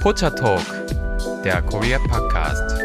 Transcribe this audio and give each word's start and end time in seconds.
Pocha 0.00 0.30
Talk, 0.30 0.64
der 1.44 1.60
Korea 1.60 1.98
Podcast. 1.98 2.82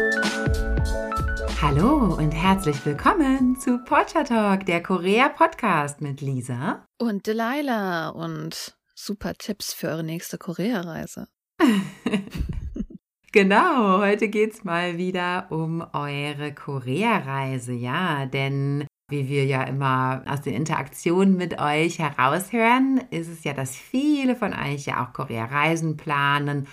Hallo 1.62 2.14
und 2.14 2.30
herzlich 2.30 2.84
willkommen 2.84 3.56
zu 3.58 3.78
Pocha 3.78 4.22
Talk, 4.22 4.66
der 4.66 4.82
Korea 4.82 5.30
Podcast 5.30 6.02
mit 6.02 6.20
Lisa 6.20 6.84
und 6.98 7.26
Delilah 7.26 8.10
und 8.10 8.76
super 8.94 9.32
Tipps 9.32 9.72
für 9.72 9.88
eure 9.88 10.04
nächste 10.04 10.36
Korea-Reise. 10.36 11.28
genau, 13.32 14.00
heute 14.00 14.28
geht 14.28 14.52
es 14.52 14.64
mal 14.64 14.98
wieder 14.98 15.46
um 15.48 15.86
eure 15.94 16.52
Korea-Reise, 16.52 17.72
ja, 17.72 18.26
denn 18.26 18.86
wie 19.08 19.26
wir 19.30 19.46
ja 19.46 19.62
immer 19.62 20.22
aus 20.26 20.42
den 20.42 20.52
Interaktionen 20.52 21.38
mit 21.38 21.58
euch 21.58 21.98
heraushören, 21.98 23.00
ist 23.10 23.28
es 23.28 23.42
ja, 23.42 23.54
dass 23.54 23.74
viele 23.74 24.36
von 24.36 24.52
euch 24.52 24.84
ja 24.84 25.02
auch 25.02 25.14
Korea-Reisen 25.14 25.96
planen 25.96 26.66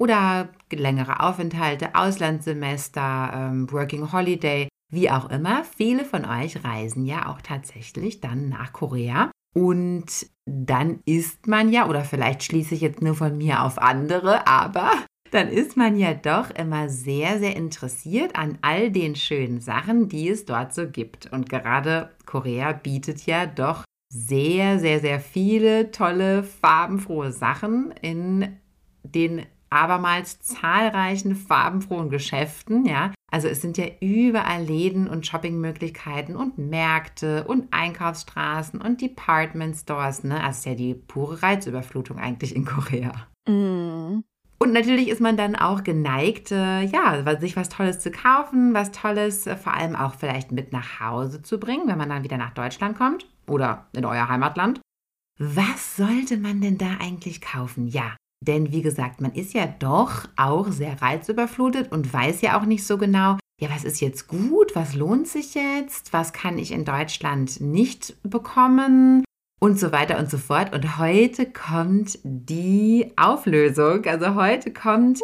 oder 0.00 0.48
längere 0.72 1.20
Aufenthalte, 1.20 1.94
Auslandssemester, 1.94 3.32
ähm, 3.34 3.70
Working 3.70 4.10
Holiday, 4.12 4.68
wie 4.90 5.10
auch 5.10 5.28
immer. 5.28 5.62
Viele 5.76 6.06
von 6.06 6.24
euch 6.24 6.64
reisen 6.64 7.04
ja 7.04 7.28
auch 7.28 7.42
tatsächlich 7.42 8.20
dann 8.20 8.48
nach 8.48 8.72
Korea. 8.72 9.30
Und 9.54 10.06
dann 10.46 11.00
ist 11.04 11.46
man 11.46 11.70
ja, 11.70 11.86
oder 11.86 12.02
vielleicht 12.02 12.44
schließe 12.44 12.74
ich 12.74 12.80
jetzt 12.80 13.02
nur 13.02 13.14
von 13.14 13.36
mir 13.36 13.62
auf 13.62 13.78
andere, 13.78 14.46
aber 14.46 14.90
dann 15.32 15.48
ist 15.48 15.76
man 15.76 15.96
ja 15.96 16.14
doch 16.14 16.50
immer 16.50 16.88
sehr, 16.88 17.38
sehr 17.38 17.54
interessiert 17.54 18.36
an 18.36 18.58
all 18.62 18.90
den 18.90 19.14
schönen 19.16 19.60
Sachen, 19.60 20.08
die 20.08 20.30
es 20.30 20.46
dort 20.46 20.74
so 20.74 20.88
gibt. 20.88 21.30
Und 21.30 21.50
gerade 21.50 22.10
Korea 22.24 22.72
bietet 22.72 23.26
ja 23.26 23.44
doch 23.44 23.84
sehr, 24.08 24.78
sehr, 24.78 25.00
sehr 25.00 25.20
viele 25.20 25.90
tolle, 25.90 26.42
farbenfrohe 26.42 27.32
Sachen 27.32 27.92
in 28.00 28.56
den 29.02 29.44
abermals 29.70 30.40
zahlreichen 30.40 31.34
farbenfrohen 31.36 32.10
Geschäften, 32.10 32.84
ja. 32.84 33.12
Also 33.32 33.46
es 33.46 33.62
sind 33.62 33.78
ja 33.78 33.86
überall 34.00 34.64
Läden 34.64 35.08
und 35.08 35.24
Shoppingmöglichkeiten 35.26 36.34
und 36.34 36.58
Märkte 36.58 37.44
und 37.44 37.68
Einkaufsstraßen 37.70 38.80
und 38.80 39.00
Department 39.00 39.76
Stores, 39.76 40.24
ne? 40.24 40.42
Also 40.42 40.58
ist 40.58 40.66
ja 40.66 40.74
die 40.74 40.94
pure 40.94 41.42
Reizüberflutung 41.42 42.18
eigentlich 42.18 42.54
in 42.54 42.64
Korea. 42.64 43.12
Mm. 43.48 44.24
Und 44.62 44.74
natürlich 44.74 45.08
ist 45.08 45.22
man 45.22 45.38
dann 45.38 45.56
auch 45.56 45.84
geneigt, 45.84 46.52
äh, 46.52 46.82
ja, 46.82 47.24
sich 47.40 47.56
was 47.56 47.70
Tolles 47.70 48.00
zu 48.00 48.10
kaufen, 48.10 48.74
was 48.74 48.92
Tolles 48.92 49.46
äh, 49.46 49.56
vor 49.56 49.72
allem 49.72 49.96
auch 49.96 50.14
vielleicht 50.16 50.52
mit 50.52 50.70
nach 50.72 51.00
Hause 51.00 51.40
zu 51.40 51.58
bringen, 51.58 51.86
wenn 51.86 51.96
man 51.96 52.10
dann 52.10 52.24
wieder 52.24 52.36
nach 52.36 52.52
Deutschland 52.52 52.98
kommt 52.98 53.26
oder 53.46 53.86
in 53.94 54.04
euer 54.04 54.28
Heimatland. 54.28 54.80
Was 55.38 55.96
sollte 55.96 56.36
man 56.36 56.60
denn 56.60 56.76
da 56.76 56.98
eigentlich 57.00 57.40
kaufen? 57.40 57.88
Ja, 57.88 58.16
denn 58.40 58.72
wie 58.72 58.82
gesagt, 58.82 59.20
man 59.20 59.32
ist 59.32 59.52
ja 59.54 59.66
doch 59.66 60.26
auch 60.36 60.68
sehr 60.68 61.00
reizüberflutet 61.00 61.92
und 61.92 62.12
weiß 62.12 62.40
ja 62.40 62.58
auch 62.58 62.64
nicht 62.64 62.86
so 62.86 62.98
genau, 62.98 63.36
ja, 63.60 63.68
was 63.68 63.84
ist 63.84 64.00
jetzt 64.00 64.26
gut, 64.26 64.74
was 64.74 64.94
lohnt 64.94 65.28
sich 65.28 65.54
jetzt, 65.54 66.12
was 66.14 66.32
kann 66.32 66.56
ich 66.56 66.72
in 66.72 66.86
Deutschland 66.86 67.60
nicht 67.60 68.16
bekommen 68.22 69.22
und 69.60 69.78
so 69.78 69.92
weiter 69.92 70.18
und 70.18 70.30
so 70.30 70.38
fort. 70.38 70.72
Und 70.74 70.98
heute 70.98 71.44
kommt 71.44 72.18
die 72.24 73.12
Auflösung. 73.16 74.06
Also 74.06 74.34
heute 74.34 74.72
kommt 74.72 75.20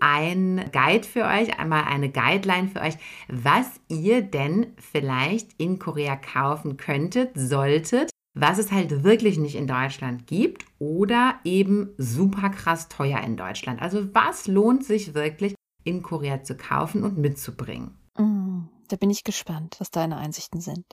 ein 0.00 0.70
Guide 0.72 1.06
für 1.06 1.24
euch, 1.24 1.58
einmal 1.58 1.84
eine 1.84 2.10
Guideline 2.10 2.68
für 2.68 2.80
euch, 2.80 2.96
was 3.28 3.66
ihr 3.88 4.20
denn 4.20 4.66
vielleicht 4.76 5.48
in 5.58 5.78
Korea 5.78 6.16
kaufen 6.16 6.76
könntet, 6.76 7.30
solltet, 7.34 8.10
was 8.36 8.58
es 8.58 8.70
halt 8.70 9.02
wirklich 9.02 9.38
nicht 9.38 9.56
in 9.56 9.66
Deutschland 9.66 10.26
gibt 10.26 10.66
oder 10.78 11.40
eben 11.44 11.94
super 11.96 12.50
krass 12.50 12.88
teuer 12.88 13.20
in 13.20 13.36
Deutschland. 13.36 13.80
Also 13.80 14.14
was 14.14 14.46
lohnt 14.46 14.84
sich 14.84 15.14
wirklich 15.14 15.54
in 15.84 16.02
Korea 16.02 16.42
zu 16.42 16.54
kaufen 16.56 17.02
und 17.02 17.16
mitzubringen? 17.16 17.96
Mm, 18.18 18.64
da 18.88 18.96
bin 18.96 19.08
ich 19.08 19.24
gespannt, 19.24 19.76
was 19.78 19.90
deine 19.90 20.18
Einsichten 20.18 20.60
sind. 20.60 20.84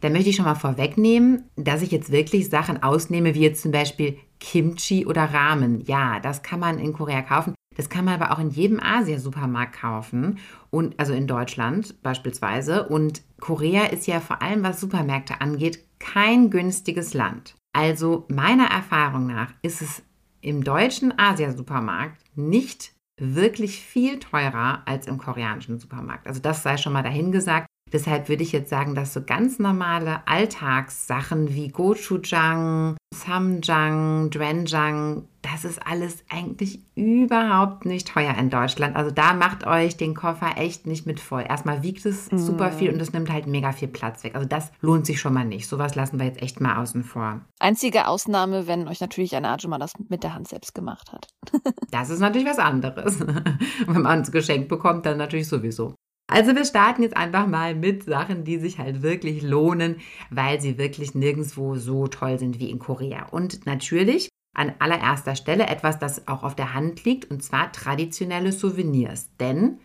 Da 0.00 0.08
möchte 0.08 0.30
ich 0.30 0.36
schon 0.36 0.46
mal 0.46 0.54
vorwegnehmen, 0.56 1.48
dass 1.56 1.82
ich 1.82 1.92
jetzt 1.92 2.10
wirklich 2.10 2.48
Sachen 2.48 2.82
ausnehme, 2.82 3.34
wie 3.34 3.42
jetzt 3.42 3.62
zum 3.62 3.70
Beispiel 3.70 4.18
Kimchi 4.40 5.06
oder 5.06 5.24
Ramen. 5.24 5.82
Ja, 5.82 6.18
das 6.20 6.42
kann 6.42 6.58
man 6.58 6.78
in 6.78 6.92
Korea 6.92 7.22
kaufen. 7.22 7.54
Das 7.80 7.88
kann 7.88 8.04
man 8.04 8.20
aber 8.20 8.32
auch 8.32 8.38
in 8.38 8.50
jedem 8.50 8.78
Asia-Supermarkt 8.78 9.80
kaufen 9.80 10.38
und 10.68 11.00
also 11.00 11.14
in 11.14 11.26
Deutschland 11.26 12.02
beispielsweise. 12.02 12.86
Und 12.86 13.22
Korea 13.40 13.86
ist 13.86 14.06
ja 14.06 14.20
vor 14.20 14.42
allem, 14.42 14.62
was 14.62 14.82
Supermärkte 14.82 15.40
angeht, 15.40 15.82
kein 15.98 16.50
günstiges 16.50 17.14
Land. 17.14 17.54
Also 17.72 18.26
meiner 18.28 18.66
Erfahrung 18.66 19.28
nach 19.28 19.54
ist 19.62 19.80
es 19.80 20.02
im 20.42 20.62
deutschen 20.62 21.18
Asia-Supermarkt 21.18 22.20
nicht 22.34 22.92
wirklich 23.18 23.80
viel 23.80 24.18
teurer 24.18 24.82
als 24.84 25.06
im 25.06 25.16
koreanischen 25.16 25.78
Supermarkt. 25.78 26.26
Also 26.26 26.42
das 26.42 26.62
sei 26.62 26.76
schon 26.76 26.92
mal 26.92 27.02
dahingesagt. 27.02 27.66
Deshalb 27.94 28.28
würde 28.28 28.42
ich 28.42 28.52
jetzt 28.52 28.68
sagen, 28.68 28.94
dass 28.94 29.14
so 29.14 29.22
ganz 29.22 29.58
normale 29.58 30.28
Alltagssachen 30.28 31.54
wie 31.54 31.68
Gochujang, 31.68 32.98
Samjang, 33.14 34.28
Doenjang, 34.28 35.24
das 35.42 35.64
ist 35.64 35.80
alles 35.86 36.24
eigentlich 36.28 36.80
überhaupt 36.94 37.84
nicht 37.84 38.08
teuer 38.08 38.34
in 38.36 38.50
Deutschland. 38.50 38.96
Also 38.96 39.10
da 39.10 39.32
macht 39.32 39.66
euch 39.66 39.96
den 39.96 40.14
Koffer 40.14 40.56
echt 40.56 40.86
nicht 40.86 41.06
mit 41.06 41.20
voll. 41.20 41.44
Erstmal 41.48 41.82
wiegt 41.82 42.04
es 42.04 42.30
mm. 42.30 42.38
super 42.38 42.72
viel 42.72 42.92
und 42.92 43.00
es 43.00 43.12
nimmt 43.12 43.30
halt 43.30 43.46
mega 43.46 43.72
viel 43.72 43.88
Platz 43.88 44.22
weg. 44.22 44.34
Also 44.34 44.46
das 44.46 44.70
lohnt 44.80 45.06
sich 45.06 45.20
schon 45.20 45.34
mal 45.34 45.44
nicht. 45.44 45.66
Sowas 45.66 45.94
lassen 45.94 46.18
wir 46.18 46.26
jetzt 46.26 46.42
echt 46.42 46.60
mal 46.60 46.76
außen 46.76 47.04
vor. 47.04 47.40
Einzige 47.58 48.06
Ausnahme, 48.06 48.66
wenn 48.66 48.88
euch 48.88 49.00
natürlich 49.00 49.34
ein 49.34 49.44
Ajuma 49.44 49.78
das 49.78 49.92
mit 50.08 50.22
der 50.22 50.34
Hand 50.34 50.48
selbst 50.48 50.74
gemacht 50.74 51.12
hat. 51.12 51.28
das 51.90 52.10
ist 52.10 52.20
natürlich 52.20 52.48
was 52.48 52.58
anderes. 52.58 53.20
Wenn 53.86 54.02
man 54.02 54.20
es 54.20 54.32
geschenkt 54.32 54.68
bekommt, 54.68 55.06
dann 55.06 55.18
natürlich 55.18 55.48
sowieso. 55.48 55.94
Also 56.30 56.54
wir 56.54 56.64
starten 56.64 57.02
jetzt 57.02 57.16
einfach 57.16 57.48
mal 57.48 57.74
mit 57.74 58.04
Sachen, 58.04 58.44
die 58.44 58.58
sich 58.58 58.78
halt 58.78 59.02
wirklich 59.02 59.42
lohnen, 59.42 59.96
weil 60.30 60.60
sie 60.60 60.78
wirklich 60.78 61.14
nirgendwo 61.14 61.74
so 61.74 62.06
toll 62.06 62.38
sind 62.38 62.60
wie 62.60 62.70
in 62.70 62.78
Korea. 62.78 63.26
Und 63.30 63.66
natürlich 63.66 64.29
an 64.56 64.72
allererster 64.78 65.36
Stelle 65.36 65.66
etwas, 65.66 65.98
das 65.98 66.26
auch 66.28 66.42
auf 66.42 66.56
der 66.56 66.74
Hand 66.74 67.04
liegt, 67.04 67.30
und 67.30 67.42
zwar 67.42 67.72
traditionelle 67.72 68.52
Souvenirs. 68.52 69.30
Denn 69.38 69.78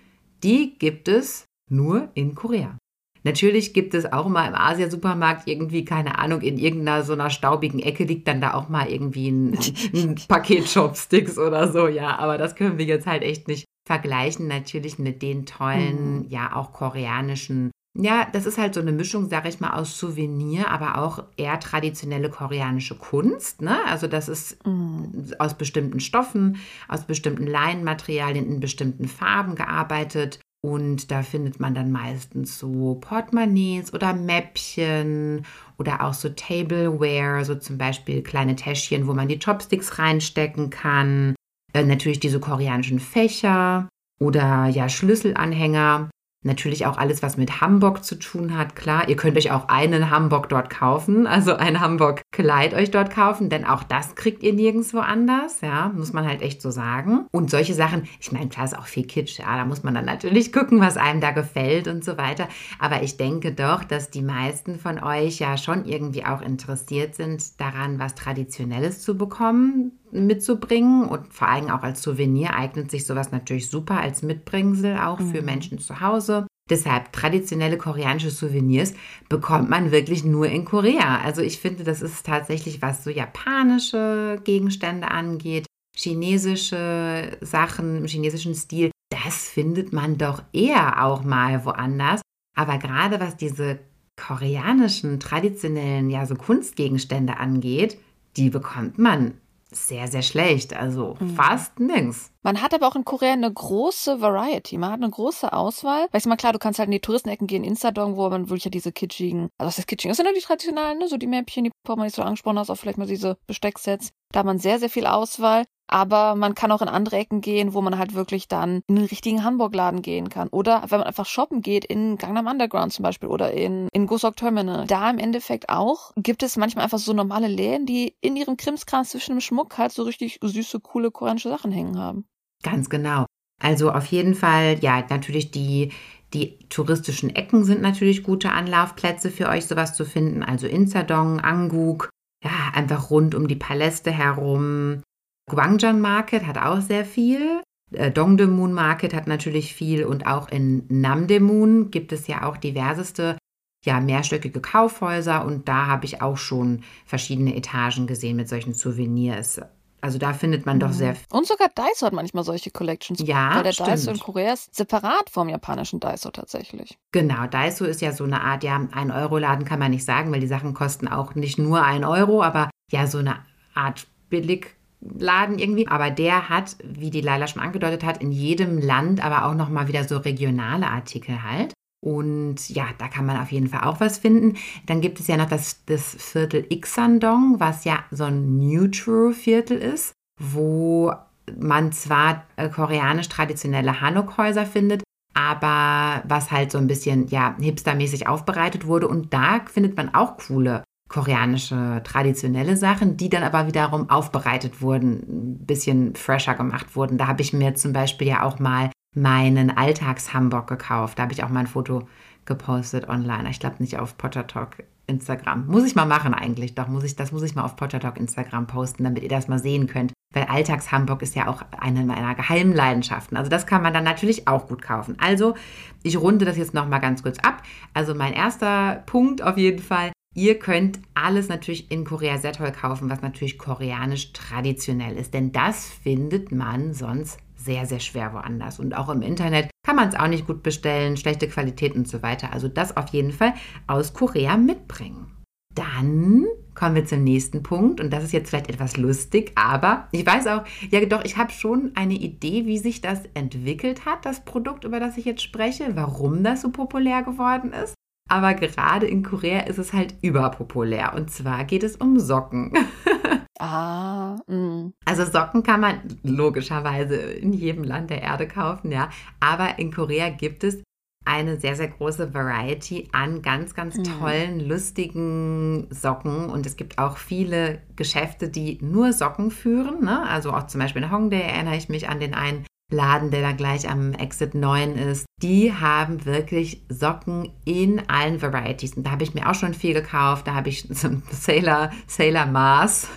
die 0.43 0.77
gibt 0.77 1.07
es 1.07 1.45
nur 1.69 2.09
in 2.13 2.35
Korea. 2.35 2.77
Natürlich 3.25 3.73
gibt 3.73 3.95
es 3.95 4.05
auch 4.05 4.27
mal 4.27 4.47
im 4.47 4.53
Asia-Supermarkt 4.53 5.47
irgendwie, 5.47 5.83
keine 5.83 6.19
Ahnung, 6.19 6.41
in 6.41 6.59
irgendeiner 6.59 7.03
so 7.03 7.13
einer 7.13 7.31
staubigen 7.31 7.79
Ecke 7.79 8.03
liegt 8.03 8.27
dann 8.27 8.39
da 8.39 8.53
auch 8.53 8.69
mal 8.69 8.87
irgendwie 8.87 9.29
ein, 9.29 9.57
ein 9.95 10.15
Paket 10.27 10.71
Chopsticks 10.71 11.39
oder 11.39 11.71
so, 11.71 11.87
ja. 11.87 12.19
Aber 12.19 12.37
das 12.37 12.55
können 12.55 12.77
wir 12.77 12.85
jetzt 12.85 13.07
halt 13.07 13.23
echt 13.23 13.47
nicht 13.47 13.65
vergleichen 13.87 14.47
natürlich 14.47 14.99
mit 14.99 15.23
den 15.23 15.47
tollen, 15.47 16.19
mhm. 16.19 16.25
ja 16.29 16.55
auch 16.55 16.71
koreanischen. 16.71 17.71
Ja, 17.97 18.27
das 18.33 18.45
ist 18.45 18.57
halt 18.57 18.73
so 18.73 18.81
eine 18.81 18.91
Mischung, 18.91 19.29
sage 19.29 19.47
ich 19.47 19.61
mal, 19.61 19.71
aus 19.71 19.97
Souvenir, 19.97 20.69
aber 20.69 20.97
auch 20.97 21.23
eher 21.37 21.59
traditionelle 21.61 22.29
koreanische 22.29 22.95
Kunst. 22.95 23.61
Ne? 23.61 23.77
Also 23.87 24.07
das 24.07 24.27
ist 24.27 24.65
mhm. 24.65 25.33
aus 25.39 25.53
bestimmten 25.53 26.01
Stoffen, 26.01 26.57
aus 26.89 27.05
bestimmten 27.05 27.47
Leinenmaterialien 27.47 28.45
in 28.45 28.59
bestimmten 28.59 29.07
Farben 29.07 29.55
gearbeitet. 29.55 30.39
Und 30.61 31.09
da 31.09 31.21
findet 31.21 31.59
man 31.59 31.73
dann 31.73 31.91
meistens 31.91 32.59
so 32.59 32.95
Portemonnaies 32.95 33.93
oder 33.93 34.13
Mäppchen 34.13 35.45
oder 35.77 36.03
auch 36.03 36.15
so 36.15 36.27
Tableware, 36.29 37.45
so 37.45 37.55
zum 37.55 37.77
Beispiel 37.77 38.23
kleine 38.23 38.55
Täschchen, 38.55 39.07
wo 39.07 39.13
man 39.13 39.29
die 39.29 39.39
Chopsticks 39.39 39.99
reinstecken 39.99 40.69
kann. 40.69 41.35
Äh, 41.71 41.83
natürlich 41.83 42.19
diese 42.19 42.39
koreanischen 42.39 42.99
Fächer 42.99 43.87
oder 44.19 44.65
ja 44.65 44.89
Schlüsselanhänger. 44.89 46.09
Natürlich 46.45 46.85
auch 46.85 46.99
alles, 46.99 47.23
was 47.23 47.37
mit 47.37 47.59
Hamburg 47.59 48.03
zu 48.03 48.19
tun 48.19 48.55
hat, 48.55 48.75
klar. 48.75 49.09
Ihr 49.09 49.15
könnt 49.15 49.35
euch 49.35 49.49
auch 49.49 49.67
einen 49.67 50.11
Hamburg 50.11 50.47
dort 50.47 50.69
kaufen, 50.69 51.25
also 51.25 51.55
ein 51.55 51.79
Hamburg-Kleid 51.79 52.75
euch 52.75 52.91
dort 52.91 53.09
kaufen, 53.09 53.49
denn 53.49 53.65
auch 53.65 53.81
das 53.81 54.13
kriegt 54.13 54.43
ihr 54.43 54.53
nirgendwo 54.53 54.99
anders, 54.99 55.61
ja, 55.61 55.91
muss 55.95 56.13
man 56.13 56.27
halt 56.27 56.43
echt 56.43 56.61
so 56.61 56.69
sagen. 56.69 57.25
Und 57.31 57.49
solche 57.49 57.73
Sachen, 57.73 58.03
ich 58.19 58.31
meine, 58.31 58.47
klar 58.47 58.65
ist 58.65 58.77
auch 58.77 58.85
viel 58.85 59.07
Kitsch, 59.07 59.39
ja, 59.39 59.57
da 59.57 59.65
muss 59.65 59.81
man 59.81 59.95
dann 59.95 60.05
natürlich 60.05 60.53
gucken, 60.53 60.79
was 60.81 60.97
einem 60.97 61.19
da 61.19 61.31
gefällt 61.31 61.87
und 61.87 62.05
so 62.05 62.15
weiter. 62.19 62.47
Aber 62.77 63.01
ich 63.01 63.17
denke 63.17 63.51
doch, 63.51 63.83
dass 63.83 64.11
die 64.11 64.21
meisten 64.21 64.77
von 64.77 65.01
euch 65.01 65.39
ja 65.39 65.57
schon 65.57 65.85
irgendwie 65.85 66.25
auch 66.25 66.43
interessiert 66.43 67.15
sind 67.15 67.59
daran, 67.59 67.97
was 67.97 68.13
Traditionelles 68.13 69.01
zu 69.01 69.17
bekommen 69.17 69.93
mitzubringen 70.11 71.07
und 71.07 71.33
vor 71.33 71.49
allem 71.49 71.69
auch 71.69 71.83
als 71.83 72.01
Souvenir 72.01 72.55
eignet 72.55 72.91
sich 72.91 73.05
sowas 73.05 73.31
natürlich 73.31 73.69
super 73.69 73.99
als 73.99 74.21
Mitbringsel 74.21 74.97
auch 74.97 75.19
für 75.19 75.41
mhm. 75.41 75.45
Menschen 75.45 75.79
zu 75.79 76.01
Hause. 76.01 76.47
Deshalb 76.69 77.11
traditionelle 77.11 77.77
koreanische 77.77 78.31
Souvenirs 78.31 78.93
bekommt 79.29 79.69
man 79.69 79.91
wirklich 79.91 80.23
nur 80.23 80.47
in 80.47 80.65
Korea. 80.65 81.19
Also 81.19 81.41
ich 81.41 81.59
finde, 81.59 81.83
das 81.83 82.01
ist 82.01 82.25
tatsächlich, 82.25 82.81
was 82.81 83.03
so 83.03 83.11
japanische 83.11 84.41
Gegenstände 84.43 85.11
angeht, 85.11 85.67
chinesische 85.95 87.37
Sachen 87.41 87.99
im 87.99 88.07
chinesischen 88.07 88.55
Stil, 88.55 88.89
das 89.09 89.47
findet 89.47 89.93
man 89.93 90.17
doch 90.17 90.41
eher 90.53 91.05
auch 91.05 91.23
mal 91.23 91.65
woanders. 91.65 92.21
Aber 92.57 92.79
gerade 92.79 93.19
was 93.19 93.37
diese 93.37 93.79
koreanischen 94.17 95.19
traditionellen, 95.19 96.09
ja 96.09 96.25
so 96.25 96.35
Kunstgegenstände 96.35 97.37
angeht, 97.37 97.97
die 98.37 98.49
bekommt 98.49 98.97
man 98.97 99.35
sehr, 99.71 100.07
sehr 100.07 100.21
schlecht. 100.21 100.75
Also 100.75 101.15
mhm. 101.19 101.35
fast 101.35 101.79
nix. 101.79 102.31
Man 102.43 102.61
hat 102.61 102.73
aber 102.73 102.87
auch 102.87 102.95
in 102.95 103.05
Korea 103.05 103.33
eine 103.33 103.51
große 103.51 104.21
Variety. 104.21 104.77
Man 104.77 104.91
hat 104.91 105.01
eine 105.01 105.09
große 105.09 105.51
Auswahl. 105.51 106.07
Weißt 106.11 106.25
du 106.25 106.29
mal, 106.29 106.35
klar, 106.35 106.53
du 106.53 106.59
kannst 106.59 106.79
halt 106.79 106.87
in 106.87 106.91
die 106.91 106.99
Touristenecken 106.99 107.47
gehen, 107.47 107.63
Instadong, 107.63 108.17
wo 108.17 108.29
man 108.29 108.49
wirklich 108.49 108.65
ja 108.65 108.71
diese 108.71 108.91
kitschigen, 108.91 109.49
also 109.57 109.67
was 109.67 109.79
ist 109.79 109.87
kitschigen? 109.87 110.11
Das 110.11 110.17
sind 110.17 110.27
ja 110.27 110.33
die 110.33 110.41
traditionellen, 110.41 110.99
ne? 110.99 111.07
so 111.07 111.17
die 111.17 111.27
Mäppchen, 111.27 111.63
die 111.63 111.71
Papa 111.83 112.03
nicht 112.03 112.15
so 112.15 112.21
angesprochen 112.21 112.59
hast, 112.59 112.69
auch 112.69 112.75
vielleicht 112.75 112.97
mal 112.97 113.07
diese 113.07 113.37
Bestecksets. 113.47 114.11
Da 114.31 114.39
hat 114.39 114.45
man 114.45 114.59
sehr, 114.59 114.79
sehr 114.79 114.89
viel 114.89 115.07
Auswahl. 115.07 115.65
Aber 115.87 116.35
man 116.35 116.55
kann 116.55 116.71
auch 116.71 116.81
in 116.81 116.87
andere 116.87 117.17
Ecken 117.17 117.41
gehen, 117.41 117.73
wo 117.73 117.81
man 117.81 117.97
halt 117.97 118.15
wirklich 118.15 118.47
dann 118.47 118.81
in 118.87 118.95
den 118.95 119.05
richtigen 119.05 119.43
Hamburg-Laden 119.43 120.01
gehen 120.01 120.29
kann. 120.29 120.47
Oder 120.49 120.83
wenn 120.89 120.99
man 120.99 121.07
einfach 121.07 121.25
shoppen 121.25 121.61
geht, 121.61 121.85
in 121.85 122.17
Gangnam 122.17 122.47
Underground 122.47 122.91
zum 122.91 123.03
Beispiel 123.03 123.29
oder 123.29 123.51
in, 123.51 123.87
in 123.93 124.07
Gusok 124.07 124.35
Terminal. 124.35 124.87
Da 124.87 125.09
im 125.09 125.19
Endeffekt 125.19 125.69
auch 125.69 126.11
gibt 126.17 126.43
es 126.43 126.57
manchmal 126.57 126.85
einfach 126.85 126.99
so 126.99 127.13
normale 127.13 127.47
Läden, 127.47 127.85
die 127.85 128.15
in 128.21 128.35
ihrem 128.35 128.57
Krimskram 128.57 129.05
zwischen 129.05 129.35
dem 129.35 129.41
Schmuck 129.41 129.77
halt 129.77 129.91
so 129.91 130.03
richtig 130.03 130.39
süße, 130.41 130.79
coole 130.79 131.11
koreanische 131.11 131.49
Sachen 131.49 131.71
hängen 131.71 131.99
haben. 131.99 132.25
Ganz 132.63 132.89
genau. 132.89 133.25
Also 133.61 133.91
auf 133.91 134.07
jeden 134.07 134.35
Fall, 134.35 134.79
ja, 134.81 135.03
natürlich 135.09 135.51
die, 135.51 135.91
die 136.33 136.59
touristischen 136.69 137.33
Ecken 137.35 137.63
sind 137.63 137.81
natürlich 137.81 138.23
gute 138.23 138.51
Anlaufplätze 138.51 139.29
für 139.29 139.47
euch, 139.49 139.65
sowas 139.65 139.95
zu 139.95 140.05
finden. 140.05 140.43
Also 140.43 140.67
Insadong, 140.67 141.39
Anguk, 141.39 142.09
ja, 142.43 142.71
einfach 142.73 143.09
rund 143.09 143.35
um 143.35 143.47
die 143.47 143.55
Paläste 143.55 144.11
herum. 144.11 145.01
Guangzhou 145.49 145.93
Market 145.93 146.45
hat 146.45 146.57
auch 146.57 146.81
sehr 146.81 147.05
viel. 147.05 147.61
Äh, 147.91 148.11
Dongdaemun 148.11 148.73
Market 148.73 149.13
hat 149.13 149.27
natürlich 149.27 149.73
viel 149.73 150.05
und 150.05 150.27
auch 150.27 150.49
in 150.49 150.85
Namdaemun 150.89 151.91
gibt 151.91 152.11
es 152.11 152.27
ja 152.27 152.43
auch 152.47 152.57
diverseste 152.57 153.37
ja, 153.85 153.99
mehrstöckige 153.99 154.61
Kaufhäuser 154.61 155.45
und 155.45 155.67
da 155.67 155.85
habe 155.85 156.05
ich 156.05 156.21
auch 156.21 156.37
schon 156.37 156.83
verschiedene 157.05 157.55
Etagen 157.55 158.07
gesehen 158.07 158.35
mit 158.35 158.49
solchen 158.49 158.73
Souvenirs. 158.73 159.61
Also 160.01 160.19
da 160.19 160.33
findet 160.33 160.65
man 160.65 160.79
doch 160.79 160.89
mhm. 160.89 160.93
sehr 160.93 161.15
viel. 161.15 161.25
Und 161.31 161.47
sogar 161.47 161.69
Daiso 161.73 162.05
hat 162.05 162.13
manchmal 162.13 162.43
solche 162.43 162.69
Collections. 162.69 163.23
Ja, 163.25 163.55
Weil 163.55 163.63
der 163.63 163.71
stimmt. 163.71 163.89
Daiso 163.89 164.11
in 164.11 164.19
Korea 164.19 164.53
ist 164.53 164.75
separat 164.75 165.29
vom 165.31 165.49
japanischen 165.49 165.99
Daiso 165.99 166.29
tatsächlich. 166.29 166.97
Genau, 167.11 167.47
Daiso 167.47 167.85
ist 167.85 168.01
ja 168.01 168.11
so 168.11 168.23
eine 168.23 168.41
Art, 168.41 168.63
ja, 168.63 168.87
ein 168.91 169.11
Euro-Laden 169.11 169.65
kann 169.65 169.79
man 169.79 169.91
nicht 169.91 170.05
sagen, 170.05 170.31
weil 170.31 170.41
die 170.41 170.47
Sachen 170.47 170.73
kosten 170.75 171.07
auch 171.07 171.33
nicht 171.33 171.57
nur 171.57 171.83
ein 171.83 172.03
Euro, 172.03 172.43
aber 172.43 172.69
ja, 172.91 173.07
so 173.07 173.17
eine 173.17 173.37
Art 173.73 174.05
billig 174.29 174.74
Laden 175.17 175.59
irgendwie, 175.59 175.87
aber 175.87 176.09
der 176.09 176.49
hat, 176.49 176.77
wie 176.83 177.09
die 177.09 177.21
Laila 177.21 177.47
schon 177.47 177.61
angedeutet 177.61 178.03
hat, 178.03 178.21
in 178.21 178.31
jedem 178.31 178.79
Land 178.79 179.23
aber 179.23 179.45
auch 179.45 179.55
noch 179.55 179.69
mal 179.69 179.87
wieder 179.87 180.03
so 180.03 180.17
regionale 180.17 180.87
Artikel 180.87 181.43
halt. 181.43 181.73
Und 182.03 182.69
ja, 182.69 182.85
da 182.99 183.07
kann 183.07 183.25
man 183.25 183.41
auf 183.41 183.51
jeden 183.51 183.67
Fall 183.67 183.81
auch 183.81 183.99
was 183.99 184.19
finden. 184.19 184.57
Dann 184.85 185.01
gibt 185.01 185.19
es 185.19 185.27
ja 185.27 185.37
noch 185.37 185.49
das, 185.49 185.83
das 185.85 186.15
Viertel 186.15 186.65
Ixandong, 186.69 187.59
was 187.59 187.83
ja 187.83 188.03
so 188.11 188.25
ein 188.25 188.57
Neutral-Viertel 188.57 189.77
ist, 189.77 190.13
wo 190.39 191.11
man 191.59 191.91
zwar 191.91 192.45
äh, 192.57 192.69
koreanisch 192.69 193.29
traditionelle 193.29 194.01
Hanok-Häuser 194.01 194.65
findet, 194.65 195.03
aber 195.33 196.23
was 196.27 196.51
halt 196.51 196.71
so 196.71 196.77
ein 196.77 196.87
bisschen 196.87 197.27
ja 197.27 197.55
hipstermäßig 197.59 198.27
aufbereitet 198.27 198.85
wurde. 198.85 199.07
Und 199.07 199.33
da 199.33 199.61
findet 199.65 199.97
man 199.97 200.13
auch 200.13 200.37
coole 200.37 200.83
koreanische 201.15 202.01
traditionelle 202.03 202.75
Sachen, 202.75 203.15
die 203.15 203.29
dann 203.29 203.43
aber 203.43 203.67
wiederum 203.67 204.09
aufbereitet 204.09 204.81
wurden, 204.81 205.59
ein 205.61 205.65
bisschen 205.65 206.13
fresher 206.13 206.55
gemacht 206.55 206.97
wurden. 206.97 207.17
Da 207.17 207.27
habe 207.27 207.41
ich 207.41 207.53
mir 207.53 207.73
zum 207.73 207.93
Beispiel 207.93 208.27
ja 208.27 208.43
auch 208.43 208.59
mal 208.59 208.91
meinen 209.15 209.71
Alltags-Hamburg 209.77 210.67
gekauft. 210.67 211.17
Da 211.17 211.23
habe 211.23 211.31
ich 211.31 211.41
auch 211.41 211.47
mal 211.47 211.61
ein 211.61 211.67
Foto 211.67 212.05
gepostet 212.43 213.07
online. 213.07 213.49
Ich 213.49 213.61
glaube 213.61 213.77
nicht 213.79 213.97
auf 213.97 214.17
Potter 214.17 214.45
Talk 214.45 214.83
Instagram. 215.07 215.67
Muss 215.67 215.85
ich 215.85 215.95
mal 215.95 216.05
machen 216.05 216.33
eigentlich. 216.33 216.75
Doch, 216.75 216.89
muss 216.89 217.05
ich, 217.05 217.15
das 217.15 217.31
muss 217.31 217.43
ich 217.43 217.55
mal 217.55 217.63
auf 217.63 217.77
Potter 217.77 218.01
Talk 218.01 218.17
Instagram 218.17 218.67
posten, 218.67 219.05
damit 219.05 219.23
ihr 219.23 219.29
das 219.29 219.47
mal 219.47 219.59
sehen 219.59 219.87
könnt. 219.87 220.11
Weil 220.33 220.43
Alltags-Hamburg 220.43 221.21
ist 221.21 221.35
ja 221.35 221.47
auch 221.47 221.61
eine 221.79 222.03
meiner 222.03 222.35
geheimen 222.35 222.73
Leidenschaften. 222.73 223.37
Also 223.37 223.49
das 223.49 223.65
kann 223.65 223.81
man 223.81 223.93
dann 223.93 224.03
natürlich 224.03 224.49
auch 224.49 224.67
gut 224.67 224.81
kaufen. 224.81 225.15
Also 225.21 225.55
ich 226.03 226.17
runde 226.17 226.43
das 226.43 226.57
jetzt 226.57 226.73
nochmal 226.73 226.99
ganz 226.99 227.23
kurz 227.23 227.39
ab. 227.39 227.63
Also 227.93 228.13
mein 228.13 228.33
erster 228.33 229.01
Punkt 229.05 229.41
auf 229.41 229.57
jeden 229.57 229.81
Fall, 229.81 230.11
Ihr 230.37 230.59
könnt 230.59 230.99
alles 231.13 231.47
natürlich 231.47 231.89
in 231.89 232.03
Korea 232.03 232.37
sehr 232.37 232.51
toll 232.51 232.73
kaufen, 232.73 233.09
was 233.09 233.21
natürlich 233.21 233.57
koreanisch 233.57 234.33
traditionell 234.33 235.15
ist, 235.15 235.33
denn 235.33 235.53
das 235.53 235.85
findet 235.85 236.51
man 236.51 236.93
sonst 236.93 237.39
sehr, 237.55 237.85
sehr 237.85 238.01
schwer 238.01 238.33
woanders. 238.33 238.79
Und 238.79 238.97
auch 238.97 239.07
im 239.07 239.21
Internet 239.21 239.69
kann 239.85 239.95
man 239.95 240.09
es 240.09 240.15
auch 240.15 240.27
nicht 240.27 240.45
gut 240.45 240.61
bestellen, 240.61 241.15
schlechte 241.15 241.47
Qualität 241.47 241.95
und 241.95 242.09
so 242.09 242.21
weiter. 242.21 242.51
Also 242.51 242.67
das 242.67 242.97
auf 242.97 243.07
jeden 243.09 243.31
Fall 243.31 243.53
aus 243.87 244.13
Korea 244.13 244.57
mitbringen. 244.57 245.31
Dann 245.73 246.45
kommen 246.73 246.95
wir 246.95 247.05
zum 247.05 247.23
nächsten 247.23 247.63
Punkt 247.63 248.01
und 248.01 248.11
das 248.11 248.25
ist 248.25 248.33
jetzt 248.33 248.49
vielleicht 248.49 248.69
etwas 248.69 248.97
lustig, 248.97 249.53
aber 249.55 250.09
ich 250.11 250.25
weiß 250.25 250.47
auch, 250.47 250.65
ja 250.89 251.03
doch, 251.05 251.23
ich 251.23 251.37
habe 251.37 251.53
schon 251.53 251.93
eine 251.95 252.15
Idee, 252.15 252.65
wie 252.65 252.77
sich 252.77 252.99
das 252.99 253.21
entwickelt 253.35 254.05
hat, 254.05 254.25
das 254.25 254.43
Produkt, 254.43 254.83
über 254.83 254.99
das 254.99 255.15
ich 255.15 255.23
jetzt 255.23 255.43
spreche, 255.43 255.95
warum 255.95 256.43
das 256.43 256.61
so 256.61 256.71
populär 256.71 257.23
geworden 257.23 257.71
ist. 257.71 257.95
Aber 258.29 258.55
gerade 258.55 259.05
in 259.05 259.23
Korea 259.23 259.61
ist 259.61 259.77
es 259.77 259.93
halt 259.93 260.15
überpopulär. 260.21 261.13
Und 261.13 261.29
zwar 261.29 261.63
geht 261.63 261.83
es 261.83 261.95
um 261.95 262.19
Socken. 262.19 262.73
ah, 263.59 264.37
mh. 264.47 264.91
Also 265.05 265.25
Socken 265.25 265.61
kann 265.61 265.81
man 265.81 266.01
logischerweise 266.23 267.15
in 267.15 267.53
jedem 267.53 267.83
Land 267.83 268.09
der 268.09 268.23
Erde 268.23 268.47
kaufen, 268.47 268.91
ja. 268.91 269.09
Aber 269.39 269.77
in 269.77 269.91
Korea 269.91 270.29
gibt 270.29 270.63
es 270.63 270.81
eine 271.25 271.59
sehr, 271.59 271.75
sehr 271.75 271.87
große 271.87 272.33
Variety 272.33 273.09
an 273.11 273.41
ganz, 273.41 273.73
ganz 273.73 273.97
tollen, 274.03 274.57
mhm. 274.57 274.69
lustigen 274.69 275.87
Socken. 275.89 276.49
Und 276.49 276.65
es 276.65 276.77
gibt 276.77 276.99
auch 276.99 277.17
viele 277.17 277.81
Geschäfte, 277.95 278.47
die 278.47 278.77
nur 278.81 279.11
Socken 279.11 279.51
führen. 279.51 280.03
Ne? 280.03 280.27
Also 280.27 280.51
auch 280.51 280.67
zum 280.67 280.81
Beispiel 280.81 281.03
in 281.03 281.11
Hongdae 281.11 281.41
erinnere 281.41 281.77
ich 281.77 281.89
mich 281.89 282.07
an 282.09 282.19
den 282.19 282.35
einen 282.35 282.65
Laden, 282.91 283.31
der 283.31 283.41
da 283.41 283.51
gleich 283.51 283.89
am 283.89 284.13
Exit 284.13 284.53
9 284.53 284.95
ist, 284.95 285.25
die 285.41 285.73
haben 285.73 286.25
wirklich 286.25 286.83
Socken 286.87 287.51
in 287.65 288.07
allen 288.07 288.41
Varieties. 288.41 288.95
Und 288.95 289.05
da 289.05 289.11
habe 289.11 289.23
ich 289.23 289.33
mir 289.33 289.49
auch 289.49 289.55
schon 289.55 289.73
viel 289.73 289.93
gekauft. 289.93 290.47
Da 290.47 290.53
habe 290.53 290.69
ich 290.69 290.81
so 290.89 291.09
Sailor, 291.31 291.91
Sailor 292.07 292.45
Mars 292.45 293.07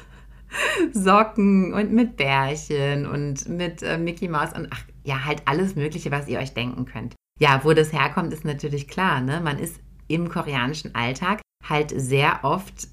Socken 0.92 1.74
und 1.74 1.92
mit 1.92 2.16
Bärchen 2.16 3.06
und 3.06 3.48
mit 3.48 3.82
äh, 3.82 3.98
Mickey 3.98 4.28
Mouse 4.28 4.54
und 4.54 4.68
ach, 4.70 4.82
ja, 5.04 5.24
halt 5.24 5.42
alles 5.44 5.76
Mögliche, 5.76 6.10
was 6.10 6.28
ihr 6.28 6.38
euch 6.38 6.54
denken 6.54 6.86
könnt. 6.86 7.14
Ja, 7.38 7.60
wo 7.62 7.72
das 7.72 7.92
herkommt, 7.92 8.32
ist 8.32 8.44
natürlich 8.44 8.88
klar. 8.88 9.20
Ne? 9.20 9.40
Man 9.40 9.58
ist 9.58 9.80
im 10.08 10.28
koreanischen 10.28 10.94
Alltag 10.94 11.40
halt 11.68 11.92
sehr 11.94 12.40
oft 12.42 12.88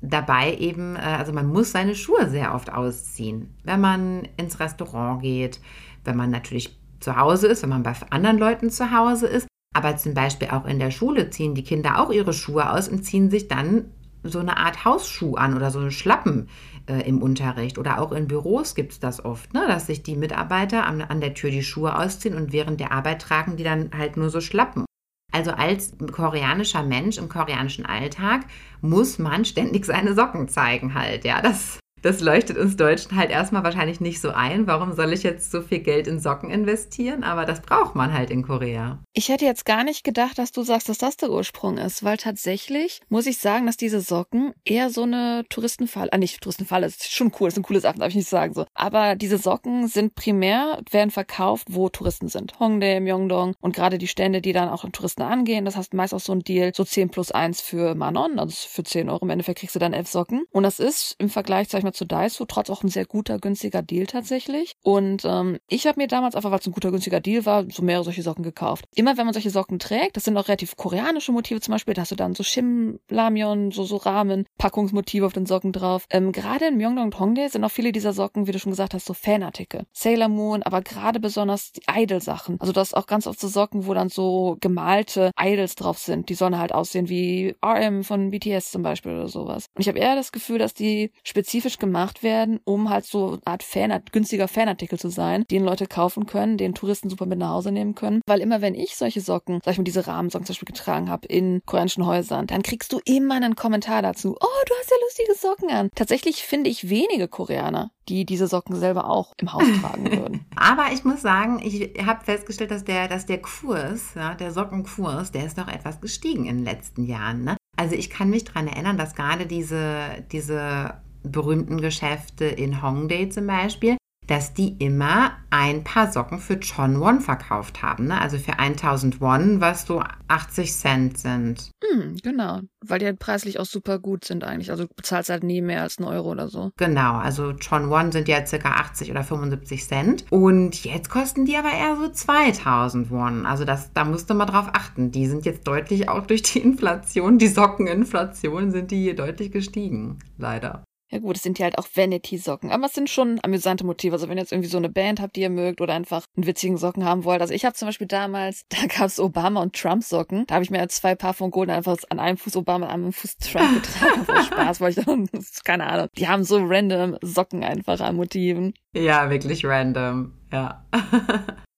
dabei 0.00 0.56
eben, 0.56 0.96
äh, 0.96 1.00
also 1.00 1.32
man 1.32 1.46
muss 1.46 1.72
seine 1.72 1.94
Schuhe 1.94 2.28
sehr 2.28 2.54
oft 2.54 2.72
ausziehen, 2.72 3.54
wenn 3.64 3.80
man 3.80 4.28
ins 4.36 4.60
Restaurant 4.60 5.22
geht, 5.22 5.60
wenn 6.04 6.16
man 6.16 6.30
natürlich 6.30 6.78
zu 7.00 7.16
Hause 7.16 7.48
ist, 7.48 7.62
wenn 7.62 7.70
man 7.70 7.82
bei 7.82 7.94
anderen 8.10 8.38
Leuten 8.38 8.70
zu 8.70 8.90
Hause 8.90 9.26
ist. 9.26 9.46
Aber 9.76 9.96
zum 9.96 10.14
Beispiel 10.14 10.48
auch 10.48 10.66
in 10.66 10.78
der 10.78 10.90
Schule 10.90 11.30
ziehen 11.30 11.54
die 11.54 11.64
Kinder 11.64 12.00
auch 12.00 12.10
ihre 12.10 12.32
Schuhe 12.32 12.70
aus 12.70 12.88
und 12.88 13.04
ziehen 13.04 13.30
sich 13.30 13.48
dann 13.48 13.86
so 14.22 14.38
eine 14.38 14.56
Art 14.56 14.84
Hausschuh 14.84 15.34
an 15.34 15.54
oder 15.54 15.70
so 15.70 15.80
einen 15.80 15.90
Schlappen 15.90 16.48
äh, 16.88 17.06
im 17.06 17.20
Unterricht. 17.20 17.78
Oder 17.78 18.00
auch 18.00 18.12
in 18.12 18.26
Büros 18.26 18.74
gibt 18.74 18.92
es 18.92 19.00
das 19.00 19.24
oft, 19.24 19.52
ne? 19.52 19.66
dass 19.68 19.86
sich 19.86 20.02
die 20.02 20.16
Mitarbeiter 20.16 20.86
an, 20.86 21.02
an 21.02 21.20
der 21.20 21.34
Tür 21.34 21.50
die 21.50 21.62
Schuhe 21.62 21.98
ausziehen 21.98 22.34
und 22.34 22.52
während 22.52 22.80
der 22.80 22.92
Arbeit 22.92 23.20
tragen 23.20 23.56
die 23.56 23.64
dann 23.64 23.90
halt 23.96 24.16
nur 24.16 24.30
so 24.30 24.40
Schlappen. 24.40 24.84
Also 25.32 25.50
als 25.50 25.94
koreanischer 26.12 26.84
Mensch 26.84 27.18
im 27.18 27.28
koreanischen 27.28 27.84
Alltag 27.84 28.46
muss 28.80 29.18
man 29.18 29.44
ständig 29.44 29.84
seine 29.84 30.14
Socken 30.14 30.48
zeigen 30.48 30.94
halt. 30.94 31.24
Ja, 31.24 31.42
das 31.42 31.80
das 32.04 32.20
leuchtet 32.20 32.58
uns 32.58 32.76
Deutschen 32.76 33.16
halt 33.16 33.30
erstmal 33.30 33.64
wahrscheinlich 33.64 33.98
nicht 33.98 34.20
so 34.20 34.28
ein. 34.28 34.66
Warum 34.66 34.92
soll 34.92 35.14
ich 35.14 35.22
jetzt 35.22 35.50
so 35.50 35.62
viel 35.62 35.78
Geld 35.78 36.06
in 36.06 36.20
Socken 36.20 36.50
investieren? 36.50 37.24
Aber 37.24 37.46
das 37.46 37.62
braucht 37.62 37.94
man 37.94 38.12
halt 38.12 38.30
in 38.30 38.42
Korea. 38.42 38.98
Ich 39.14 39.30
hätte 39.30 39.46
jetzt 39.46 39.64
gar 39.64 39.84
nicht 39.84 40.04
gedacht, 40.04 40.38
dass 40.38 40.52
du 40.52 40.62
sagst, 40.64 40.90
dass 40.90 40.98
das 40.98 41.16
der 41.16 41.30
Ursprung 41.30 41.78
ist, 41.78 42.04
weil 42.04 42.18
tatsächlich 42.18 43.00
muss 43.08 43.26
ich 43.26 43.38
sagen, 43.38 43.64
dass 43.64 43.78
diese 43.78 44.02
Socken 44.02 44.52
eher 44.66 44.90
so 44.90 45.04
eine 45.04 45.46
Touristenfalle, 45.48 46.12
ah 46.12 46.18
nicht 46.18 46.42
Touristenfalle, 46.42 46.84
das 46.84 46.96
ist 46.96 47.14
schon 47.14 47.32
cool, 47.40 47.46
das 47.46 47.54
sind 47.54 47.66
coole 47.66 47.80
Sachen, 47.80 48.00
darf 48.00 48.10
ich 48.10 48.16
nicht 48.16 48.28
sagen 48.28 48.52
so. 48.52 48.66
Aber 48.74 49.16
diese 49.16 49.38
Socken 49.38 49.88
sind 49.88 50.14
primär, 50.14 50.80
werden 50.90 51.10
verkauft, 51.10 51.68
wo 51.70 51.88
Touristen 51.88 52.28
sind. 52.28 52.60
Hongdae, 52.60 53.00
Myeongdong 53.00 53.54
und 53.62 53.74
gerade 53.74 53.96
die 53.96 54.08
Stände, 54.08 54.42
die 54.42 54.52
dann 54.52 54.68
auch 54.68 54.84
Touristen 54.90 55.22
angehen, 55.22 55.64
das 55.64 55.76
heißt 55.76 55.94
meist 55.94 56.12
auch 56.12 56.20
so 56.20 56.32
ein 56.32 56.40
Deal, 56.40 56.72
so 56.74 56.84
10 56.84 57.08
plus 57.08 57.32
1 57.32 57.62
für 57.62 57.94
Manon, 57.94 58.38
also 58.38 58.54
für 58.68 58.84
10 58.84 59.08
Euro 59.08 59.24
im 59.24 59.30
Endeffekt 59.30 59.60
kriegst 59.60 59.74
du 59.74 59.78
dann 59.78 59.94
elf 59.94 60.08
Socken. 60.08 60.44
Und 60.50 60.64
das 60.64 60.80
ist 60.80 61.16
im 61.18 61.30
Vergleich, 61.30 61.68
sag 61.68 61.78
ich 61.78 61.84
mal, 61.84 61.93
zu 61.94 62.04
Daiso 62.04 62.44
trotz 62.46 62.70
auch 62.70 62.82
ein 62.82 62.88
sehr 62.88 63.06
guter, 63.06 63.38
günstiger 63.38 63.82
Deal 63.82 64.06
tatsächlich. 64.06 64.73
Und 64.84 65.24
ähm, 65.24 65.58
ich 65.66 65.86
habe 65.86 65.98
mir 65.98 66.08
damals 66.08 66.34
einfach, 66.36 66.50
weil 66.50 66.58
es 66.58 66.66
ein 66.66 66.72
guter, 66.72 66.90
günstiger 66.90 67.20
Deal 67.20 67.46
war, 67.46 67.64
so 67.70 67.82
mehrere 67.82 68.04
solche 68.04 68.22
Socken 68.22 68.44
gekauft. 68.44 68.84
Immer 68.94 69.16
wenn 69.16 69.24
man 69.24 69.32
solche 69.32 69.48
Socken 69.48 69.78
trägt, 69.78 70.16
das 70.16 70.24
sind 70.24 70.36
auch 70.36 70.46
relativ 70.46 70.76
koreanische 70.76 71.32
Motive 71.32 71.60
zum 71.60 71.72
Beispiel, 71.72 71.94
da 71.94 72.02
hast 72.02 72.10
du 72.10 72.16
dann 72.16 72.34
so 72.34 72.42
Shim, 72.42 73.00
Lamion, 73.08 73.70
so, 73.70 73.84
so 73.84 73.96
Rahmen, 73.96 74.44
Packungsmotive 74.58 75.24
auf 75.24 75.32
den 75.32 75.46
Socken 75.46 75.72
drauf. 75.72 76.04
Ähm, 76.10 76.32
gerade 76.32 76.66
in 76.66 76.76
Myeongdong 76.76 77.06
und 77.06 77.18
Hongdae 77.18 77.48
sind 77.48 77.64
auch 77.64 77.70
viele 77.70 77.92
dieser 77.92 78.12
Socken, 78.12 78.46
wie 78.46 78.52
du 78.52 78.58
schon 78.58 78.72
gesagt 78.72 78.92
hast, 78.92 79.06
so 79.06 79.14
Fanartikel. 79.14 79.86
Sailor 79.92 80.28
Moon, 80.28 80.62
aber 80.62 80.82
gerade 80.82 81.18
besonders 81.18 81.72
die 81.72 81.80
Idol-Sachen. 81.90 82.60
Also 82.60 82.74
du 82.74 82.80
hast 82.80 82.94
auch 82.94 83.06
ganz 83.06 83.26
oft 83.26 83.40
so 83.40 83.48
Socken, 83.48 83.86
wo 83.86 83.94
dann 83.94 84.10
so 84.10 84.58
gemalte 84.60 85.30
Idols 85.40 85.76
drauf 85.76 85.98
sind. 85.98 86.28
Die 86.28 86.34
sollen 86.34 86.58
halt 86.58 86.74
aussehen 86.74 87.08
wie 87.08 87.56
RM 87.64 88.04
von 88.04 88.30
BTS 88.30 88.70
zum 88.70 88.82
Beispiel 88.82 89.12
oder 89.12 89.28
sowas. 89.28 89.66
Und 89.74 89.80
ich 89.80 89.88
habe 89.88 89.98
eher 89.98 90.14
das 90.14 90.30
Gefühl, 90.30 90.58
dass 90.58 90.74
die 90.74 91.10
spezifisch 91.22 91.78
gemacht 91.78 92.22
werden, 92.22 92.60
um 92.64 92.90
halt 92.90 93.06
so 93.06 93.32
eine 93.32 93.40
Art 93.46 93.62
Fan, 93.62 94.02
günstiger 94.12 94.46
Fanartikel 94.74 94.98
zu 94.98 95.08
sein, 95.08 95.44
den 95.50 95.64
Leute 95.64 95.86
kaufen 95.86 96.26
können, 96.26 96.58
den 96.58 96.74
Touristen 96.74 97.08
super 97.08 97.26
mit 97.26 97.38
nach 97.38 97.50
Hause 97.50 97.72
nehmen 97.72 97.94
können. 97.94 98.20
Weil 98.26 98.40
immer 98.40 98.60
wenn 98.60 98.74
ich 98.74 98.96
solche 98.96 99.20
Socken, 99.20 99.60
sag 99.64 99.72
ich 99.72 99.78
mal, 99.78 99.84
diese 99.84 100.06
Rahmensocken 100.06 100.46
zum 100.46 100.54
Beispiel 100.54 100.66
getragen 100.66 101.08
habe 101.08 101.26
in 101.28 101.62
koreanischen 101.64 102.06
Häusern, 102.06 102.46
dann 102.46 102.62
kriegst 102.62 102.92
du 102.92 103.00
immer 103.04 103.36
einen 103.36 103.54
Kommentar 103.54 104.02
dazu. 104.02 104.36
Oh, 104.40 104.64
du 104.66 104.74
hast 104.80 104.90
ja 104.90 104.96
lustige 105.02 105.34
Socken 105.34 105.70
an. 105.70 105.90
Tatsächlich 105.94 106.42
finde 106.42 106.70
ich 106.70 106.90
wenige 106.90 107.28
Koreaner, 107.28 107.90
die 108.08 108.24
diese 108.24 108.46
Socken 108.46 108.76
selber 108.76 109.08
auch 109.08 109.32
im 109.40 109.52
Haus 109.52 109.64
tragen 109.80 110.10
würden. 110.10 110.46
Aber 110.56 110.92
ich 110.92 111.04
muss 111.04 111.22
sagen, 111.22 111.60
ich 111.62 111.92
habe 112.04 112.24
festgestellt, 112.24 112.70
dass 112.70 112.84
der, 112.84 113.08
dass 113.08 113.26
der 113.26 113.40
Kurs, 113.40 114.14
ja, 114.14 114.34
der 114.34 114.50
Sockenkurs, 114.52 115.32
der 115.32 115.46
ist 115.46 115.58
doch 115.58 115.68
etwas 115.68 116.00
gestiegen 116.00 116.46
in 116.46 116.58
den 116.58 116.64
letzten 116.64 117.04
Jahren. 117.04 117.44
Ne? 117.44 117.56
Also 117.76 117.94
ich 117.94 118.10
kann 118.10 118.30
mich 118.30 118.44
daran 118.44 118.68
erinnern, 118.68 118.98
dass 118.98 119.14
gerade 119.14 119.46
diese, 119.46 120.24
diese 120.32 121.00
berühmten 121.24 121.80
Geschäfte 121.80 122.44
in 122.44 122.82
Hongdae 122.82 123.28
zum 123.30 123.46
Beispiel, 123.46 123.96
dass 124.26 124.54
die 124.54 124.76
immer 124.78 125.32
ein 125.50 125.84
paar 125.84 126.10
Socken 126.10 126.38
für 126.38 126.58
Chon 126.58 127.00
Won 127.00 127.20
verkauft 127.20 127.82
haben. 127.82 128.06
Ne? 128.06 128.20
Also 128.20 128.38
für 128.38 128.58
1000 128.58 129.20
Won, 129.20 129.60
was 129.60 129.86
so 129.86 130.02
80 130.28 130.72
Cent 130.72 131.18
sind. 131.18 131.70
Hm, 131.84 132.16
genau, 132.22 132.60
weil 132.84 132.98
die 132.98 133.06
halt 133.06 133.18
preislich 133.18 133.60
auch 133.60 133.66
super 133.66 133.98
gut 133.98 134.24
sind 134.24 134.44
eigentlich. 134.44 134.70
Also 134.70 134.84
du 134.84 134.94
bezahlst 134.94 135.30
halt 135.30 135.44
nie 135.44 135.60
mehr 135.60 135.82
als 135.82 135.98
einen 135.98 136.08
Euro 136.08 136.30
oder 136.30 136.48
so. 136.48 136.70
Genau, 136.76 137.16
also 137.16 137.52
Chon 137.54 137.90
Won 137.90 138.12
sind 138.12 138.28
ja 138.28 138.44
circa 138.46 138.72
80 138.72 139.10
oder 139.10 139.22
75 139.22 139.86
Cent. 139.86 140.24
Und 140.30 140.84
jetzt 140.84 141.10
kosten 141.10 141.44
die 141.44 141.56
aber 141.56 141.72
eher 141.72 141.96
so 141.96 142.08
2000 142.08 143.10
Won. 143.10 143.46
Also 143.46 143.64
das, 143.64 143.92
da 143.92 144.04
musste 144.04 144.34
man 144.34 144.48
drauf 144.48 144.68
achten. 144.72 145.10
Die 145.10 145.26
sind 145.26 145.44
jetzt 145.44 145.66
deutlich 145.66 146.08
auch 146.08 146.26
durch 146.26 146.42
die 146.42 146.60
Inflation, 146.60 147.38
die 147.38 147.48
Sockeninflation, 147.48 148.70
sind 148.70 148.90
die 148.90 149.02
hier 149.02 149.16
deutlich 149.16 149.52
gestiegen. 149.52 150.18
Leider. 150.38 150.82
Ja 151.14 151.20
gut, 151.20 151.36
es 151.36 151.44
sind 151.44 151.60
ja 151.60 151.64
halt 151.66 151.78
auch 151.78 151.86
Vanity-Socken, 151.94 152.72
aber 152.72 152.86
es 152.86 152.92
sind 152.92 153.08
schon 153.08 153.38
amüsante 153.44 153.86
Motive. 153.86 154.14
Also 154.14 154.28
wenn 154.28 154.36
ihr 154.36 154.40
jetzt 154.40 154.50
irgendwie 154.50 154.68
so 154.68 154.78
eine 154.78 154.88
Band 154.88 155.20
habt, 155.20 155.36
die 155.36 155.42
ihr 155.42 155.48
mögt 155.48 155.80
oder 155.80 155.94
einfach 155.94 156.26
einen 156.36 156.44
witzigen 156.44 156.76
Socken 156.76 157.04
haben 157.04 157.22
wollt. 157.22 157.40
Also 157.40 157.54
ich 157.54 157.64
habe 157.64 157.76
zum 157.76 157.86
Beispiel 157.86 158.08
damals, 158.08 158.64
da 158.68 158.84
gab 158.88 159.06
es 159.06 159.20
Obama 159.20 159.62
und 159.62 159.76
Trump-Socken. 159.76 160.44
Da 160.48 160.56
habe 160.56 160.64
ich 160.64 160.72
mir 160.72 160.88
zwei 160.88 161.14
Paar 161.14 161.32
von 161.32 161.52
Golden 161.52 161.70
einfach 161.70 161.96
an 162.10 162.18
einem 162.18 162.36
Fuß 162.36 162.56
Obama, 162.56 162.86
an 162.86 163.04
einem 163.04 163.12
Fuß 163.12 163.36
Trump 163.36 163.84
getragen. 163.84 164.26
Aus 164.26 164.46
Spaß, 164.46 164.80
weil 164.80 164.90
ich 164.90 165.04
dann, 165.04 165.28
keine 165.64 165.86
Ahnung, 165.86 166.08
die 166.18 166.26
haben 166.26 166.42
so 166.42 166.58
random 166.60 167.16
Socken 167.22 167.62
einfach 167.62 168.00
an 168.00 168.16
Motiven. 168.16 168.74
Ja, 168.92 169.30
wirklich 169.30 169.64
random, 169.64 170.32
ja. 170.50 170.84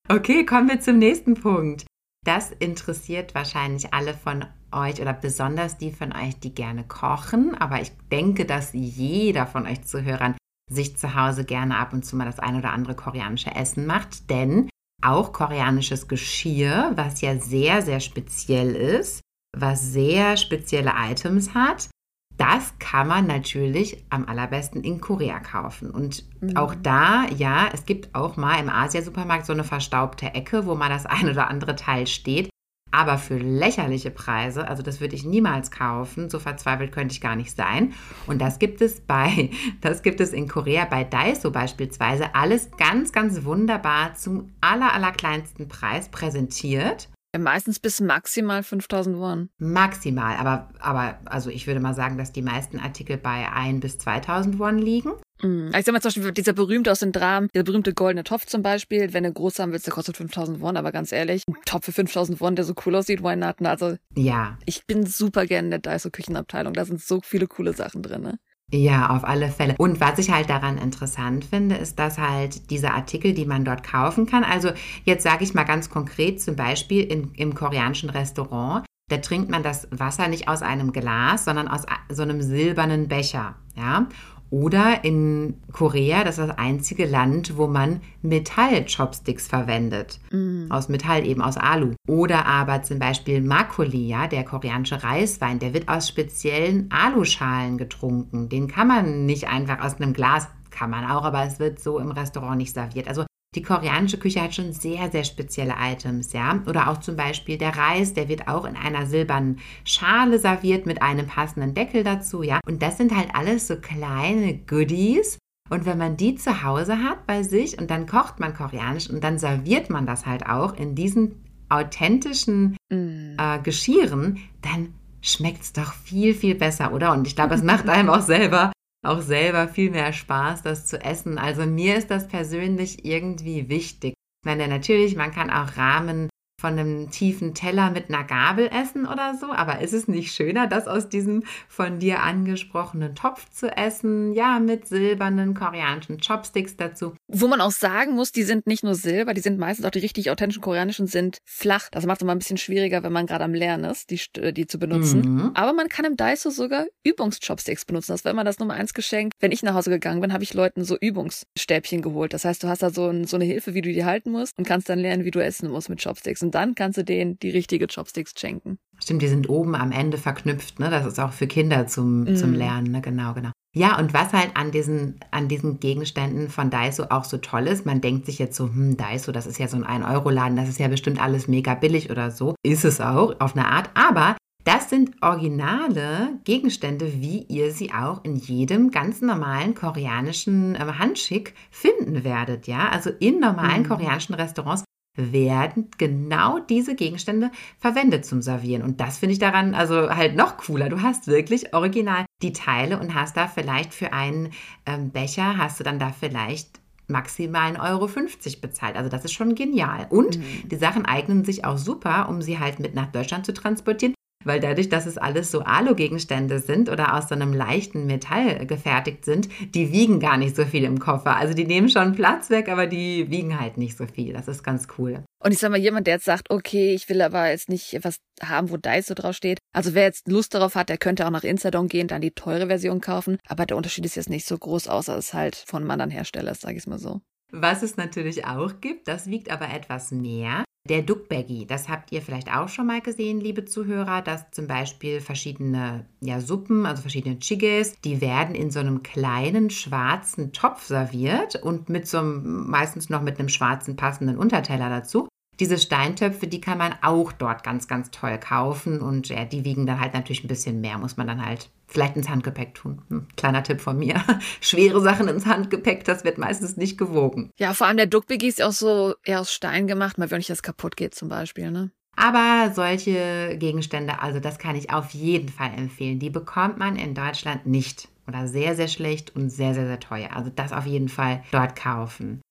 okay, 0.09 0.47
kommen 0.47 0.67
wir 0.67 0.79
zum 0.79 0.97
nächsten 0.97 1.35
Punkt. 1.35 1.85
Das 2.25 2.51
interessiert 2.53 3.35
wahrscheinlich 3.35 3.93
alle 3.93 4.15
von 4.15 4.45
euch 4.71 5.01
oder 5.01 5.13
besonders 5.13 5.77
die 5.77 5.91
von 5.91 6.13
euch, 6.13 6.39
die 6.39 6.53
gerne 6.53 6.83
kochen. 6.83 7.55
Aber 7.55 7.81
ich 7.81 7.91
denke, 8.11 8.45
dass 8.45 8.73
jeder 8.73 9.47
von 9.47 9.65
euch 9.65 9.83
Zuhörern 9.83 10.35
sich 10.69 10.97
zu 10.97 11.15
Hause 11.15 11.45
gerne 11.45 11.77
ab 11.77 11.93
und 11.93 12.05
zu 12.05 12.15
mal 12.15 12.25
das 12.25 12.39
ein 12.39 12.57
oder 12.57 12.73
andere 12.73 12.95
koreanische 12.95 13.55
Essen 13.55 13.85
macht. 13.85 14.29
Denn 14.29 14.69
auch 15.03 15.31
koreanisches 15.31 16.07
Geschirr, 16.07 16.91
was 16.95 17.21
ja 17.21 17.37
sehr, 17.37 17.81
sehr 17.81 17.99
speziell 17.99 18.75
ist, 18.75 19.21
was 19.57 19.81
sehr 19.81 20.37
spezielle 20.37 20.93
Items 21.09 21.53
hat, 21.53 21.89
das 22.37 22.77
kann 22.77 23.07
man 23.07 23.25
natürlich 23.25 24.05
am 24.09 24.27
allerbesten 24.27 24.83
in 24.83 25.01
Korea 25.01 25.39
kaufen. 25.39 25.89
Und 25.89 26.23
mhm. 26.41 26.55
auch 26.55 26.75
da, 26.75 27.25
ja, 27.35 27.67
es 27.73 27.85
gibt 27.85 28.13
auch 28.13 28.37
mal 28.37 28.59
im 28.59 28.69
Asiasupermarkt 28.69 29.45
so 29.45 29.53
eine 29.53 29.63
verstaubte 29.63 30.27
Ecke, 30.27 30.65
wo 30.65 30.75
mal 30.75 30.89
das 30.89 31.05
ein 31.07 31.29
oder 31.29 31.49
andere 31.49 31.75
Teil 31.75 32.07
steht. 32.07 32.49
Aber 32.91 33.17
für 33.17 33.37
lächerliche 33.37 34.11
Preise, 34.11 34.67
also 34.67 34.81
das 34.81 35.01
würde 35.01 35.15
ich 35.15 35.25
niemals 35.25 35.71
kaufen, 35.71 36.29
so 36.29 36.39
verzweifelt 36.39 36.91
könnte 36.91 37.13
ich 37.13 37.21
gar 37.21 37.35
nicht 37.35 37.55
sein. 37.55 37.93
Und 38.25 38.39
das 38.41 38.59
gibt 38.59 38.81
es 38.81 39.01
bei, 39.01 39.51
das 39.81 40.01
gibt 40.01 40.21
es 40.21 40.33
in 40.33 40.47
Korea 40.47 40.85
bei 40.85 41.03
Daiso 41.03 41.51
beispielsweise 41.51 42.33
alles 42.35 42.69
ganz, 42.77 43.11
ganz 43.11 43.43
wunderbar 43.43 44.15
zum 44.15 44.51
aller, 44.61 44.93
aller 44.93 45.11
kleinsten 45.11 45.67
Preis 45.67 46.09
präsentiert. 46.09 47.09
Meistens 47.37 47.79
bis 47.79 47.99
maximal 47.99 48.63
5000 48.63 49.17
Won. 49.17 49.49
Maximal, 49.59 50.37
aber, 50.37 50.69
aber 50.79 51.19
also 51.25 51.49
ich 51.49 51.67
würde 51.67 51.79
mal 51.79 51.93
sagen, 51.93 52.17
dass 52.17 52.31
die 52.31 52.41
meisten 52.41 52.79
Artikel 52.79 53.17
bei 53.17 53.51
1 53.51 53.81
bis 53.81 53.97
2000 53.99 54.57
Won 54.59 54.79
liegen. 54.79 55.11
Mm. 55.41 55.69
Ich 55.75 55.85
sag 55.85 55.93
mal 55.93 56.01
zum 56.01 56.09
Beispiel, 56.09 56.31
dieser 56.31 56.53
berühmte 56.53 56.91
aus 56.91 56.99
den 56.99 57.11
Dramen, 57.11 57.49
der 57.53 57.63
berühmte 57.63 57.93
goldene 57.93 58.23
Topf 58.23 58.45
zum 58.45 58.61
Beispiel, 58.61 59.13
wenn 59.13 59.23
du 59.23 59.33
groß 59.33 59.59
haben 59.59 59.71
willst, 59.71 59.85
der 59.85 59.93
kostet 59.93 60.17
5000 60.17 60.61
Won, 60.61 60.77
aber 60.77 60.91
ganz 60.91 61.11
ehrlich, 61.11 61.43
ein 61.47 61.55
Topf 61.65 61.85
für 61.85 61.91
5000 61.91 62.41
Won, 62.41 62.55
der 62.55 62.65
so 62.65 62.73
cool 62.85 62.95
aussieht, 62.95 63.23
why 63.23 63.35
not? 63.35 63.61
Also, 63.61 63.97
ja. 64.15 64.57
Ich 64.65 64.85
bin 64.85 65.05
super 65.05 65.45
gerne 65.45 65.67
in 65.67 65.71
der 65.71 65.79
Daiso 65.79 66.09
Küchenabteilung, 66.09 66.73
da 66.73 66.85
sind 66.85 67.01
so 67.01 67.21
viele 67.23 67.47
coole 67.47 67.73
Sachen 67.73 68.01
drin, 68.01 68.21
ne? 68.21 68.39
Ja, 68.69 69.11
auf 69.11 69.23
alle 69.23 69.49
Fälle. 69.49 69.75
Und 69.77 70.01
was 70.01 70.19
ich 70.19 70.29
halt 70.29 70.49
daran 70.49 70.77
interessant 70.77 71.45
finde, 71.45 71.75
ist, 71.75 71.99
dass 71.99 72.17
halt 72.17 72.69
diese 72.69 72.91
Artikel, 72.91 73.33
die 73.33 73.45
man 73.45 73.63
dort 73.63 73.81
kaufen 73.81 74.25
kann, 74.25 74.43
also 74.43 74.71
jetzt 75.05 75.23
sage 75.23 75.45
ich 75.45 75.53
mal 75.53 75.63
ganz 75.63 75.89
konkret, 75.89 76.41
zum 76.41 76.57
Beispiel 76.57 77.03
in, 77.03 77.31
im 77.35 77.55
koreanischen 77.55 78.09
Restaurant, 78.09 78.85
da 79.09 79.17
trinkt 79.17 79.49
man 79.49 79.63
das 79.63 79.87
Wasser 79.91 80.27
nicht 80.27 80.49
aus 80.49 80.61
einem 80.61 80.91
Glas, 80.91 81.45
sondern 81.45 81.69
aus 81.69 81.83
so 82.09 82.23
einem 82.23 82.41
silbernen 82.41 83.07
Becher. 83.07 83.55
Ja? 83.77 84.09
Oder 84.49 85.03
in 85.03 85.55
Korea, 85.71 86.23
das 86.23 86.37
ist 86.37 86.47
das 86.47 86.57
einzige 86.57 87.05
Land, 87.05 87.57
wo 87.57 87.67
man 87.67 88.01
Metall-Chopsticks 88.21 89.47
verwendet. 89.47 90.19
Mm. 90.31 90.71
Aus 90.71 90.87
Metall, 90.89 91.25
eben 91.25 91.41
aus 91.41 91.57
Alu. 91.57 91.93
Oder 92.07 92.45
aber 92.45 92.81
zum 92.83 92.99
Beispiel 92.99 93.41
Makgeolli, 93.41 94.07
ja, 94.07 94.27
der 94.27 94.45
koreanische 94.45 95.03
Reiswein, 95.03 95.59
der 95.59 95.73
wird 95.73 95.89
aus 95.89 96.07
speziellen 96.07 96.89
Aluschalen 96.91 97.77
getrunken. 97.77 98.49
Den 98.49 98.67
kann 98.67 98.87
man 98.87 99.25
nicht 99.25 99.47
einfach 99.47 99.83
aus 99.83 99.99
einem 99.99 100.13
Glas, 100.13 100.47
kann 100.69 100.89
man 100.89 101.05
auch, 101.05 101.23
aber 101.23 101.43
es 101.43 101.59
wird 101.59 101.79
so 101.79 101.99
im 101.99 102.11
Restaurant 102.11 102.57
nicht 102.57 102.73
serviert. 102.73 103.07
Also 103.07 103.25
die 103.57 103.63
koreanische 103.63 104.19
Küche 104.19 104.41
hat 104.41 104.53
schon 104.53 104.71
sehr, 104.71 105.09
sehr 105.09 105.23
spezielle 105.23 105.73
Items, 105.81 106.31
ja. 106.31 106.61
Oder 106.67 106.89
auch 106.89 106.97
zum 106.97 107.15
Beispiel 107.15 107.57
der 107.57 107.75
Reis, 107.75 108.13
der 108.13 108.29
wird 108.29 108.47
auch 108.47 108.65
in 108.65 108.75
einer 108.75 109.07
silbernen 109.07 109.57
Schale 109.83 110.37
serviert 110.37 110.85
mit 110.85 111.01
einem 111.01 111.25
passenden 111.25 111.73
Deckel 111.73 112.03
dazu, 112.03 112.43
ja. 112.43 112.59
Und 112.67 112.83
das 112.83 112.97
sind 112.97 113.15
halt 113.15 113.29
alles 113.33 113.67
so 113.67 113.77
kleine 113.77 114.59
Goodies. 114.59 115.39
Und 115.71 115.87
wenn 115.87 115.97
man 115.97 116.17
die 116.17 116.35
zu 116.35 116.63
Hause 116.63 117.01
hat 117.01 117.25
bei 117.25 117.41
sich 117.41 117.79
und 117.79 117.89
dann 117.89 118.05
kocht 118.05 118.39
man 118.39 118.53
koreanisch 118.53 119.09
und 119.09 119.23
dann 119.23 119.39
serviert 119.39 119.89
man 119.89 120.05
das 120.05 120.27
halt 120.27 120.45
auch 120.45 120.75
in 120.75 120.93
diesen 120.93 121.43
authentischen 121.67 122.77
mm. 122.89 123.37
äh, 123.37 123.59
Geschirren, 123.63 124.37
dann 124.61 124.93
schmeckt 125.21 125.63
es 125.63 125.73
doch 125.73 125.93
viel, 125.93 126.35
viel 126.35 126.55
besser, 126.55 126.93
oder? 126.93 127.11
Und 127.11 127.27
ich 127.27 127.35
glaube, 127.35 127.55
es 127.55 127.63
macht 127.63 127.89
einem 127.89 128.09
auch 128.09 128.21
selber 128.21 128.71
auch 129.07 129.21
selber 129.21 129.67
viel 129.67 129.91
mehr 129.91 130.13
Spaß, 130.13 130.63
das 130.63 130.85
zu 130.85 131.03
essen. 131.03 131.37
Also 131.37 131.65
mir 131.65 131.97
ist 131.97 132.11
das 132.11 132.27
persönlich 132.27 133.05
irgendwie 133.05 133.69
wichtig. 133.69 134.13
Ich 134.13 134.45
meine, 134.45 134.67
natürlich, 134.67 135.15
man 135.15 135.31
kann 135.31 135.49
auch 135.49 135.77
Rahmen 135.77 136.29
von 136.59 136.71
einem 136.71 137.11
tiefen 137.11 137.53
Teller 137.53 137.91
mit 137.91 138.09
einer 138.09 138.23
Gabel 138.23 138.67
essen 138.73 139.05
oder 139.05 139.35
so, 139.39 139.51
aber 139.51 139.79
ist 139.81 139.93
es 139.93 140.07
nicht 140.07 140.33
schöner, 140.33 140.65
das 140.65 140.87
aus 140.87 141.07
diesem 141.07 141.43
von 141.67 141.99
dir 141.99 142.23
angesprochenen 142.23 143.13
Topf 143.13 143.47
zu 143.51 143.67
essen? 143.77 144.33
Ja, 144.33 144.59
mit 144.59 144.87
silbernen 144.87 145.53
koreanischen 145.53 146.19
Chopsticks 146.19 146.75
dazu. 146.75 147.13
Wo 147.27 147.47
man 147.47 147.61
auch 147.61 147.71
sagen 147.71 148.13
muss, 148.13 148.31
die 148.31 148.41
sind 148.41 148.65
nicht 148.65 148.83
nur 148.83 148.95
silber, 148.95 149.35
die 149.35 149.41
sind 149.41 149.59
meistens 149.59 149.85
auch 149.85 149.91
die 149.91 149.99
richtig 149.99 150.31
authentischen 150.31 150.63
koreanischen 150.63 151.05
sind 151.05 151.37
flach. 151.45 151.89
Das 151.91 152.07
macht 152.07 152.17
es 152.17 152.21
immer 152.23 152.31
ein 152.31 152.39
bisschen 152.39 152.57
schwieriger, 152.57 153.03
wenn 153.03 153.13
man 153.13 153.27
gerade 153.27 153.43
am 153.43 153.53
Lernen 153.53 153.83
ist, 153.83 154.09
die, 154.09 154.19
die 154.53 154.65
zu 154.65 154.79
benutzen. 154.79 155.21
Mhm. 155.21 155.51
Aber 155.53 155.73
man 155.73 155.89
kann 155.89 156.05
im 156.05 156.17
Daiso 156.17 156.49
sogar 156.49 156.87
Übungschopsticks 157.03 157.85
benutzen. 157.85 158.13
Das 158.13 158.25
war 158.25 158.31
immer 158.31 158.43
das 158.43 158.57
Nummer 158.57 158.73
eins 158.73 158.95
Geschenk. 158.95 159.33
Wenn 159.39 159.51
ich 159.51 159.61
nach 159.61 159.75
Hause 159.75 159.91
gegangen 159.91 160.21
bin, 160.21 160.33
habe 160.33 160.43
ich 160.43 160.55
Leuten 160.55 160.83
so 160.83 160.97
Übungsstäbchen 160.99 162.01
geholt. 162.01 162.33
Das 162.33 162.45
heißt, 162.45 162.63
du 162.63 162.67
hast 162.67 162.81
da 162.81 162.89
so, 162.89 163.09
ein, 163.09 163.25
so 163.25 163.37
eine 163.37 163.45
Hilfe, 163.45 163.75
wie 163.75 163.81
du 163.81 163.93
die 163.93 164.05
halten 164.05 164.31
musst 164.31 164.57
und 164.57 164.65
kannst 164.65 164.89
dann 164.89 164.97
lernen, 164.97 165.23
wie 165.23 165.31
du 165.31 165.39
essen 165.39 165.69
musst 165.69 165.89
mit 165.89 166.03
Chopsticks 166.03 166.41
und 166.41 166.46
dann 166.55 166.75
kannst 166.75 166.97
du 166.97 167.03
denen 167.03 167.37
die 167.39 167.49
richtige 167.49 167.87
Chopsticks 167.87 168.33
schenken. 168.37 168.77
Stimmt, 168.99 169.21
die 169.21 169.27
sind 169.27 169.47
oben 169.49 169.75
am 169.75 169.91
Ende 169.91 170.17
verknüpft, 170.17 170.79
ne? 170.79 170.89
Das 170.89 171.05
ist 171.05 171.19
auch 171.19 171.31
für 171.31 171.47
Kinder 171.47 171.85
zum, 171.87 172.23
mm. 172.23 172.35
zum 172.35 172.53
Lernen, 172.53 172.91
ne? 172.91 173.01
Genau, 173.01 173.33
genau. 173.33 173.51
Ja, 173.75 173.99
und 173.99 174.13
was 174.13 174.33
halt 174.33 174.51
an 174.55 174.71
diesen, 174.71 175.19
an 175.29 175.47
diesen 175.47 175.79
Gegenständen 175.79 176.49
von 176.49 176.71
Daiso 176.71 177.03
auch 177.09 177.25
so 177.25 177.37
toll 177.37 177.67
ist, 177.67 177.85
man 177.85 178.01
denkt 178.01 178.25
sich 178.25 178.39
jetzt 178.39 178.55
so, 178.57 178.65
hm, 178.65 178.97
Daiso, 178.97 179.31
das 179.31 179.45
ist 179.45 179.59
ja 179.59 179.67
so 179.67 179.77
ein 179.77 179.85
1-Euro-Laden, 179.85 180.55
das 180.55 180.67
ist 180.67 180.79
ja 180.79 180.87
bestimmt 180.87 181.21
alles 181.21 181.47
mega 181.47 181.75
billig 181.75 182.09
oder 182.09 182.31
so. 182.31 182.55
Ist 182.63 182.85
es 182.85 182.99
auch, 182.99 183.39
auf 183.39 183.55
eine 183.55 183.67
Art. 183.67 183.89
Aber 183.93 184.35
Das 184.63 184.89
sind 184.89 185.11
originale 185.21 186.39
Gegenstände, 186.43 187.21
wie 187.21 187.43
ihr 187.47 187.71
sie 187.71 187.93
auch 187.93 188.21
in 188.25 188.35
jedem 188.35 188.91
ganz 188.91 189.21
normalen 189.21 189.73
koreanischen 189.75 190.75
äh, 190.75 190.79
Handschick 190.79 191.53
finden 191.71 192.25
werdet. 192.25 192.67
Ja, 192.67 192.89
also 192.89 193.09
in 193.19 193.39
normalen 193.39 193.83
Mhm. 193.83 193.87
koreanischen 193.87 194.35
Restaurants 194.35 194.83
werden 195.17 195.89
genau 195.97 196.59
diese 196.59 196.95
Gegenstände 196.95 197.51
verwendet 197.79 198.25
zum 198.25 198.41
Servieren. 198.41 198.83
Und 198.83 199.01
das 199.01 199.17
finde 199.17 199.33
ich 199.33 199.39
daran 199.39 199.75
also 199.75 200.09
halt 200.09 200.35
noch 200.35 200.57
cooler. 200.57 200.89
Du 200.89 201.01
hast 201.01 201.27
wirklich 201.27 201.73
original 201.73 202.25
die 202.41 202.53
Teile 202.53 202.99
und 202.99 203.13
hast 203.13 203.35
da 203.35 203.47
vielleicht 203.47 203.93
für 203.93 204.13
einen 204.13 204.51
ähm, 204.85 205.09
Becher, 205.09 205.57
hast 205.57 205.79
du 205.79 205.83
dann 205.83 205.99
da 205.99 206.11
vielleicht 206.11 206.79
maximal 207.07 207.77
1,50 207.77 207.79
Euro 207.89 208.61
bezahlt. 208.61 208.95
Also 208.95 209.09
das 209.09 209.25
ist 209.25 209.33
schon 209.33 209.55
genial. 209.55 210.07
Und 210.09 210.37
Mhm. 210.37 210.69
die 210.69 210.75
Sachen 210.75 211.05
eignen 211.05 211.43
sich 211.45 211.65
auch 211.65 211.77
super, 211.77 212.29
um 212.29 212.41
sie 212.41 212.59
halt 212.59 212.79
mit 212.79 212.95
nach 212.95 213.07
Deutschland 213.07 213.45
zu 213.45 213.53
transportieren. 213.53 214.13
Weil 214.47 214.61
dadurch, 214.61 214.87
dass 214.87 215.05
es 215.05 215.17
alles 215.17 215.51
so 215.51 215.59
Alu-Gegenstände 215.59 216.59
sind 216.59 216.87
oder 216.87 217.15
aus 217.15 217.27
so 217.27 217.35
einem 217.35 217.51
leichten 217.51 218.05
Metall 218.05 218.65
gefertigt 218.65 219.25
sind, 219.25 219.49
die 219.75 219.91
wiegen 219.91 220.21
gar 220.21 220.37
nicht 220.37 220.55
so 220.55 220.63
viel 220.63 220.85
im 220.85 220.99
Koffer. 220.99 221.35
Also 221.35 221.53
die 221.53 221.65
nehmen 221.65 221.89
schon 221.89 222.15
Platz 222.15 222.49
weg, 222.49 222.69
aber 222.69 222.87
die 222.87 223.29
wiegen 223.29 223.59
halt 223.59 223.77
nicht 223.77 223.97
so 223.97 224.07
viel. 224.07 224.31
Das 224.31 224.47
ist 224.47 224.63
ganz 224.63 224.87
cool. 224.97 225.23
Und 225.43 225.51
ich 225.51 225.59
sag 225.59 225.69
mal, 225.69 225.77
jemand, 225.77 226.07
der 226.07 226.15
jetzt 226.15 226.25
sagt, 226.25 226.49
okay, 226.49 226.93
ich 226.93 227.09
will 227.09 227.21
aber 227.21 227.49
jetzt 227.49 227.67
nicht 227.67 227.93
etwas 227.93 228.19
haben, 228.41 228.69
wo 228.69 228.77
Daiso 228.77 229.15
drauf 229.15 229.35
steht. 229.35 229.59
Also 229.73 229.93
wer 229.93 230.03
jetzt 230.03 230.29
Lust 230.29 230.53
darauf 230.53 230.75
hat, 230.75 230.87
der 230.87 230.97
könnte 230.97 231.27
auch 231.27 231.31
nach 231.31 231.43
Instadong 231.43 231.89
gehen, 231.89 232.07
dann 232.07 232.21
die 232.21 232.31
teure 232.31 232.67
Version 232.67 233.01
kaufen. 233.01 233.39
Aber 233.47 233.65
der 233.65 233.75
Unterschied 233.75 234.05
ist 234.05 234.15
jetzt 234.15 234.29
nicht 234.29 234.47
so 234.47 234.57
groß, 234.57 234.87
außer 234.87 235.17
es 235.17 235.33
halt 235.33 235.55
von 235.55 235.83
einem 235.83 235.91
anderen 235.91 236.11
Hersteller 236.11 236.51
ist, 236.51 236.61
sag 236.61 236.75
ich 236.75 236.87
mal 236.87 236.99
so. 236.99 237.19
Was 237.51 237.83
es 237.83 237.97
natürlich 237.97 238.45
auch 238.45 238.79
gibt, 238.81 239.07
das 239.07 239.27
wiegt 239.27 239.51
aber 239.51 239.73
etwas 239.73 240.11
mehr. 240.11 240.63
Der 240.89 241.01
Duckbaggy, 241.01 241.65
das 241.65 241.89
habt 241.89 242.13
ihr 242.13 242.21
vielleicht 242.21 242.53
auch 242.53 242.69
schon 242.69 242.87
mal 242.87 243.01
gesehen, 243.01 243.41
liebe 243.41 243.65
Zuhörer, 243.65 244.21
dass 244.21 244.49
zum 244.51 244.67
Beispiel 244.67 245.19
verschiedene 245.19 246.05
ja, 246.21 246.39
Suppen, 246.39 246.85
also 246.85 247.01
verschiedene 247.01 247.39
Chiges, 247.39 247.99
die 248.01 248.21
werden 248.21 248.55
in 248.55 248.71
so 248.71 248.79
einem 248.79 249.03
kleinen 249.03 249.69
schwarzen 249.69 250.53
Topf 250.53 250.85
serviert 250.85 251.57
und 251.57 251.89
mit 251.89 252.07
so 252.07 252.19
einem, 252.19 252.69
meistens 252.69 253.09
noch 253.09 253.21
mit 253.21 253.37
einem 253.37 253.49
schwarzen 253.49 253.97
passenden 253.97 254.37
Unterteller 254.37 254.89
dazu. 254.89 255.27
Diese 255.59 255.77
Steintöpfe, 255.77 256.47
die 256.47 256.61
kann 256.61 256.77
man 256.77 256.95
auch 257.01 257.31
dort 257.31 257.63
ganz, 257.63 257.87
ganz 257.87 258.11
toll 258.11 258.37
kaufen 258.37 259.01
und 259.01 259.29
ja, 259.29 259.45
die 259.45 259.65
wiegen 259.65 259.85
dann 259.85 259.99
halt 259.99 260.13
natürlich 260.13 260.43
ein 260.43 260.47
bisschen 260.47 260.81
mehr, 260.81 260.97
muss 260.97 261.17
man 261.17 261.27
dann 261.27 261.43
halt 261.43 261.69
vielleicht 261.87 262.15
ins 262.15 262.29
Handgepäck 262.29 262.75
tun. 262.75 263.01
Hm, 263.09 263.27
kleiner 263.35 263.63
Tipp 263.63 263.81
von 263.81 263.97
mir. 263.97 264.21
Schwere 264.61 265.01
Sachen 265.01 265.27
ins 265.27 265.45
Handgepäck, 265.45 266.03
das 266.03 266.23
wird 266.23 266.37
meistens 266.37 266.77
nicht 266.77 266.97
gewogen. 266.97 267.51
Ja, 267.57 267.73
vor 267.73 267.87
allem 267.87 267.97
der 267.97 268.05
Duckbiggie 268.07 268.47
ist 268.47 268.61
auch 268.61 268.71
so 268.71 269.15
eher 269.23 269.41
aus 269.41 269.51
Stein 269.51 269.87
gemacht, 269.87 270.17
mal 270.17 270.29
wenn 270.29 270.37
nicht 270.37 270.49
das 270.49 270.63
kaputt 270.63 270.95
geht 270.95 271.15
zum 271.15 271.29
Beispiel, 271.29 271.71
ne? 271.71 271.91
Aber 272.15 272.73
solche 272.73 273.55
Gegenstände, 273.59 274.21
also 274.21 274.39
das 274.39 274.57
kann 274.57 274.75
ich 274.75 274.91
auf 274.91 275.11
jeden 275.11 275.49
Fall 275.49 275.71
empfehlen. 275.77 276.17
Die 276.17 276.31
bekommt 276.31 276.79
man 276.79 276.95
in 276.95 277.13
Deutschland 277.13 277.67
nicht 277.67 278.09
oder 278.27 278.47
sehr, 278.47 278.75
sehr 278.75 278.87
schlecht 278.87 279.35
und 279.35 279.51
sehr, 279.51 279.75
sehr, 279.75 279.85
sehr 279.85 279.99
teuer. 279.99 280.29
Also 280.35 280.51
das 280.53 280.73
auf 280.73 280.87
jeden 280.87 281.09
Fall 281.09 281.43
dort 281.51 281.75
kaufen. 281.75 282.41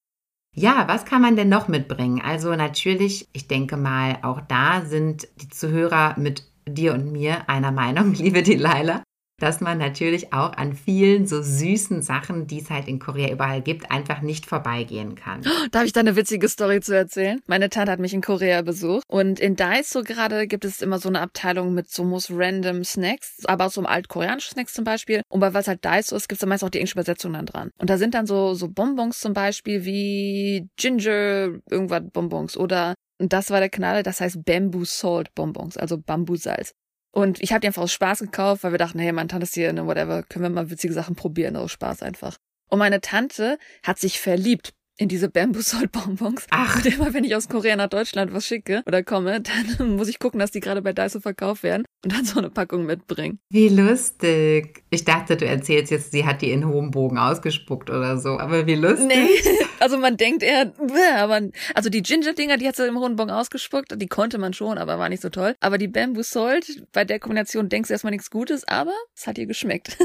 Ja, 0.58 0.88
was 0.88 1.04
kann 1.04 1.20
man 1.20 1.36
denn 1.36 1.50
noch 1.50 1.68
mitbringen? 1.68 2.22
Also 2.24 2.54
natürlich, 2.54 3.28
ich 3.34 3.46
denke 3.46 3.76
mal, 3.76 4.18
auch 4.22 4.40
da 4.40 4.80
sind 4.86 5.28
die 5.42 5.50
Zuhörer 5.50 6.18
mit 6.18 6.44
dir 6.66 6.94
und 6.94 7.12
mir 7.12 7.46
einer 7.50 7.72
Meinung, 7.72 8.14
liebe 8.14 8.42
Delilah, 8.42 9.02
dass 9.38 9.60
man 9.60 9.78
natürlich 9.78 10.32
auch 10.32 10.52
an 10.52 10.74
vielen 10.74 11.26
so 11.26 11.42
süßen 11.42 12.02
Sachen, 12.02 12.46
die 12.46 12.60
es 12.60 12.70
halt 12.70 12.88
in 12.88 12.98
Korea 12.98 13.30
überall 13.30 13.62
gibt, 13.62 13.90
einfach 13.90 14.22
nicht 14.22 14.46
vorbeigehen 14.46 15.14
kann. 15.14 15.42
Da 15.72 15.80
habe 15.80 15.86
ich 15.86 15.92
da 15.92 16.00
eine 16.00 16.16
witzige 16.16 16.48
Story 16.48 16.80
zu 16.80 16.94
erzählen. 16.94 17.40
Meine 17.46 17.68
Tante 17.68 17.92
hat 17.92 17.98
mich 17.98 18.14
in 18.14 18.20
Korea 18.20 18.62
besucht 18.62 19.02
und 19.08 19.40
in 19.40 19.56
Daiso 19.56 20.02
gerade 20.02 20.46
gibt 20.46 20.64
es 20.64 20.80
immer 20.80 20.98
so 20.98 21.08
eine 21.08 21.20
Abteilung 21.20 21.74
mit 21.74 21.90
so 21.90 22.04
most 22.04 22.30
random 22.30 22.84
Snacks, 22.84 23.44
aber 23.46 23.66
auch 23.66 23.70
so 23.70 23.82
altkoreanische 23.82 24.50
Snacks 24.50 24.72
zum 24.72 24.84
Beispiel. 24.84 25.22
Und 25.28 25.40
weil 25.40 25.54
es 25.54 25.68
halt 25.68 25.84
Daiso 25.84 26.16
ist, 26.16 26.28
gibt 26.28 26.40
es 26.40 26.48
meist 26.48 26.62
auch 26.62 26.70
die 26.70 26.78
englische 26.78 26.94
Übersetzung 26.94 27.32
dann 27.32 27.46
dran. 27.46 27.70
Und 27.78 27.90
da 27.90 27.98
sind 27.98 28.14
dann 28.14 28.26
so, 28.26 28.54
so 28.54 28.68
Bonbons 28.68 29.20
zum 29.20 29.32
Beispiel 29.32 29.84
wie 29.84 30.68
Ginger 30.76 31.58
irgendwas 31.68 32.02
Bonbons 32.12 32.56
oder 32.56 32.94
und 33.18 33.32
das 33.32 33.50
war 33.50 33.60
der 33.60 33.70
Knalle, 33.70 34.02
das 34.02 34.20
heißt 34.20 34.44
Bamboo 34.44 34.84
Salt 34.84 35.34
Bonbons, 35.34 35.76
also 35.76 35.98
Bambusalz. 35.98 36.74
Und 37.12 37.40
ich 37.42 37.52
habe 37.52 37.60
die 37.60 37.66
einfach 37.66 37.82
aus 37.82 37.92
Spaß 37.92 38.20
gekauft, 38.20 38.62
weil 38.62 38.72
wir 38.72 38.78
dachten, 38.78 38.98
hey, 38.98 39.12
meine 39.12 39.28
Tante 39.28 39.44
ist 39.44 39.54
hier, 39.54 39.72
ne, 39.72 39.86
whatever, 39.86 40.22
können 40.22 40.42
wir 40.42 40.50
mal 40.50 40.70
witzige 40.70 40.92
Sachen 40.92 41.16
probieren, 41.16 41.56
aus 41.56 41.72
Spaß 41.72 42.02
einfach. 42.02 42.36
Und 42.68 42.78
meine 42.78 43.00
Tante 43.00 43.58
hat 43.82 43.98
sich 43.98 44.20
verliebt 44.20 44.74
in 44.98 45.08
diese 45.08 45.28
Bamboo 45.28 45.60
Salt 45.60 45.92
Bonbons. 45.92 46.46
Ach. 46.50 46.76
Und 46.76 46.86
immer 46.86 47.12
wenn 47.12 47.24
ich 47.24 47.34
aus 47.36 47.48
Korea 47.48 47.76
nach 47.76 47.88
Deutschland 47.88 48.32
was 48.32 48.46
schicke 48.46 48.82
oder 48.86 49.02
komme, 49.02 49.40
dann 49.40 49.96
muss 49.96 50.08
ich 50.08 50.18
gucken, 50.18 50.40
dass 50.40 50.50
die 50.50 50.60
gerade 50.60 50.82
bei 50.82 50.92
Daiso 50.92 51.20
verkauft 51.20 51.62
werden 51.62 51.84
und 52.04 52.12
dann 52.12 52.24
so 52.24 52.38
eine 52.38 52.50
Packung 52.50 52.86
mitbringen. 52.86 53.38
Wie 53.50 53.68
lustig. 53.68 54.84
Ich 54.90 55.04
dachte, 55.04 55.36
du 55.36 55.46
erzählst 55.46 55.90
jetzt, 55.90 56.12
sie 56.12 56.24
hat 56.24 56.42
die 56.42 56.50
in 56.50 56.66
hohem 56.66 56.90
Bogen 56.90 57.18
ausgespuckt 57.18 57.90
oder 57.90 58.18
so. 58.18 58.38
Aber 58.38 58.66
wie 58.66 58.74
lustig. 58.74 59.06
Nee, 59.08 59.28
also 59.80 59.98
man 59.98 60.16
denkt 60.16 60.42
eher, 60.42 60.72
aber 61.16 61.42
also 61.74 61.90
die 61.90 62.02
Ginger-Dinger, 62.02 62.56
die 62.56 62.66
hat 62.66 62.76
sie 62.76 62.86
im 62.86 62.98
hohen 62.98 63.16
Bon 63.16 63.30
ausgespuckt, 63.30 64.00
die 64.00 64.06
konnte 64.06 64.38
man 64.38 64.54
schon, 64.54 64.78
aber 64.78 64.98
war 64.98 65.08
nicht 65.08 65.22
so 65.22 65.28
toll. 65.28 65.54
Aber 65.60 65.78
die 65.78 65.88
Bamboo 65.88 66.22
Salt, 66.22 66.86
bei 66.92 67.04
der 67.04 67.18
Kombination 67.18 67.68
denkst 67.68 67.88
du 67.88 67.94
erstmal 67.94 68.12
nichts 68.12 68.30
Gutes, 68.30 68.66
aber 68.66 68.94
es 69.14 69.26
hat 69.26 69.36
ihr 69.38 69.46
geschmeckt. 69.46 69.98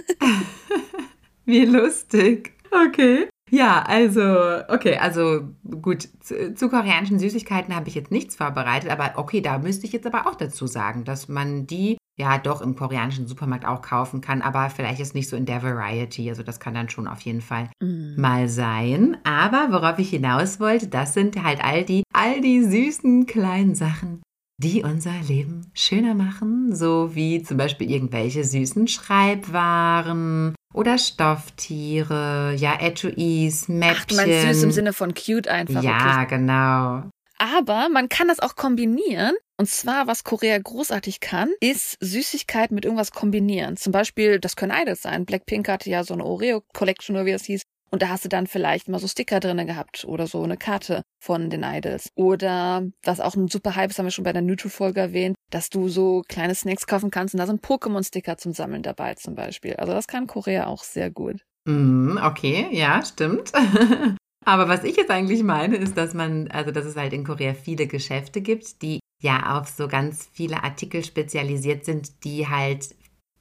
Wie 1.46 1.66
lustig. 1.66 2.54
Okay. 2.72 3.28
Ja, 3.54 3.84
also, 3.84 4.22
okay, 4.70 4.98
also 4.98 5.42
gut, 5.82 6.08
zu, 6.22 6.54
zu 6.56 6.70
koreanischen 6.70 7.20
Süßigkeiten 7.20 7.76
habe 7.76 7.90
ich 7.90 7.96
jetzt 7.96 8.10
nichts 8.12 8.36
vorbereitet, 8.38 8.90
aber 8.90 9.14
okay, 9.18 9.42
da 9.42 9.58
müsste 9.58 9.86
ich 9.86 9.92
jetzt 9.92 10.08
aber 10.08 10.26
auch 10.28 10.36
dazu 10.36 10.68
sagen, 10.68 11.04
dass 11.04 11.28
man 11.28 11.68
die 11.68 11.98
ja 12.18 12.38
doch 12.38 12.62
im 12.62 12.76
koreanischen 12.78 13.28
Supermarkt 13.28 13.66
auch 13.66 13.82
kaufen 13.82 14.22
kann, 14.22 14.42
aber 14.42 14.70
vielleicht 14.70 15.02
ist 15.02 15.16
nicht 15.16 15.28
so 15.28 15.36
in 15.36 15.46
der 15.46 15.64
Variety, 15.64 16.30
also 16.30 16.44
das 16.44 16.60
kann 16.62 16.74
dann 16.74 16.90
schon 16.90 17.08
auf 17.08 17.22
jeden 17.22 17.42
Fall 17.42 17.70
Mm. 17.82 18.20
mal 18.22 18.48
sein. 18.48 19.18
Aber 19.24 19.68
worauf 19.72 20.00
ich 20.00 20.12
hinaus 20.12 20.60
wollte, 20.60 20.88
das 20.88 21.14
sind 21.14 21.42
halt 21.44 21.62
all 21.64 21.84
die, 21.84 22.04
all 22.14 22.40
die 22.42 22.64
süßen 22.64 23.26
kleinen 23.26 23.76
Sachen, 23.76 24.22
die 24.62 24.84
unser 24.84 25.14
Leben 25.28 25.72
schöner 25.74 26.14
machen, 26.14 26.76
so 26.76 27.16
wie 27.16 27.42
zum 27.42 27.58
Beispiel 27.58 27.90
irgendwelche 27.92 28.44
süßen 28.44 28.88
Schreibwaren 28.88 30.56
oder 30.74 30.98
Stofftiere, 30.98 32.54
ja, 32.58 32.78
Etuis, 32.80 33.68
Mäppchen. 33.68 34.20
Ach, 34.20 34.24
du 34.26 34.48
süß 34.54 34.64
im 34.64 34.72
Sinne 34.72 34.94
von 34.94 35.14
cute 35.14 35.48
einfach. 35.48 35.84
Ja, 35.84 36.22
Okay. 36.24 36.36
genau. 36.36 37.04
Aber 37.38 37.90
man 37.90 38.08
kann 38.08 38.28
das 38.28 38.40
auch 38.40 38.56
kombinieren. 38.56 39.34
Und 39.58 39.68
zwar, 39.68 40.06
was 40.08 40.24
Korea 40.24 40.58
großartig 40.60 41.20
kann, 41.20 41.50
ist 41.60 41.98
Süßigkeiten 42.00 42.76
mit 42.76 42.86
irgendwas 42.86 43.12
kombinieren. 43.12 43.78
Zum 43.78 43.92
Beispiel, 43.92 44.40
das 44.40 44.56
können 44.56 44.72
Idols 44.76 45.02
sein. 45.02 45.26
Blackpink 45.26 45.68
hatte 45.68 45.90
ja 45.90 46.04
so 46.04 46.14
eine 46.14 46.24
Oreo-Collection, 46.26 47.16
oder 47.16 47.26
wie 47.26 47.32
es 47.32 47.46
hieß. 47.46 47.64
Und 47.92 48.02
da 48.02 48.08
hast 48.08 48.24
du 48.24 48.30
dann 48.30 48.48
vielleicht 48.48 48.88
mal 48.88 49.00
so 49.00 49.08
Sticker 49.08 49.42
drinne 49.42 49.66
gehabt 49.66 50.06
oder 50.06 50.26
so 50.26 50.42
eine 50.42 50.56
Karte 50.56 51.04
von 51.20 51.50
den 51.50 51.64
Idols. 51.64 52.10
Oder 52.16 52.88
was 53.04 53.20
auch 53.20 53.36
ein 53.36 53.50
super 53.50 53.76
Hype 53.76 53.92
ist, 53.92 54.00
haben 54.00 54.06
wir 54.06 54.12
schon 54.12 54.24
bei 54.24 54.34
der 54.34 54.42
Nutri-Folge 54.42 55.02
erwähnt, 55.02 55.36
dass 55.50 55.70
du 55.70 55.90
so 55.90 56.24
kleine 56.28 56.56
Snacks 56.56 56.88
kaufen 56.88 57.12
kannst 57.12 57.34
und 57.36 57.40
da 57.40 57.46
sind 57.46 57.64
Pokémon-Sticker 57.64 58.38
zum 58.38 58.54
Sammeln 58.54 58.82
dabei 58.82 59.16
zum 59.16 59.36
Beispiel. 59.36 59.76
Also 59.76 59.92
das 59.92 60.08
kann 60.08 60.26
Korea 60.26 60.68
auch 60.68 60.84
sehr 60.84 61.12
gut. 61.12 61.42
Mm, 61.66 62.18
okay, 62.24 62.68
ja, 62.72 63.04
stimmt. 63.06 63.52
Aber 64.46 64.70
was 64.70 64.84
ich 64.84 64.96
jetzt 64.96 65.12
eigentlich 65.12 65.44
meine, 65.44 65.76
ist, 65.76 65.98
dass 65.98 66.14
man, 66.14 66.48
also 66.48 66.72
dass 66.72 66.86
es 66.86 66.96
halt 66.96 67.14
in 67.14 67.24
Korea 67.24 67.54
viele 67.54 67.88
Geschäfte 67.88 68.42
gibt, 68.42 68.82
die 68.82 69.00
ja 69.22 69.60
auf 69.60 69.68
so 69.68 69.88
ganz 69.88 70.28
viele 70.32 70.64
Artikel 70.64 71.06
spezialisiert 71.06 71.86
sind, 71.86 72.24
die 72.24 72.48
halt 72.48 72.96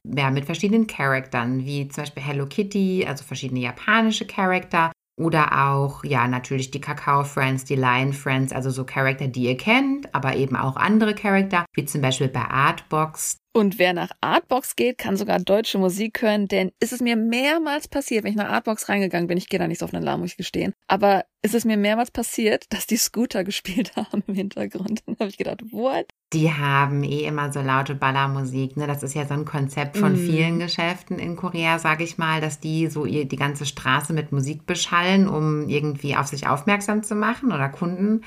ja, 0.05 0.31
mit 0.31 0.45
verschiedenen 0.45 0.87
Charaktern, 0.87 1.65
wie 1.65 1.89
zum 1.89 2.03
Beispiel 2.03 2.23
Hello 2.23 2.47
Kitty, 2.47 3.05
also 3.07 3.25
verschiedene 3.25 3.61
japanische 3.61 4.27
Charakter 4.27 4.93
oder 5.21 5.69
auch, 5.69 6.03
ja, 6.03 6.27
natürlich 6.27 6.71
die 6.71 6.81
Kakao 6.81 7.25
Friends, 7.25 7.65
die 7.65 7.77
Lion 7.77 8.13
Friends, 8.13 8.53
also 8.53 8.71
so 8.71 8.85
Charakter, 8.85 9.29
die 9.29 9.45
ihr 9.45 9.57
kennt, 9.57 10.15
aber 10.15 10.37
eben 10.37 10.57
auch 10.57 10.77
andere 10.77 11.15
Charakter, 11.15 11.67
wie 11.75 11.85
zum 11.85 12.01
Beispiel 12.01 12.29
bei 12.29 12.45
Artbox. 12.45 13.37
Und 13.53 13.81
wer 13.81 13.93
nach 13.93 14.11
Artbox 14.21 14.77
geht, 14.77 14.99
kann 14.99 15.17
sogar 15.17 15.41
deutsche 15.41 15.79
Musik 15.79 16.23
hören, 16.23 16.47
denn 16.47 16.71
ist 16.79 16.93
es 16.93 17.01
mir 17.01 17.17
mehrmals 17.17 17.89
passiert, 17.89 18.23
wenn 18.23 18.31
ich 18.31 18.37
nach 18.37 18.49
Artbox 18.49 18.89
reingegangen 18.89 19.27
bin, 19.27 19.39
ich 19.39 19.49
gehe 19.49 19.59
da 19.59 19.67
nicht 19.67 19.81
so 19.81 19.87
auf 19.87 19.93
einen 19.93 20.05
Alarm, 20.05 20.21
muss 20.21 20.31
ich 20.31 20.37
gestehen, 20.37 20.73
aber 20.87 21.25
ist 21.43 21.55
es 21.55 21.65
mir 21.65 21.77
mehrmals 21.77 22.13
passiert, 22.13 22.67
dass 22.73 22.87
die 22.87 22.97
Scooter 22.97 23.43
gespielt 23.51 23.97
haben 23.97 24.23
im 24.29 24.35
Hintergrund. 24.35 25.03
Dann 25.07 25.17
habe 25.19 25.31
ich 25.31 25.37
gedacht, 25.39 25.63
what? 25.73 26.07
Die 26.33 26.53
haben 26.53 27.03
eh 27.03 27.25
immer 27.25 27.53
so 27.53 27.61
laute 27.61 27.97
Ballermusik. 27.97 28.77
Ne? 28.77 28.87
Das 28.87 29.03
ist 29.03 29.15
ja 29.15 29.27
so 29.27 29.35
ein 29.35 29.45
Konzept 29.45 29.97
von 29.97 30.13
Mm. 30.13 30.17
vielen 30.17 30.59
Geschäften 30.61 31.19
in 31.19 31.35
Korea, 31.35 31.81
sage 31.81 32.05
ich 32.05 32.19
mal, 32.19 32.41
dass 32.41 32.61
die 32.61 32.87
so 32.87 33.05
ihr, 33.05 33.25
die 33.25 33.37
ganze 33.37 33.67
Straße 33.67 34.13
mit 34.13 34.31
Musik 34.31 34.65
beschallen, 34.65 35.29
um 35.29 35.69
irgendwie 35.69 36.15
auf 36.15 36.29
sich 36.29 36.47
aufmerksam 36.47 37.03
zu 37.03 37.17
machen 37.17 37.51
oder 37.51 37.69
Kunden 37.69 38.21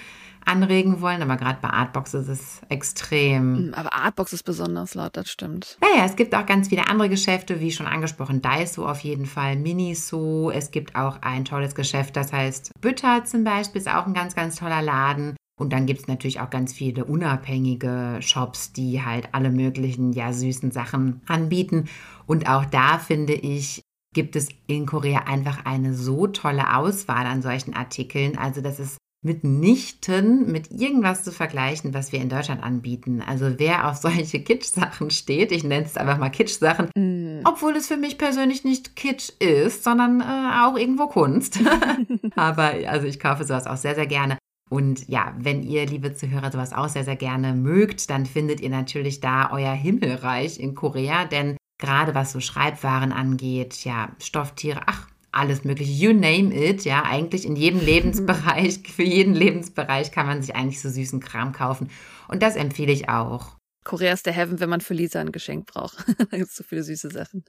anregen 0.45 1.01
wollen. 1.01 1.21
Aber 1.21 1.37
gerade 1.37 1.59
bei 1.61 1.69
Artbox 1.69 2.13
ist 2.13 2.27
es 2.27 2.61
extrem. 2.69 3.57
Hm, 3.57 3.73
Aber 3.75 3.93
Artbox 3.93 4.33
ist 4.33 4.43
besonders 4.43 4.95
laut, 4.95 5.15
das 5.17 5.29
stimmt. 5.29 5.77
Naja, 5.81 6.05
es 6.05 6.15
gibt 6.15 6.35
auch 6.35 6.45
ganz 6.45 6.69
viele 6.69 6.87
andere 6.87 7.09
Geschäfte, 7.09 7.59
wie 7.59 7.71
schon 7.71 7.87
angesprochen, 7.87 8.41
Daiso 8.41 8.87
auf 8.87 8.99
jeden 8.99 9.25
Fall, 9.25 9.55
Miniso. 9.55 10.51
Es 10.51 10.71
gibt 10.71 10.95
auch 10.95 11.21
ein 11.21 11.45
tolles 11.45 11.75
Geschäft, 11.75 12.15
das 12.15 12.33
heißt 12.33 12.71
Bütter 12.79 13.23
zum 13.25 13.43
Beispiel, 13.43 13.81
ist 13.81 13.87
auch 13.89 14.05
ein 14.05 14.13
ganz, 14.13 14.35
ganz 14.35 14.55
toller 14.55 14.81
Laden. 14.81 15.35
Und 15.59 15.71
dann 15.71 15.85
gibt 15.85 16.01
es 16.01 16.07
natürlich 16.07 16.39
auch 16.39 16.49
ganz 16.49 16.73
viele 16.73 17.05
unabhängige 17.05 18.17
Shops, 18.21 18.73
die 18.73 19.03
halt 19.03 19.29
alle 19.33 19.51
möglichen, 19.51 20.11
ja, 20.11 20.33
süßen 20.33 20.71
Sachen 20.71 21.21
anbieten. 21.27 21.89
Und 22.25 22.49
auch 22.49 22.65
da 22.65 22.97
finde 22.97 23.33
ich, 23.33 23.83
gibt 24.13 24.35
es 24.35 24.49
in 24.67 24.85
Korea 24.85 25.23
einfach 25.25 25.65
eine 25.65 25.93
so 25.93 26.27
tolle 26.27 26.75
Auswahl 26.75 27.25
an 27.25 27.41
solchen 27.41 27.75
Artikeln. 27.75 28.37
Also 28.37 28.61
das 28.61 28.79
ist 28.79 28.97
mitnichten 29.23 30.51
mit 30.51 30.69
irgendwas 30.71 31.23
zu 31.23 31.31
vergleichen, 31.31 31.93
was 31.93 32.11
wir 32.11 32.19
in 32.19 32.29
Deutschland 32.29 32.61
anbieten. 32.61 33.21
Also 33.25 33.53
wer 33.57 33.89
auf 33.89 33.95
solche 33.97 34.41
Kitsch-Sachen 34.41 35.09
steht, 35.09 35.51
ich 35.51 35.63
nenne 35.63 35.85
es 35.85 35.97
einfach 35.97 36.17
mal 36.17 36.29
Kitsch-Sachen, 36.29 36.89
mm. 36.95 37.41
obwohl 37.45 37.75
es 37.75 37.87
für 37.87 37.97
mich 37.97 38.17
persönlich 38.17 38.63
nicht 38.63 38.95
Kitsch 38.95 39.29
ist, 39.39 39.83
sondern 39.83 40.21
äh, 40.21 40.23
auch 40.65 40.77
irgendwo 40.77 41.07
Kunst. 41.07 41.59
Aber 42.35 42.73
also 42.87 43.07
ich 43.07 43.19
kaufe 43.19 43.45
sowas 43.45 43.65
auch 43.65 43.77
sehr, 43.77 43.95
sehr 43.95 44.07
gerne. 44.07 44.37
Und 44.69 45.07
ja, 45.07 45.33
wenn 45.37 45.63
ihr, 45.63 45.85
liebe 45.85 46.15
Zuhörer, 46.15 46.51
sowas 46.51 46.73
auch 46.73 46.89
sehr, 46.89 47.03
sehr 47.03 47.15
gerne 47.15 47.53
mögt, 47.53 48.09
dann 48.09 48.25
findet 48.25 48.59
ihr 48.59 48.69
natürlich 48.69 49.19
da 49.19 49.51
euer 49.51 49.73
Himmelreich 49.73 50.59
in 50.59 50.73
Korea. 50.73 51.25
Denn 51.25 51.57
gerade 51.77 52.15
was 52.15 52.31
so 52.31 52.39
Schreibwaren 52.39 53.11
angeht, 53.11 53.85
ja, 53.85 54.09
Stofftiere, 54.19 54.81
ach, 54.87 55.07
alles 55.33 55.63
mögliche, 55.63 55.91
you 55.91 56.13
name 56.13 56.53
it, 56.53 56.85
ja, 56.85 57.03
eigentlich 57.03 57.45
in 57.45 57.55
jedem 57.55 57.79
Lebensbereich, 57.85 58.79
für 58.79 59.03
jeden 59.03 59.33
Lebensbereich 59.33 60.11
kann 60.11 60.27
man 60.27 60.41
sich 60.41 60.55
eigentlich 60.55 60.81
so 60.81 60.89
süßen 60.89 61.19
Kram 61.19 61.51
kaufen. 61.51 61.89
Und 62.27 62.41
das 62.43 62.55
empfehle 62.55 62.91
ich 62.91 63.09
auch. 63.09 63.57
Korea 63.83 64.13
ist 64.13 64.25
der 64.25 64.33
Heaven, 64.33 64.59
wenn 64.59 64.69
man 64.69 64.81
für 64.81 64.93
Lisa 64.93 65.19
ein 65.19 65.31
Geschenk 65.31 65.65
braucht. 65.65 66.05
da 66.17 66.37
gibt 66.37 66.49
es 66.49 66.55
so 66.55 66.63
viele 66.63 66.83
süße 66.83 67.09
Sachen. 67.09 67.43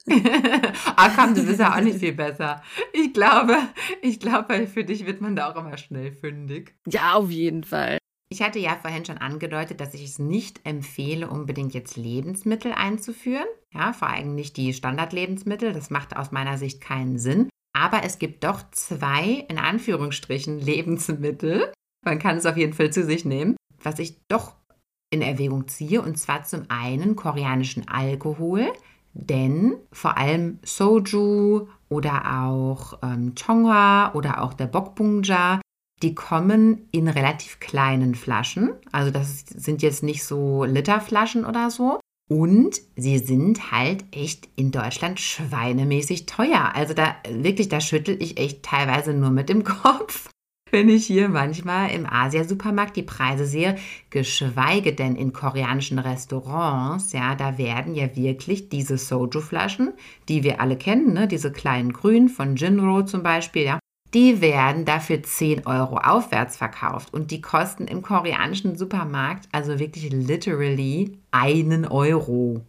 Ach 0.97 1.13
komm, 1.17 1.35
du 1.35 1.45
bist 1.47 1.61
ja 1.61 1.75
auch 1.75 1.81
nicht 1.81 1.99
viel 1.99 2.13
besser. 2.13 2.63
Ich 2.93 3.13
glaube, 3.13 3.57
ich 4.03 4.19
glaube, 4.19 4.67
für 4.67 4.85
dich 4.85 5.07
wird 5.07 5.21
man 5.21 5.37
da 5.37 5.51
auch 5.51 5.57
immer 5.57 5.77
schnell 5.77 6.13
fündig. 6.13 6.75
Ja, 6.87 7.15
auf 7.15 7.31
jeden 7.31 7.65
Fall. 7.65 7.99
Ich 8.31 8.43
hatte 8.43 8.59
ja 8.59 8.77
vorhin 8.81 9.05
schon 9.05 9.19
angedeutet, 9.19 9.81
dass 9.81 9.95
ich 9.95 10.05
es 10.05 10.19
nicht 10.19 10.61
empfehle, 10.65 11.29
unbedingt 11.29 11.73
jetzt 11.73 11.97
Lebensmittel 11.97 12.73
einzuführen. 12.73 13.47
Ja, 13.73 13.93
vor 13.93 14.09
allem 14.09 14.35
nicht 14.35 14.57
die 14.57 14.73
Standardlebensmittel. 14.73 15.73
Das 15.73 15.91
macht 15.91 16.17
aus 16.17 16.33
meiner 16.33 16.59
Sicht 16.59 16.81
keinen 16.81 17.19
Sinn. 17.19 17.49
Aber 17.77 18.05
es 18.05 18.19
gibt 18.19 18.45
doch 18.45 18.63
zwei, 18.71 19.45
in 19.49 19.59
Anführungsstrichen, 19.59 20.61
Lebensmittel. 20.61 21.73
Man 22.05 22.19
kann 22.19 22.37
es 22.37 22.47
auf 22.47 22.57
jeden 22.57 22.73
Fall 22.73 22.91
zu 22.91 23.05
sich 23.05 23.25
nehmen, 23.25 23.57
was 23.83 23.99
ich 23.99 24.17
doch 24.29 24.55
in 25.11 25.23
Erwägung 25.23 25.69
ziehe. 25.69 26.01
Und 26.01 26.17
zwar 26.17 26.45
zum 26.45 26.65
einen 26.69 27.17
koreanischen 27.17 27.89
Alkohol, 27.89 28.73
denn 29.13 29.77
vor 29.93 30.17
allem 30.17 30.59
Soju 30.65 31.69
oder 31.89 32.43
auch 32.45 32.99
ähm, 33.03 33.35
Chonghwa 33.35 34.13
oder 34.15 34.43
auch 34.43 34.55
der 34.55 34.67
Bokbungja, 34.67 35.61
die 36.03 36.15
kommen 36.15 36.89
in 36.91 37.09
relativ 37.09 37.61
kleinen 37.61 38.15
Flaschen. 38.15 38.73
Also 38.93 39.11
das 39.11 39.41
sind 39.47 39.83
jetzt 39.83 40.03
nicht 40.03 40.25
so 40.25 40.65
Literflaschen 40.65 41.45
oder 41.45 41.71
so. 41.71 42.01
Und 42.35 42.81
sie 42.97 43.19
sind 43.19 43.71
halt 43.71 44.05
echt 44.11 44.49
in 44.57 44.73
Deutschland 44.73 45.21
schweinemäßig 45.21 46.27
teuer. 46.27 46.73
Also 46.75 46.93
da 46.93 47.15
wirklich, 47.31 47.69
da 47.69 47.81
schüttel 47.81 48.21
ich 48.21 48.39
echt 48.39 48.65
teilweise 48.65 49.15
nur 49.15 49.31
mit 49.31 49.49
dem 49.49 49.63
Kopf 49.65 50.31
wenn 50.75 50.89
ich 50.89 51.07
hier 51.07 51.29
manchmal 51.29 51.93
im 51.93 52.05
Asiasupermarkt 52.05 52.97
die 52.97 53.05
Preise 53.05 53.47
sehe, 53.47 53.77
geschweige 54.11 54.93
denn 54.93 55.15
in 55.15 55.33
koreanischen 55.33 56.01
Restaurants, 56.01 57.13
ja, 57.13 57.37
da 57.37 57.59
werden 57.59 57.95
ja 57.95 58.17
wirklich 58.17 58.71
diese 58.71 58.99
Soju-Flaschen, 58.99 59.93
die 60.29 60.43
wir 60.43 60.61
alle 60.61 60.77
kennen, 60.77 61.13
ne, 61.13 61.29
diese 61.29 61.53
kleinen 61.53 61.93
grünen 61.93 62.29
von 62.29 62.57
Jinro 62.57 63.05
zum 63.05 63.23
Beispiel, 63.23 63.63
ja, 63.63 63.79
die 64.15 64.41
werden 64.41 64.85
dafür 64.85 65.23
10 65.23 65.67
Euro 65.67 65.97
aufwärts 65.97 66.57
verkauft 66.57 67.13
und 67.13 67.31
die 67.31 67.41
kosten 67.41 67.87
im 67.87 68.03
koreanischen 68.03 68.77
Supermarkt 68.77 69.49
also 69.53 69.79
wirklich 69.79 70.11
literally 70.11 71.19
einen 71.33 71.85
Euro. 71.85 72.63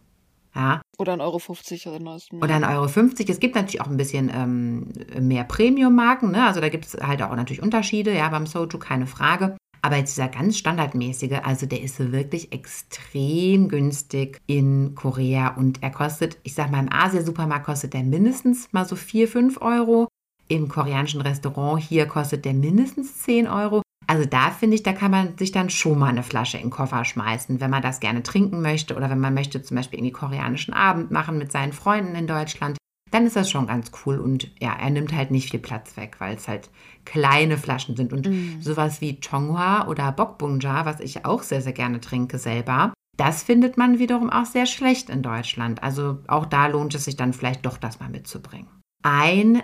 Ja. 0.54 0.80
Oder 0.98 1.14
1,50 1.14 1.20
Euro 1.20 1.38
50 1.38 1.86
oder 1.86 2.00
neuesten. 2.00 2.36
Oder 2.38 2.56
1,50 2.56 2.74
Euro. 2.74 2.88
50. 2.88 3.28
Es 3.28 3.40
gibt 3.40 3.54
natürlich 3.54 3.80
auch 3.82 3.88
ein 3.88 3.98
bisschen 3.98 4.30
ähm, 4.34 4.88
mehr 5.20 5.44
Premium-Marken. 5.44 6.30
Ne? 6.30 6.46
Also 6.46 6.60
da 6.60 6.70
gibt 6.70 6.86
es 6.86 6.94
halt 6.94 7.22
auch 7.22 7.36
natürlich 7.36 7.62
Unterschiede, 7.62 8.14
ja, 8.14 8.28
beim 8.30 8.46
Soju, 8.46 8.78
keine 8.78 9.06
Frage. 9.06 9.56
Aber 9.82 9.96
jetzt 9.96 10.16
dieser 10.16 10.28
ganz 10.28 10.56
standardmäßige, 10.56 11.40
also 11.44 11.66
der 11.66 11.82
ist 11.82 12.10
wirklich 12.10 12.52
extrem 12.52 13.68
günstig 13.68 14.40
in 14.46 14.94
Korea 14.96 15.54
und 15.54 15.82
er 15.82 15.90
kostet, 15.90 16.38
ich 16.42 16.54
sag 16.54 16.72
mal, 16.72 16.80
im 16.80 16.92
Asia-Supermarkt 16.92 17.66
kostet 17.66 17.92
der 17.94 18.02
mindestens 18.02 18.72
mal 18.72 18.86
so 18.86 18.96
4, 18.96 19.28
5 19.28 19.60
Euro. 19.60 20.08
Im 20.48 20.68
koreanischen 20.68 21.20
Restaurant 21.20 21.82
hier 21.82 22.06
kostet 22.06 22.44
der 22.44 22.54
mindestens 22.54 23.22
10 23.22 23.48
Euro. 23.48 23.82
Also 24.06 24.24
da 24.24 24.50
finde 24.50 24.76
ich, 24.76 24.84
da 24.84 24.92
kann 24.92 25.10
man 25.10 25.36
sich 25.36 25.50
dann 25.50 25.68
schon 25.68 25.98
mal 25.98 26.08
eine 26.08 26.22
Flasche 26.22 26.58
in 26.58 26.64
den 26.64 26.70
Koffer 26.70 27.04
schmeißen, 27.04 27.60
wenn 27.60 27.70
man 27.70 27.82
das 27.82 27.98
gerne 27.98 28.22
trinken 28.22 28.62
möchte 28.62 28.94
oder 28.94 29.10
wenn 29.10 29.18
man 29.18 29.34
möchte 29.34 29.62
zum 29.62 29.76
Beispiel 29.76 29.98
irgendwie 29.98 30.12
koreanischen 30.12 30.74
Abend 30.74 31.10
machen 31.10 31.38
mit 31.38 31.50
seinen 31.50 31.72
Freunden 31.72 32.14
in 32.14 32.28
Deutschland. 32.28 32.76
Dann 33.10 33.26
ist 33.26 33.36
das 33.36 33.50
schon 33.50 33.66
ganz 33.66 33.90
cool 34.04 34.18
und 34.18 34.50
ja, 34.60 34.74
er 34.74 34.90
nimmt 34.90 35.12
halt 35.12 35.30
nicht 35.30 35.50
viel 35.50 35.60
Platz 35.60 35.96
weg, 35.96 36.16
weil 36.18 36.36
es 36.36 36.46
halt 36.46 36.70
kleine 37.04 37.56
Flaschen 37.56 37.96
sind. 37.96 38.12
Und 38.12 38.28
mm. 38.28 38.60
sowas 38.60 39.00
wie 39.00 39.20
Chonghua 39.20 39.86
oder 39.86 40.12
Bokbungja, 40.12 40.84
was 40.86 41.00
ich 41.00 41.24
auch 41.24 41.42
sehr, 41.42 41.62
sehr 41.62 41.72
gerne 41.72 42.00
trinke 42.00 42.38
selber, 42.38 42.92
das 43.16 43.42
findet 43.42 43.76
man 43.76 43.98
wiederum 43.98 44.28
auch 44.28 44.44
sehr 44.44 44.66
schlecht 44.66 45.08
in 45.08 45.22
Deutschland. 45.22 45.82
Also 45.82 46.18
auch 46.26 46.46
da 46.46 46.66
lohnt 46.66 46.94
es 46.94 47.04
sich 47.04 47.16
dann 47.16 47.32
vielleicht 47.32 47.64
doch, 47.64 47.78
das 47.78 48.00
mal 48.00 48.10
mitzubringen. 48.10 48.68
Ein 49.02 49.62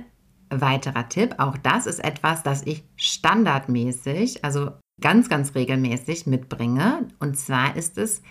weiterer 0.60 1.08
Tipp, 1.08 1.36
auch 1.38 1.56
das 1.56 1.86
ist 1.86 2.02
etwas, 2.02 2.42
das 2.42 2.62
ich 2.66 2.84
standardmäßig, 2.96 4.44
also 4.44 4.70
ganz, 5.00 5.28
ganz 5.28 5.54
regelmäßig 5.54 6.26
mitbringe. 6.26 7.08
Und 7.18 7.36
zwar 7.36 7.76
ist 7.76 7.98
es 7.98 8.22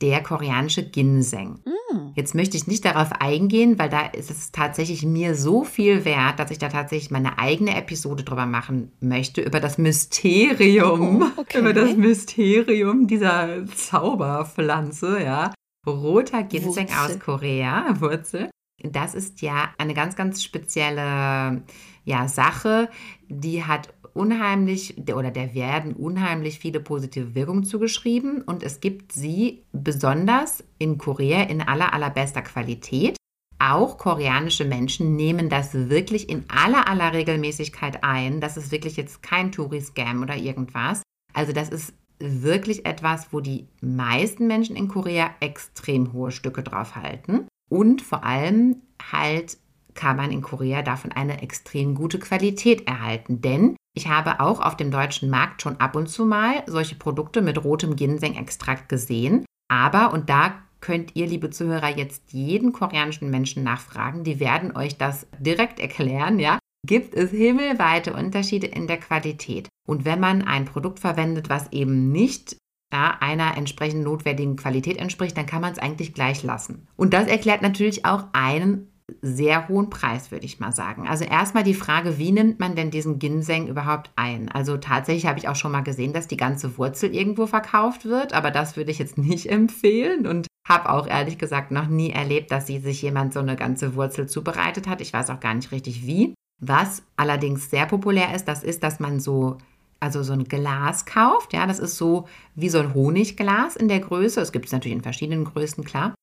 der 0.00 0.22
koreanische 0.22 0.88
Ginseng. 0.88 1.58
Mm. 1.64 2.12
Jetzt 2.14 2.34
möchte 2.34 2.56
ich 2.56 2.66
nicht 2.66 2.84
darauf 2.84 3.12
eingehen, 3.12 3.78
weil 3.78 3.88
da 3.88 4.06
ist 4.06 4.30
es 4.30 4.52
tatsächlich 4.52 5.04
mir 5.04 5.34
so 5.34 5.64
viel 5.64 6.04
wert, 6.04 6.38
dass 6.38 6.50
ich 6.50 6.58
da 6.58 6.68
tatsächlich 6.68 7.10
meine 7.10 7.38
eigene 7.38 7.76
Episode 7.76 8.22
drüber 8.22 8.46
machen 8.46 8.92
möchte, 9.00 9.40
über 9.40 9.60
das 9.60 9.78
Mysterium, 9.78 11.22
oh, 11.22 11.26
okay. 11.40 11.58
über 11.58 11.72
das 11.72 11.96
Mysterium 11.96 13.06
dieser 13.06 13.66
Zauberpflanze, 13.66 15.22
ja. 15.22 15.52
Roter 15.86 16.42
Ginseng 16.42 16.88
Wurzel. 16.88 17.14
aus 17.14 17.18
Korea, 17.18 18.00
Wurzel. 18.00 18.50
Das 18.82 19.14
ist 19.14 19.42
ja 19.42 19.70
eine 19.76 19.94
ganz, 19.94 20.14
ganz 20.14 20.42
spezielle 20.42 21.62
ja, 22.04 22.28
Sache, 22.28 22.88
die 23.28 23.64
hat 23.64 23.92
unheimlich 24.14 24.96
oder 25.14 25.30
der 25.30 25.54
werden 25.54 25.94
unheimlich 25.94 26.58
viele 26.58 26.80
positive 26.80 27.34
Wirkungen 27.34 27.64
zugeschrieben 27.64 28.42
und 28.42 28.62
es 28.62 28.80
gibt 28.80 29.12
sie 29.12 29.64
besonders 29.72 30.64
in 30.78 30.98
Korea 30.98 31.42
in 31.42 31.62
aller 31.62 31.92
allerbester 31.92 32.42
Qualität. 32.42 33.16
Auch 33.60 33.98
koreanische 33.98 34.64
Menschen 34.64 35.16
nehmen 35.16 35.48
das 35.48 35.74
wirklich 35.74 36.28
in 36.28 36.44
aller 36.48 36.88
aller 36.88 37.12
Regelmäßigkeit 37.12 38.04
ein. 38.04 38.40
Das 38.40 38.56
ist 38.56 38.70
wirklich 38.70 38.96
jetzt 38.96 39.22
kein 39.22 39.50
Touri-Scam 39.50 40.22
oder 40.22 40.36
irgendwas. 40.36 41.02
Also 41.34 41.52
das 41.52 41.68
ist 41.68 41.92
wirklich 42.20 42.86
etwas, 42.86 43.32
wo 43.32 43.40
die 43.40 43.66
meisten 43.80 44.46
Menschen 44.46 44.76
in 44.76 44.88
Korea 44.88 45.30
extrem 45.40 46.12
hohe 46.12 46.30
Stücke 46.30 46.62
drauf 46.62 46.94
halten. 46.94 47.48
Und 47.68 48.02
vor 48.02 48.24
allem 48.24 48.82
halt 49.12 49.58
kann 49.94 50.16
man 50.16 50.30
in 50.30 50.42
Korea 50.42 50.82
davon 50.82 51.10
eine 51.10 51.42
extrem 51.42 51.94
gute 51.94 52.18
Qualität 52.18 52.86
erhalten. 52.86 53.40
Denn 53.40 53.76
ich 53.96 54.06
habe 54.08 54.38
auch 54.38 54.60
auf 54.60 54.76
dem 54.76 54.92
deutschen 54.92 55.28
Markt 55.28 55.62
schon 55.62 55.80
ab 55.80 55.96
und 55.96 56.08
zu 56.08 56.24
mal 56.24 56.62
solche 56.66 56.94
Produkte 56.94 57.42
mit 57.42 57.62
rotem 57.64 57.96
Ginseng-Extrakt 57.96 58.88
gesehen. 58.88 59.44
Aber, 59.68 60.12
und 60.12 60.30
da 60.30 60.54
könnt 60.80 61.16
ihr, 61.16 61.26
liebe 61.26 61.50
Zuhörer, 61.50 61.88
jetzt 61.88 62.32
jeden 62.32 62.72
koreanischen 62.72 63.30
Menschen 63.30 63.64
nachfragen, 63.64 64.22
die 64.22 64.38
werden 64.38 64.76
euch 64.76 64.96
das 64.96 65.26
direkt 65.40 65.80
erklären, 65.80 66.38
ja, 66.38 66.58
gibt 66.86 67.14
es 67.14 67.30
himmelweite 67.30 68.14
Unterschiede 68.14 68.68
in 68.68 68.86
der 68.86 68.98
Qualität. 68.98 69.68
Und 69.88 70.04
wenn 70.04 70.20
man 70.20 70.42
ein 70.42 70.64
Produkt 70.64 71.00
verwendet, 71.00 71.48
was 71.48 71.72
eben 71.72 72.12
nicht 72.12 72.56
ja, 72.92 73.16
einer 73.20 73.56
entsprechend 73.56 74.02
notwendigen 74.02 74.56
Qualität 74.56 74.98
entspricht, 74.98 75.36
dann 75.36 75.46
kann 75.46 75.60
man 75.60 75.72
es 75.72 75.78
eigentlich 75.78 76.14
gleich 76.14 76.42
lassen. 76.42 76.86
Und 76.96 77.12
das 77.12 77.26
erklärt 77.28 77.62
natürlich 77.62 78.04
auch 78.04 78.24
einen 78.32 78.88
sehr 79.22 79.68
hohen 79.68 79.90
Preis, 79.90 80.30
würde 80.30 80.44
ich 80.44 80.60
mal 80.60 80.72
sagen. 80.72 81.08
Also 81.08 81.24
erstmal 81.24 81.64
die 81.64 81.74
Frage, 81.74 82.18
wie 82.18 82.32
nimmt 82.32 82.60
man 82.60 82.76
denn 82.76 82.90
diesen 82.90 83.18
Ginseng 83.18 83.66
überhaupt 83.66 84.10
ein? 84.16 84.50
Also 84.50 84.76
tatsächlich 84.76 85.26
habe 85.26 85.38
ich 85.38 85.48
auch 85.48 85.56
schon 85.56 85.72
mal 85.72 85.82
gesehen, 85.82 86.12
dass 86.12 86.28
die 86.28 86.36
ganze 86.36 86.76
Wurzel 86.76 87.14
irgendwo 87.14 87.46
verkauft 87.46 88.04
wird, 88.04 88.32
aber 88.32 88.50
das 88.50 88.76
würde 88.76 88.90
ich 88.90 88.98
jetzt 88.98 89.18
nicht 89.18 89.46
empfehlen 89.50 90.26
und 90.26 90.46
habe 90.68 90.90
auch 90.90 91.06
ehrlich 91.06 91.38
gesagt 91.38 91.70
noch 91.70 91.88
nie 91.88 92.10
erlebt, 92.10 92.50
dass 92.50 92.66
sich 92.66 93.02
jemand 93.02 93.32
so 93.32 93.40
eine 93.40 93.56
ganze 93.56 93.94
Wurzel 93.94 94.28
zubereitet 94.28 94.86
hat. 94.86 95.00
Ich 95.00 95.14
weiß 95.14 95.30
auch 95.30 95.40
gar 95.40 95.54
nicht 95.54 95.72
richtig 95.72 96.06
wie. 96.06 96.34
Was 96.60 97.02
allerdings 97.16 97.70
sehr 97.70 97.86
populär 97.86 98.34
ist, 98.34 98.46
das 98.46 98.62
ist, 98.62 98.82
dass 98.82 99.00
man 99.00 99.20
so 99.20 99.56
also 100.00 100.22
so 100.22 100.32
ein 100.32 100.44
Glas 100.44 101.06
kauft. 101.06 101.52
Ja, 101.52 101.66
das 101.66 101.78
ist 101.78 101.96
so 101.96 102.28
wie 102.54 102.68
so 102.68 102.78
ein 102.78 102.94
Honigglas 102.94 103.76
in 103.76 103.88
der 103.88 104.00
Größe. 104.00 104.40
Es 104.40 104.52
gibt 104.52 104.66
es 104.66 104.72
natürlich 104.72 104.96
in 104.96 105.02
verschiedenen 105.02 105.44
Größen, 105.44 105.84
klar. 105.84 106.14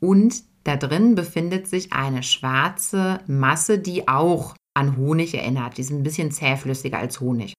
Und 0.00 0.42
da 0.64 0.76
drin 0.76 1.14
befindet 1.14 1.66
sich 1.66 1.92
eine 1.92 2.22
schwarze 2.22 3.20
Masse, 3.26 3.78
die 3.78 4.08
auch 4.08 4.54
an 4.74 4.96
Honig 4.96 5.34
erinnert. 5.34 5.76
Die 5.76 5.82
ist 5.82 5.90
ein 5.90 6.02
bisschen 6.02 6.30
zähflüssiger 6.30 6.98
als 6.98 7.20
Honig. 7.20 7.54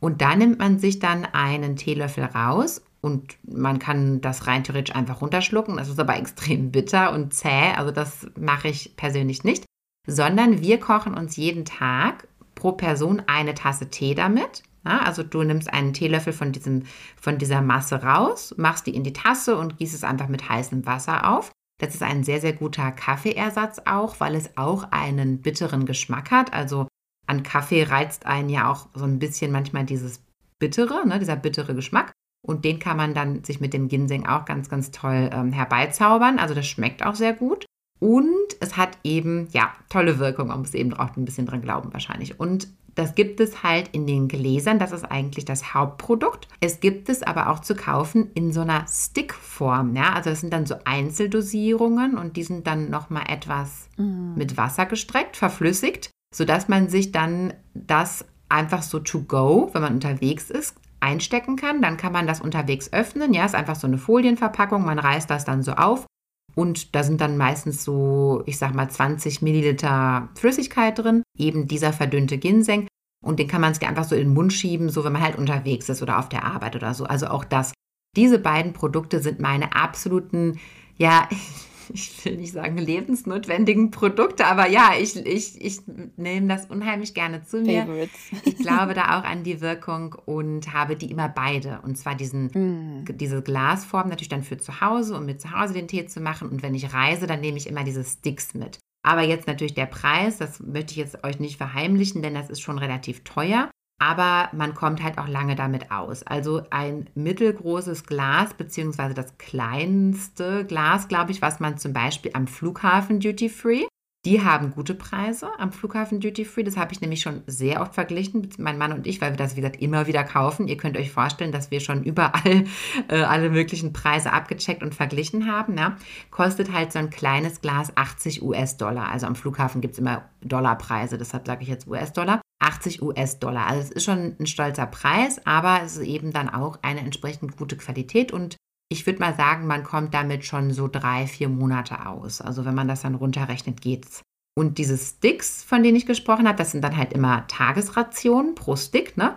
Und 0.00 0.22
da 0.22 0.34
nimmt 0.34 0.58
man 0.58 0.78
sich 0.78 0.98
dann 0.98 1.26
einen 1.26 1.76
Teelöffel 1.76 2.24
raus 2.24 2.82
und 3.02 3.36
man 3.42 3.78
kann 3.78 4.20
das 4.20 4.46
rein 4.46 4.64
theoretisch 4.64 4.94
einfach 4.94 5.20
runterschlucken. 5.20 5.76
Das 5.76 5.88
ist 5.88 5.98
aber 5.98 6.16
extrem 6.18 6.70
bitter 6.70 7.12
und 7.12 7.34
zäh. 7.34 7.72
Also 7.76 7.90
das 7.90 8.26
mache 8.38 8.68
ich 8.68 8.96
persönlich 8.96 9.44
nicht. 9.44 9.64
Sondern 10.06 10.60
wir 10.62 10.80
kochen 10.80 11.14
uns 11.14 11.36
jeden 11.36 11.64
Tag 11.66 12.26
pro 12.54 12.72
Person 12.72 13.22
eine 13.26 13.54
Tasse 13.54 13.90
Tee 13.90 14.14
damit. 14.14 14.62
Ja, 14.84 15.00
also 15.00 15.22
du 15.22 15.42
nimmst 15.42 15.72
einen 15.72 15.92
Teelöffel 15.92 16.32
von, 16.32 16.52
diesem, 16.52 16.84
von 17.20 17.38
dieser 17.38 17.60
Masse 17.60 18.02
raus, 18.02 18.54
machst 18.56 18.86
die 18.86 18.94
in 18.94 19.04
die 19.04 19.12
Tasse 19.12 19.56
und 19.56 19.76
gießt 19.76 19.94
es 19.94 20.04
einfach 20.04 20.28
mit 20.28 20.48
heißem 20.48 20.86
Wasser 20.86 21.30
auf. 21.30 21.52
Das 21.80 21.94
ist 21.94 22.02
ein 22.02 22.24
sehr, 22.24 22.40
sehr 22.40 22.52
guter 22.52 22.92
Kaffeeersatz 22.92 23.82
auch, 23.86 24.20
weil 24.20 24.34
es 24.34 24.56
auch 24.56 24.90
einen 24.90 25.40
bitteren 25.40 25.86
Geschmack 25.86 26.30
hat. 26.30 26.52
Also 26.52 26.88
an 27.26 27.42
Kaffee 27.42 27.84
reizt 27.84 28.26
einen 28.26 28.50
ja 28.50 28.70
auch 28.70 28.88
so 28.94 29.04
ein 29.04 29.18
bisschen 29.18 29.52
manchmal 29.52 29.84
dieses 29.84 30.22
Bittere, 30.58 31.06
ne, 31.06 31.18
dieser 31.18 31.36
bittere 31.36 31.74
Geschmack. 31.74 32.12
Und 32.46 32.64
den 32.64 32.78
kann 32.78 32.96
man 32.96 33.14
dann 33.14 33.44
sich 33.44 33.60
mit 33.60 33.74
dem 33.74 33.88
Ginseng 33.88 34.26
auch 34.26 34.44
ganz, 34.44 34.68
ganz 34.68 34.90
toll 34.90 35.30
ähm, 35.32 35.52
herbeizaubern. 35.52 36.38
Also 36.38 36.54
das 36.54 36.66
schmeckt 36.66 37.04
auch 37.04 37.14
sehr 37.14 37.34
gut. 37.34 37.66
Und 37.98 38.56
es 38.60 38.78
hat 38.78 38.98
eben, 39.04 39.48
ja, 39.52 39.72
tolle 39.90 40.18
Wirkung. 40.18 40.48
Man 40.48 40.60
muss 40.60 40.74
eben 40.74 40.94
auch 40.94 41.16
ein 41.16 41.24
bisschen 41.24 41.46
dran 41.46 41.60
glauben 41.60 41.92
wahrscheinlich. 41.92 42.40
Und 42.40 42.68
das 42.94 43.14
gibt 43.14 43.40
es 43.40 43.62
halt 43.62 43.88
in 43.92 44.06
den 44.06 44.28
Gläsern. 44.28 44.78
Das 44.78 44.92
ist 44.92 45.04
eigentlich 45.04 45.44
das 45.44 45.74
Hauptprodukt. 45.74 46.48
Es 46.60 46.80
gibt 46.80 47.08
es 47.08 47.22
aber 47.22 47.50
auch 47.50 47.60
zu 47.60 47.74
kaufen 47.74 48.30
in 48.34 48.52
so 48.52 48.60
einer 48.60 48.86
Stickform. 48.88 49.96
Ja? 49.96 50.12
Also 50.14 50.30
das 50.30 50.40
sind 50.40 50.52
dann 50.52 50.66
so 50.66 50.76
Einzeldosierungen 50.84 52.18
und 52.18 52.36
die 52.36 52.44
sind 52.44 52.66
dann 52.66 52.90
nochmal 52.90 53.24
etwas 53.28 53.88
mm. 53.96 54.34
mit 54.36 54.56
Wasser 54.56 54.86
gestreckt, 54.86 55.36
verflüssigt, 55.36 56.10
sodass 56.34 56.68
man 56.68 56.88
sich 56.88 57.12
dann 57.12 57.54
das 57.74 58.24
einfach 58.48 58.82
so 58.82 58.98
to 58.98 59.22
go, 59.22 59.70
wenn 59.72 59.82
man 59.82 59.94
unterwegs 59.94 60.50
ist, 60.50 60.74
einstecken 61.00 61.56
kann. 61.56 61.82
Dann 61.82 61.96
kann 61.96 62.12
man 62.12 62.26
das 62.26 62.40
unterwegs 62.40 62.92
öffnen. 62.92 63.32
Ja, 63.32 63.44
ist 63.44 63.54
einfach 63.54 63.76
so 63.76 63.86
eine 63.86 63.98
Folienverpackung. 63.98 64.84
Man 64.84 64.98
reißt 64.98 65.30
das 65.30 65.44
dann 65.44 65.62
so 65.62 65.72
auf. 65.72 66.06
Und 66.54 66.94
da 66.94 67.02
sind 67.02 67.20
dann 67.20 67.36
meistens 67.36 67.84
so, 67.84 68.42
ich 68.46 68.58
sag 68.58 68.74
mal, 68.74 68.88
20 68.88 69.42
Milliliter 69.42 70.28
Flüssigkeit 70.34 70.98
drin. 70.98 71.22
Eben 71.36 71.68
dieser 71.68 71.92
verdünnte 71.92 72.38
Ginseng. 72.38 72.88
Und 73.24 73.38
den 73.38 73.48
kann 73.48 73.60
man 73.60 73.74
sich 73.74 73.86
einfach 73.86 74.04
so 74.04 74.14
in 74.14 74.28
den 74.28 74.34
Mund 74.34 74.52
schieben, 74.52 74.88
so 74.88 75.04
wenn 75.04 75.12
man 75.12 75.22
halt 75.22 75.36
unterwegs 75.36 75.88
ist 75.88 76.02
oder 76.02 76.18
auf 76.18 76.28
der 76.28 76.44
Arbeit 76.44 76.76
oder 76.76 76.94
so. 76.94 77.04
Also 77.04 77.26
auch 77.26 77.44
das. 77.44 77.72
Diese 78.16 78.38
beiden 78.38 78.72
Produkte 78.72 79.20
sind 79.20 79.40
meine 79.40 79.74
absoluten, 79.74 80.58
ja, 80.96 81.28
ich 81.94 82.24
will 82.24 82.36
nicht 82.36 82.52
sagen 82.52 82.78
lebensnotwendigen 82.78 83.90
Produkte, 83.90 84.46
aber 84.46 84.68
ja, 84.68 84.92
ich, 84.98 85.16
ich, 85.26 85.60
ich 85.60 85.80
nehme 86.16 86.48
das 86.48 86.66
unheimlich 86.66 87.14
gerne 87.14 87.42
zu 87.42 87.60
mir. 87.60 87.82
Favorites. 87.82 88.30
Ich 88.44 88.56
glaube 88.56 88.94
da 88.94 89.02
auch 89.18 89.24
an 89.24 89.42
die 89.42 89.60
Wirkung 89.60 90.14
und 90.26 90.72
habe 90.72 90.96
die 90.96 91.10
immer 91.10 91.28
beide. 91.28 91.80
Und 91.82 91.96
zwar 91.96 92.14
diesen, 92.14 93.02
mm. 93.02 93.04
diese 93.16 93.42
Glasform 93.42 94.08
natürlich 94.08 94.28
dann 94.28 94.42
für 94.42 94.58
zu 94.58 94.80
Hause, 94.80 95.16
um 95.16 95.26
mir 95.26 95.38
zu 95.38 95.50
Hause 95.50 95.74
den 95.74 95.88
Tee 95.88 96.06
zu 96.06 96.20
machen. 96.20 96.48
Und 96.48 96.62
wenn 96.62 96.74
ich 96.74 96.92
reise, 96.92 97.26
dann 97.26 97.40
nehme 97.40 97.58
ich 97.58 97.68
immer 97.68 97.84
diese 97.84 98.04
Sticks 98.04 98.54
mit. 98.54 98.78
Aber 99.02 99.22
jetzt 99.22 99.46
natürlich 99.46 99.74
der 99.74 99.86
Preis, 99.86 100.36
das 100.38 100.60
möchte 100.60 100.92
ich 100.92 100.98
jetzt 100.98 101.24
euch 101.24 101.40
nicht 101.40 101.56
verheimlichen, 101.56 102.22
denn 102.22 102.34
das 102.34 102.50
ist 102.50 102.60
schon 102.60 102.78
relativ 102.78 103.24
teuer 103.24 103.70
aber 104.00 104.48
man 104.56 104.74
kommt 104.74 105.02
halt 105.02 105.18
auch 105.18 105.28
lange 105.28 105.54
damit 105.54 105.92
aus. 105.92 106.22
Also 106.26 106.62
ein 106.70 107.06
mittelgroßes 107.14 108.06
Glas, 108.06 108.54
beziehungsweise 108.54 109.12
das 109.14 109.36
kleinste 109.36 110.64
Glas, 110.64 111.06
glaube 111.06 111.32
ich, 111.32 111.42
was 111.42 111.60
man 111.60 111.76
zum 111.76 111.92
Beispiel 111.92 112.32
am 112.34 112.46
Flughafen 112.46 113.20
Duty 113.20 113.50
Free, 113.50 113.84
die 114.26 114.42
haben 114.42 114.72
gute 114.72 114.94
Preise 114.94 115.48
am 115.58 115.72
Flughafen 115.72 116.20
Duty 116.20 116.44
Free. 116.44 116.62
Das 116.62 116.76
habe 116.76 116.92
ich 116.92 117.00
nämlich 117.00 117.22
schon 117.22 117.42
sehr 117.46 117.80
oft 117.80 117.94
verglichen, 117.94 118.50
mein 118.58 118.76
Mann 118.76 118.92
und 118.92 119.06
ich, 119.06 119.18
weil 119.20 119.32
wir 119.32 119.38
das, 119.38 119.56
wie 119.56 119.62
gesagt, 119.62 119.80
immer 119.80 120.06
wieder 120.06 120.24
kaufen. 120.24 120.68
Ihr 120.68 120.76
könnt 120.76 120.98
euch 120.98 121.10
vorstellen, 121.10 121.52
dass 121.52 121.70
wir 121.70 121.80
schon 121.80 122.04
überall 122.04 122.64
äh, 123.08 123.22
alle 123.22 123.48
möglichen 123.48 123.94
Preise 123.94 124.32
abgecheckt 124.32 124.82
und 124.82 124.94
verglichen 124.94 125.50
haben. 125.50 125.78
Ja. 125.78 125.96
Kostet 126.30 126.70
halt 126.70 126.92
so 126.92 126.98
ein 126.98 127.08
kleines 127.08 127.62
Glas 127.62 127.96
80 127.96 128.42
US-Dollar. 128.42 129.10
Also 129.10 129.26
am 129.26 129.36
Flughafen 129.36 129.80
gibt 129.80 129.94
es 129.94 129.98
immer 129.98 130.28
Dollarpreise, 130.42 131.16
deshalb 131.16 131.46
sage 131.46 131.62
ich 131.62 131.68
jetzt 131.68 131.88
US-Dollar. 131.88 132.42
80 132.58 133.00
US-Dollar. 133.00 133.66
Also 133.68 133.84
es 133.84 133.90
ist 133.90 134.04
schon 134.04 134.36
ein 134.38 134.46
stolzer 134.46 134.86
Preis, 134.86 135.40
aber 135.46 135.80
es 135.82 135.96
ist 135.96 136.06
eben 136.06 136.30
dann 136.30 136.50
auch 136.50 136.78
eine 136.82 137.00
entsprechend 137.00 137.56
gute 137.56 137.78
Qualität 137.78 138.32
und 138.32 138.56
ich 138.92 139.06
würde 139.06 139.20
mal 139.20 139.34
sagen, 139.34 139.66
man 139.66 139.84
kommt 139.84 140.12
damit 140.12 140.44
schon 140.44 140.72
so 140.72 140.88
drei, 140.88 141.26
vier 141.26 141.48
Monate 141.48 142.06
aus. 142.06 142.40
Also 142.40 142.64
wenn 142.64 142.74
man 142.74 142.88
das 142.88 143.02
dann 143.02 143.14
runterrechnet, 143.14 143.80
geht's. 143.80 144.22
Und 144.58 144.78
diese 144.78 144.98
Sticks, 144.98 145.62
von 145.62 145.82
denen 145.82 145.96
ich 145.96 146.06
gesprochen 146.06 146.48
habe, 146.48 146.58
das 146.58 146.72
sind 146.72 146.82
dann 146.82 146.96
halt 146.96 147.12
immer 147.12 147.46
Tagesrationen 147.46 148.56
pro 148.56 148.74
Stick, 148.74 149.16
ne? 149.16 149.36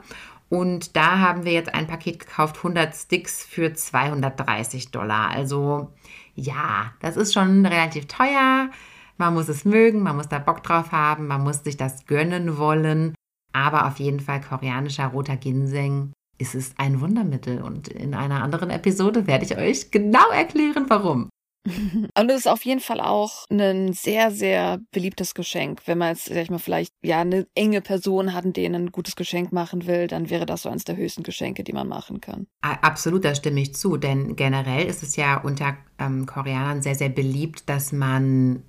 Und 0.50 0.96
da 0.96 1.20
haben 1.20 1.46
wir 1.46 1.52
jetzt 1.52 1.74
ein 1.74 1.88
Paket 1.88 2.20
gekauft, 2.20 2.58
100 2.58 2.96
Sticks 2.96 3.44
für 3.44 3.74
230 3.74 4.92
Dollar. 4.92 5.30
Also 5.30 5.94
ja, 6.36 6.92
das 7.00 7.16
ist 7.16 7.34
schon 7.34 7.66
relativ 7.66 8.08
teuer. 8.08 8.70
Man 9.18 9.34
muss 9.36 9.50
es 9.50 9.66
mögen, 9.66 10.02
man 10.02 10.16
muss 10.16 10.30
da 10.30 10.40
Bock 10.40 10.64
drauf 10.64 10.92
haben, 10.92 11.28
man 11.28 11.44
muss 11.44 11.64
sich 11.64 11.78
das 11.78 12.06
gönnen 12.08 12.58
wollen. 12.58 13.14
Aber 13.54 13.88
auf 13.88 14.00
jeden 14.00 14.20
Fall 14.20 14.42
koreanischer 14.42 15.08
roter 15.08 15.38
Ginseng 15.38 16.12
ist 16.44 16.56
es 16.56 16.74
ein 16.78 17.00
Wundermittel. 17.00 17.62
Und 17.62 17.88
in 17.88 18.14
einer 18.14 18.44
anderen 18.44 18.70
Episode 18.70 19.28
werde 19.28 19.46
ich 19.46 19.58
euch 19.58 19.92
genau 19.92 20.30
erklären, 20.32 20.86
warum. 20.90 21.30
Und 22.20 22.30
es 22.30 22.42
ist 22.42 22.48
auf 22.48 22.66
jeden 22.66 22.82
Fall 22.82 23.00
auch 23.00 23.46
ein 23.50 23.94
sehr, 23.94 24.32
sehr 24.32 24.82
beliebtes 24.92 25.34
Geschenk. 25.34 25.82
Wenn 25.86 25.98
man 25.98 26.10
jetzt, 26.10 26.26
sag 26.26 26.36
ich 26.36 26.50
mal, 26.50 26.60
vielleicht 26.60 26.94
ja 27.02 27.22
eine 27.22 27.48
enge 27.56 27.80
Person 27.80 28.34
hat, 28.34 28.44
denen 28.58 28.76
ein 28.76 28.92
gutes 28.92 29.16
Geschenk 29.16 29.54
machen 29.54 29.88
will, 29.88 30.08
dann 30.08 30.30
wäre 30.30 30.46
das 30.46 30.64
so 30.64 30.70
eines 30.70 30.84
der 30.84 30.98
höchsten 30.98 31.24
Geschenke, 31.24 31.64
die 31.64 31.72
man 31.72 31.88
machen 31.88 32.20
kann. 32.20 32.48
Absolut, 32.62 33.24
da 33.24 33.34
stimme 33.34 33.62
ich 33.62 33.74
zu. 33.76 33.96
Denn 33.96 34.36
generell 34.36 34.86
ist 34.86 35.04
es 35.04 35.16
ja 35.16 35.38
unter 35.38 35.78
ähm, 35.98 36.26
Koreanern 36.26 36.82
sehr, 36.82 36.96
sehr 36.96 37.10
beliebt, 37.10 37.70
dass 37.70 37.94
man 37.94 38.64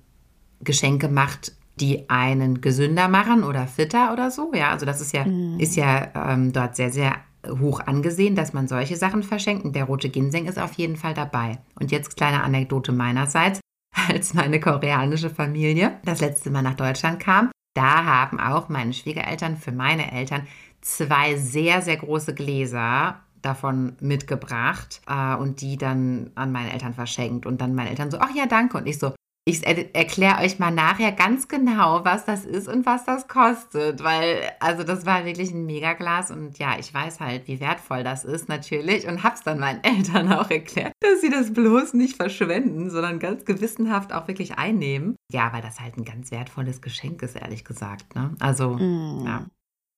Geschenke 0.61 1.09
macht, 1.09 1.51
die 1.75 2.09
einen 2.09 2.61
gesünder 2.61 3.09
machen 3.09 3.43
oder 3.43 3.67
fitter 3.67 4.13
oder 4.13 4.31
so. 4.31 4.53
Ja, 4.53 4.71
also 4.71 4.85
das 4.85 5.01
ist 5.01 5.13
ja, 5.13 5.25
mhm. 5.25 5.59
ist 5.59 5.75
ja 5.75 6.31
ähm, 6.31 6.53
dort 6.53 6.77
sehr, 6.77 6.91
sehr 6.91 7.15
hoch 7.59 7.79
angesehen, 7.79 8.35
dass 8.35 8.53
man 8.53 8.67
solche 8.67 8.95
Sachen 8.95 9.23
verschenkt. 9.23 9.65
Und 9.65 9.75
der 9.75 9.85
rote 9.85 10.09
Ginseng 10.09 10.45
ist 10.45 10.59
auf 10.59 10.73
jeden 10.73 10.95
Fall 10.95 11.13
dabei. 11.13 11.59
Und 11.79 11.91
jetzt 11.91 12.15
kleine 12.17 12.43
Anekdote 12.43 12.91
meinerseits. 12.91 13.59
Als 14.09 14.33
meine 14.33 14.59
koreanische 14.59 15.29
Familie 15.29 15.99
das 16.03 16.19
letzte 16.19 16.49
Mal 16.51 16.61
nach 16.61 16.75
Deutschland 16.75 17.19
kam, 17.19 17.49
da 17.75 18.05
haben 18.05 18.39
auch 18.39 18.69
meine 18.69 18.93
Schwiegereltern 18.93 19.57
für 19.57 19.71
meine 19.71 20.11
Eltern 20.11 20.47
zwei 20.81 21.35
sehr, 21.35 21.81
sehr 21.81 21.97
große 21.97 22.33
Gläser 22.33 23.21
davon 23.41 23.95
mitgebracht 23.99 25.01
äh, 25.07 25.35
und 25.35 25.61
die 25.61 25.77
dann 25.77 26.31
an 26.35 26.51
meine 26.51 26.73
Eltern 26.73 26.93
verschenkt. 26.93 27.45
Und 27.45 27.61
dann 27.61 27.75
meine 27.75 27.89
Eltern 27.89 28.11
so, 28.11 28.17
ach 28.19 28.33
ja, 28.35 28.45
danke. 28.47 28.77
Und 28.77 28.87
ich 28.87 28.99
so, 28.99 29.13
ich 29.47 29.63
erkläre 29.63 30.41
euch 30.41 30.57
mal 30.57 30.71
nachher 30.71 31.11
ganz 31.11 31.47
genau, 31.47 32.03
was 32.03 32.25
das 32.25 32.45
ist 32.45 32.67
und 32.67 32.87
was 32.87 33.05
das 33.05 33.27
kostet, 33.27 34.03
weil 34.03 34.41
also 34.59 34.83
das 34.83 35.05
war 35.05 35.23
wirklich 35.23 35.51
ein 35.51 35.67
Megaglas 35.67 36.31
und 36.31 36.57
ja, 36.57 36.79
ich 36.79 36.91
weiß 36.91 37.19
halt, 37.19 37.47
wie 37.47 37.59
wertvoll 37.59 38.03
das 38.03 38.25
ist 38.25 38.49
natürlich 38.49 39.07
und 39.07 39.21
hab's 39.21 39.43
dann 39.43 39.59
meinen 39.59 39.83
Eltern 39.83 40.33
auch 40.33 40.49
erklärt, 40.49 40.93
dass 40.99 41.21
sie 41.21 41.29
das 41.29 41.53
bloß 41.53 41.93
nicht 41.93 42.15
verschwenden, 42.15 42.89
sondern 42.89 43.19
ganz 43.19 43.45
gewissenhaft 43.45 44.13
auch 44.13 44.27
wirklich 44.27 44.57
einnehmen. 44.57 45.15
Ja, 45.31 45.53
weil 45.53 45.61
das 45.61 45.79
halt 45.79 45.95
ein 45.97 46.05
ganz 46.05 46.31
wertvolles 46.31 46.81
Geschenk 46.81 47.21
ist, 47.21 47.35
ehrlich 47.35 47.63
gesagt. 47.63 48.15
Ne? 48.15 48.35
Also, 48.39 48.77
mm. 48.77 49.25
ja. 49.25 49.45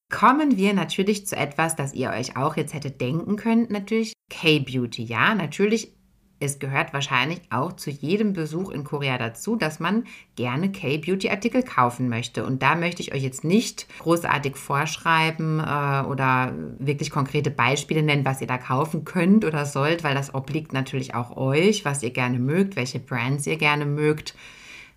Kommen 0.10 0.56
wir 0.56 0.74
natürlich 0.74 1.28
zu 1.28 1.36
etwas, 1.36 1.76
das 1.76 1.94
ihr 1.94 2.12
euch 2.12 2.38
auch 2.38 2.56
jetzt 2.56 2.74
hättet 2.74 3.02
denken 3.02 3.36
können, 3.36 3.68
natürlich 3.70 4.14
K-Beauty. 4.30 5.04
Ja, 5.04 5.36
natürlich 5.36 5.97
es 6.40 6.60
gehört 6.60 6.94
wahrscheinlich 6.94 7.42
auch 7.50 7.74
zu 7.74 7.90
jedem 7.90 8.34
Besuch 8.34 8.70
in 8.70 8.84
Korea 8.84 9.18
dazu, 9.18 9.56
dass 9.56 9.80
man 9.80 10.04
gerne 10.36 10.72
K-Beauty-Artikel 10.72 11.64
kaufen 11.64 12.10
möchte. 12.10 12.46
Und 12.46 12.62
da 12.62 12.76
möchte 12.76 13.02
ich 13.02 13.14
euch 13.14 13.24
jetzt 13.24 13.44
nicht 13.44 13.88
großartig 14.00 14.56
vorschreiben 14.56 15.60
äh, 15.60 16.04
oder 16.08 16.54
wirklich 16.78 17.10
konkrete 17.10 17.50
Beispiele 17.50 18.04
nennen, 18.04 18.26
was 18.26 18.42
ihr 18.42 18.48
da 18.48 18.58
kaufen 18.58 19.04
könnt 19.04 19.46
oder 19.46 19.66
sollt, 19.66 20.04
weil 20.04 20.16
das 20.16 20.36
obliegt 20.36 20.74
natürlich 20.74 21.16
auch 21.16 21.36
euch, 21.36 21.86
was 21.86 22.04
ihr 22.04 22.12
gerne 22.12 22.40
mögt, 22.40 22.76
welche 22.76 23.00
Brands 23.00 23.48
ihr 23.48 23.58
gerne 23.58 23.86
mögt 23.86 24.36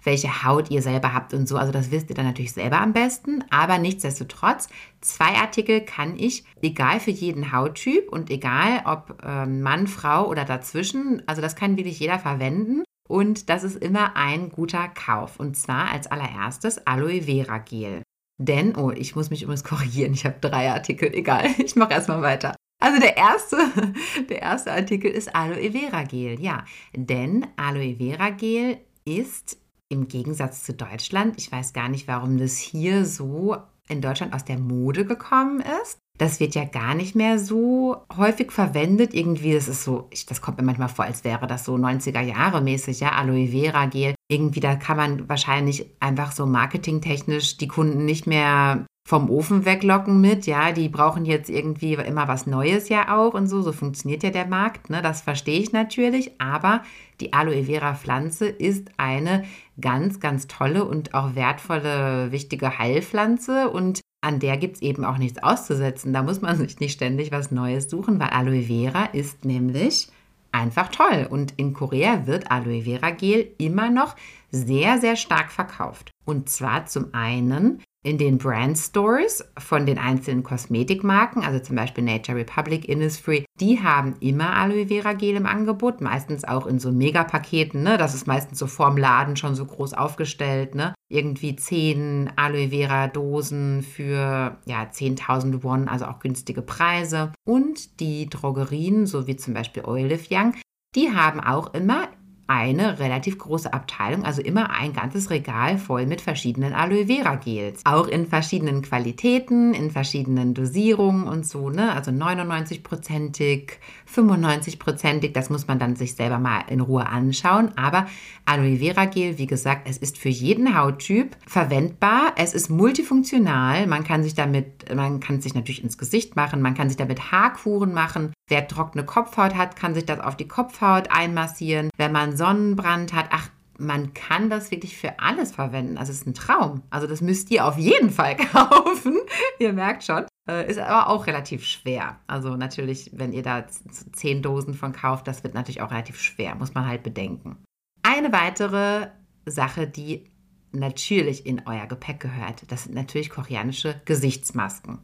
welche 0.02 0.44
Haut 0.44 0.70
ihr 0.70 0.82
selber 0.82 1.12
habt 1.12 1.34
und 1.34 1.48
so. 1.48 1.56
Also 1.56 1.72
das 1.72 1.90
wisst 1.90 2.10
ihr 2.10 2.16
dann 2.16 2.26
natürlich 2.26 2.52
selber 2.52 2.80
am 2.80 2.92
besten. 2.92 3.44
Aber 3.50 3.78
nichtsdestotrotz, 3.78 4.68
zwei 5.00 5.36
Artikel 5.36 5.80
kann 5.82 6.18
ich, 6.18 6.44
egal 6.62 7.00
für 7.00 7.10
jeden 7.10 7.52
Hauttyp 7.52 8.08
und 8.10 8.30
egal 8.30 8.82
ob 8.84 9.22
äh, 9.24 9.46
Mann, 9.46 9.86
Frau 9.86 10.28
oder 10.28 10.44
dazwischen, 10.44 11.22
also 11.26 11.42
das 11.42 11.56
kann 11.56 11.76
wirklich 11.76 12.00
jeder 12.00 12.18
verwenden. 12.18 12.84
Und 13.08 13.48
das 13.50 13.64
ist 13.64 13.76
immer 13.76 14.16
ein 14.16 14.50
guter 14.50 14.86
Kauf. 14.88 15.40
Und 15.40 15.56
zwar 15.56 15.90
als 15.90 16.06
allererstes 16.06 16.86
Aloe 16.86 17.22
Vera 17.22 17.58
Gel. 17.58 18.02
Denn, 18.38 18.76
oh, 18.76 18.90
ich 18.90 19.14
muss 19.16 19.28
mich 19.28 19.42
übrigens 19.42 19.64
korrigieren, 19.64 20.14
ich 20.14 20.24
habe 20.24 20.36
drei 20.40 20.70
Artikel, 20.70 21.12
egal, 21.12 21.46
ich 21.58 21.76
mache 21.76 21.92
erstmal 21.92 22.22
weiter. 22.22 22.54
Also 22.80 22.98
der 22.98 23.16
erste, 23.16 23.58
der 24.30 24.40
erste 24.40 24.72
Artikel 24.72 25.10
ist 25.10 25.34
Aloe 25.34 25.72
Vera 25.72 26.04
Gel, 26.04 26.40
ja. 26.40 26.64
Denn 26.94 27.46
Aloe 27.56 27.96
Vera 27.96 28.30
Gel 28.30 28.78
ist 29.04 29.59
im 29.90 30.08
Gegensatz 30.08 30.62
zu 30.62 30.72
Deutschland, 30.72 31.34
ich 31.36 31.50
weiß 31.50 31.72
gar 31.72 31.88
nicht, 31.88 32.08
warum 32.08 32.38
das 32.38 32.56
hier 32.56 33.04
so 33.04 33.56
in 33.88 34.00
Deutschland 34.00 34.32
aus 34.32 34.44
der 34.44 34.58
Mode 34.58 35.04
gekommen 35.04 35.62
ist. 35.82 35.98
das 36.20 36.38
wird 36.38 36.54
ja 36.54 36.64
gar 36.64 36.94
nicht 36.94 37.16
mehr 37.16 37.38
so 37.38 37.96
häufig 38.14 38.52
verwendet. 38.52 39.14
Irgendwie, 39.14 39.54
das 39.54 39.68
ist 39.68 39.84
so, 39.84 40.06
ich, 40.10 40.26
das 40.26 40.42
kommt 40.42 40.58
mir 40.58 40.64
manchmal 40.64 40.90
vor, 40.90 41.06
als 41.06 41.24
wäre 41.24 41.46
das 41.46 41.64
so 41.64 41.76
90er 41.76 42.20
Jahre 42.20 42.60
mäßig, 42.60 43.00
ja, 43.00 43.12
Aloe 43.12 43.48
Vera 43.48 43.86
Gel. 43.86 44.14
Irgendwie, 44.30 44.60
da 44.60 44.76
kann 44.76 44.98
man 44.98 45.28
wahrscheinlich 45.30 45.86
einfach 45.98 46.32
so 46.32 46.44
marketingtechnisch 46.44 47.56
die 47.56 47.68
Kunden 47.68 48.04
nicht 48.04 48.26
mehr 48.26 48.84
vom 49.10 49.28
Ofen 49.28 49.64
weglocken 49.64 50.20
mit, 50.20 50.46
ja, 50.46 50.70
die 50.70 50.88
brauchen 50.88 51.24
jetzt 51.24 51.50
irgendwie 51.50 51.94
immer 51.94 52.28
was 52.28 52.46
Neues 52.46 52.88
ja 52.88 53.18
auch 53.18 53.34
und 53.34 53.48
so, 53.48 53.60
so 53.60 53.72
funktioniert 53.72 54.22
ja 54.22 54.30
der 54.30 54.46
Markt, 54.46 54.88
ne, 54.88 55.02
das 55.02 55.20
verstehe 55.20 55.58
ich 55.58 55.72
natürlich, 55.72 56.40
aber 56.40 56.84
die 57.18 57.32
Aloe 57.32 57.64
Vera 57.64 57.96
Pflanze 57.96 58.46
ist 58.46 58.92
eine 58.98 59.42
ganz, 59.80 60.20
ganz 60.20 60.46
tolle 60.46 60.84
und 60.84 61.12
auch 61.12 61.34
wertvolle, 61.34 62.30
wichtige 62.30 62.78
Heilpflanze 62.78 63.70
und 63.70 64.00
an 64.20 64.38
der 64.38 64.56
gibt 64.56 64.76
es 64.76 64.82
eben 64.82 65.04
auch 65.04 65.18
nichts 65.18 65.42
auszusetzen. 65.42 66.12
Da 66.12 66.22
muss 66.22 66.40
man 66.40 66.56
sich 66.56 66.78
nicht 66.78 66.92
ständig 66.92 67.32
was 67.32 67.50
Neues 67.50 67.90
suchen, 67.90 68.20
weil 68.20 68.28
Aloe 68.28 68.62
Vera 68.62 69.06
ist 69.06 69.44
nämlich 69.44 70.06
einfach 70.52 70.88
toll. 70.88 71.26
Und 71.28 71.54
in 71.56 71.72
Korea 71.72 72.28
wird 72.28 72.52
Aloe 72.52 72.82
Vera 72.82 73.10
Gel 73.10 73.48
immer 73.58 73.90
noch 73.90 74.14
sehr, 74.52 74.98
sehr 74.98 75.16
stark 75.16 75.50
verkauft. 75.50 76.12
Und 76.24 76.48
zwar 76.48 76.86
zum 76.86 77.12
einen 77.12 77.82
in 78.02 78.16
den 78.16 78.38
Brand 78.38 78.78
Stores 78.78 79.44
von 79.58 79.84
den 79.84 79.98
einzelnen 79.98 80.42
Kosmetikmarken, 80.42 81.42
also 81.42 81.58
zum 81.58 81.76
Beispiel 81.76 82.04
Nature 82.04 82.38
Republic, 82.38 82.88
Innisfree, 82.88 83.44
die 83.60 83.80
haben 83.82 84.16
immer 84.20 84.54
Aloe 84.56 84.86
Vera 84.86 85.12
Gel 85.12 85.36
im 85.36 85.46
Angebot, 85.46 86.00
meistens 86.00 86.44
auch 86.44 86.66
in 86.66 86.78
so 86.78 86.92
Megapaketen, 86.92 87.82
ne? 87.82 87.98
Das 87.98 88.14
ist 88.14 88.26
meistens 88.26 88.58
so 88.58 88.66
vorm 88.66 88.96
Laden 88.96 89.36
schon 89.36 89.54
so 89.54 89.66
groß 89.66 89.92
aufgestellt, 89.94 90.74
ne? 90.74 90.94
Irgendwie 91.10 91.56
zehn 91.56 92.32
Aloe 92.36 92.70
Vera 92.70 93.08
Dosen 93.08 93.82
für 93.82 94.56
ja 94.64 94.82
10.000 94.84 95.62
Won, 95.62 95.88
also 95.88 96.06
auch 96.06 96.20
günstige 96.20 96.62
Preise. 96.62 97.32
Und 97.44 98.00
die 98.00 98.30
Drogerien, 98.30 99.06
so 99.06 99.26
wie 99.26 99.36
zum 99.36 99.52
Beispiel 99.52 99.84
Olive 99.84 100.24
Young, 100.30 100.54
die 100.94 101.12
haben 101.12 101.40
auch 101.40 101.74
immer 101.74 102.08
eine 102.50 102.98
relativ 102.98 103.38
große 103.38 103.72
Abteilung, 103.72 104.24
also 104.24 104.42
immer 104.42 104.70
ein 104.70 104.92
ganzes 104.92 105.30
Regal 105.30 105.78
voll 105.78 106.04
mit 106.06 106.20
verschiedenen 106.20 106.72
Aloe 106.72 107.06
Vera 107.06 107.36
Gels. 107.36 107.82
Auch 107.84 108.08
in 108.08 108.26
verschiedenen 108.26 108.82
Qualitäten, 108.82 109.72
in 109.72 109.92
verschiedenen 109.92 110.52
Dosierungen 110.52 111.28
und 111.28 111.46
so, 111.46 111.70
ne? 111.70 111.94
Also 111.94 112.10
99-prozentig, 112.10 113.74
95-prozentig, 114.14 115.32
das 115.32 115.50
muss 115.50 115.66
man 115.66 115.78
dann 115.78 115.96
sich 115.96 116.14
selber 116.14 116.38
mal 116.38 116.62
in 116.68 116.80
Ruhe 116.80 117.06
anschauen. 117.06 117.72
Aber 117.76 118.06
Aloe 118.44 118.78
Vera 118.78 119.04
Gel, 119.06 119.38
wie 119.38 119.46
gesagt, 119.46 119.88
es 119.88 119.98
ist 119.98 120.18
für 120.18 120.28
jeden 120.28 120.76
Hauttyp 120.76 121.36
verwendbar. 121.46 122.32
Es 122.36 122.54
ist 122.54 122.70
multifunktional. 122.70 123.86
Man 123.86 124.04
kann 124.04 124.22
sich 124.22 124.34
damit, 124.34 124.94
man 124.94 125.20
kann 125.20 125.36
es 125.36 125.44
sich 125.44 125.54
natürlich 125.54 125.82
ins 125.82 125.98
Gesicht 125.98 126.36
machen, 126.36 126.62
man 126.62 126.74
kann 126.74 126.88
sich 126.88 126.96
damit 126.96 127.32
Haarkuren 127.32 127.92
machen. 127.92 128.32
Wer 128.48 128.66
trockene 128.66 129.04
Kopfhaut 129.04 129.54
hat, 129.54 129.76
kann 129.76 129.94
sich 129.94 130.06
das 130.06 130.20
auf 130.20 130.36
die 130.36 130.48
Kopfhaut 130.48 131.10
einmassieren. 131.10 131.90
Wenn 131.96 132.12
man 132.12 132.36
Sonnenbrand 132.36 133.12
hat, 133.12 133.26
ach, 133.30 133.48
man 133.80 134.12
kann 134.12 134.50
das 134.50 134.70
wirklich 134.70 134.96
für 134.96 135.18
alles 135.18 135.52
verwenden. 135.52 135.96
Also 135.98 136.12
es 136.12 136.18
ist 136.18 136.26
ein 136.26 136.34
Traum. 136.34 136.82
Also 136.90 137.06
das 137.06 137.20
müsst 137.20 137.50
ihr 137.50 137.66
auf 137.66 137.78
jeden 137.78 138.10
Fall 138.10 138.36
kaufen. 138.52 139.18
ihr 139.58 139.72
merkt 139.72 140.04
schon. 140.04 140.26
Äh, 140.50 140.68
ist 140.68 140.78
aber 140.78 141.08
auch 141.08 141.28
relativ 141.28 141.64
schwer. 141.64 142.18
Also 142.26 142.56
natürlich, 142.56 143.10
wenn 143.14 143.32
ihr 143.32 143.44
da 143.44 143.66
zehn 144.12 144.42
Dosen 144.42 144.74
von 144.74 144.92
kauft, 144.92 145.28
das 145.28 145.44
wird 145.44 145.54
natürlich 145.54 145.80
auch 145.80 145.92
relativ 145.92 146.20
schwer. 146.20 146.56
Muss 146.56 146.74
man 146.74 146.86
halt 146.86 147.04
bedenken. 147.04 147.56
Eine 148.02 148.32
weitere 148.32 149.08
Sache, 149.46 149.86
die 149.86 150.24
natürlich 150.72 151.46
in 151.46 151.62
euer 151.66 151.86
Gepäck 151.86 152.20
gehört, 152.20 152.64
das 152.68 152.84
sind 152.84 152.94
natürlich 152.94 153.30
koreanische 153.30 154.00
Gesichtsmasken. 154.04 154.98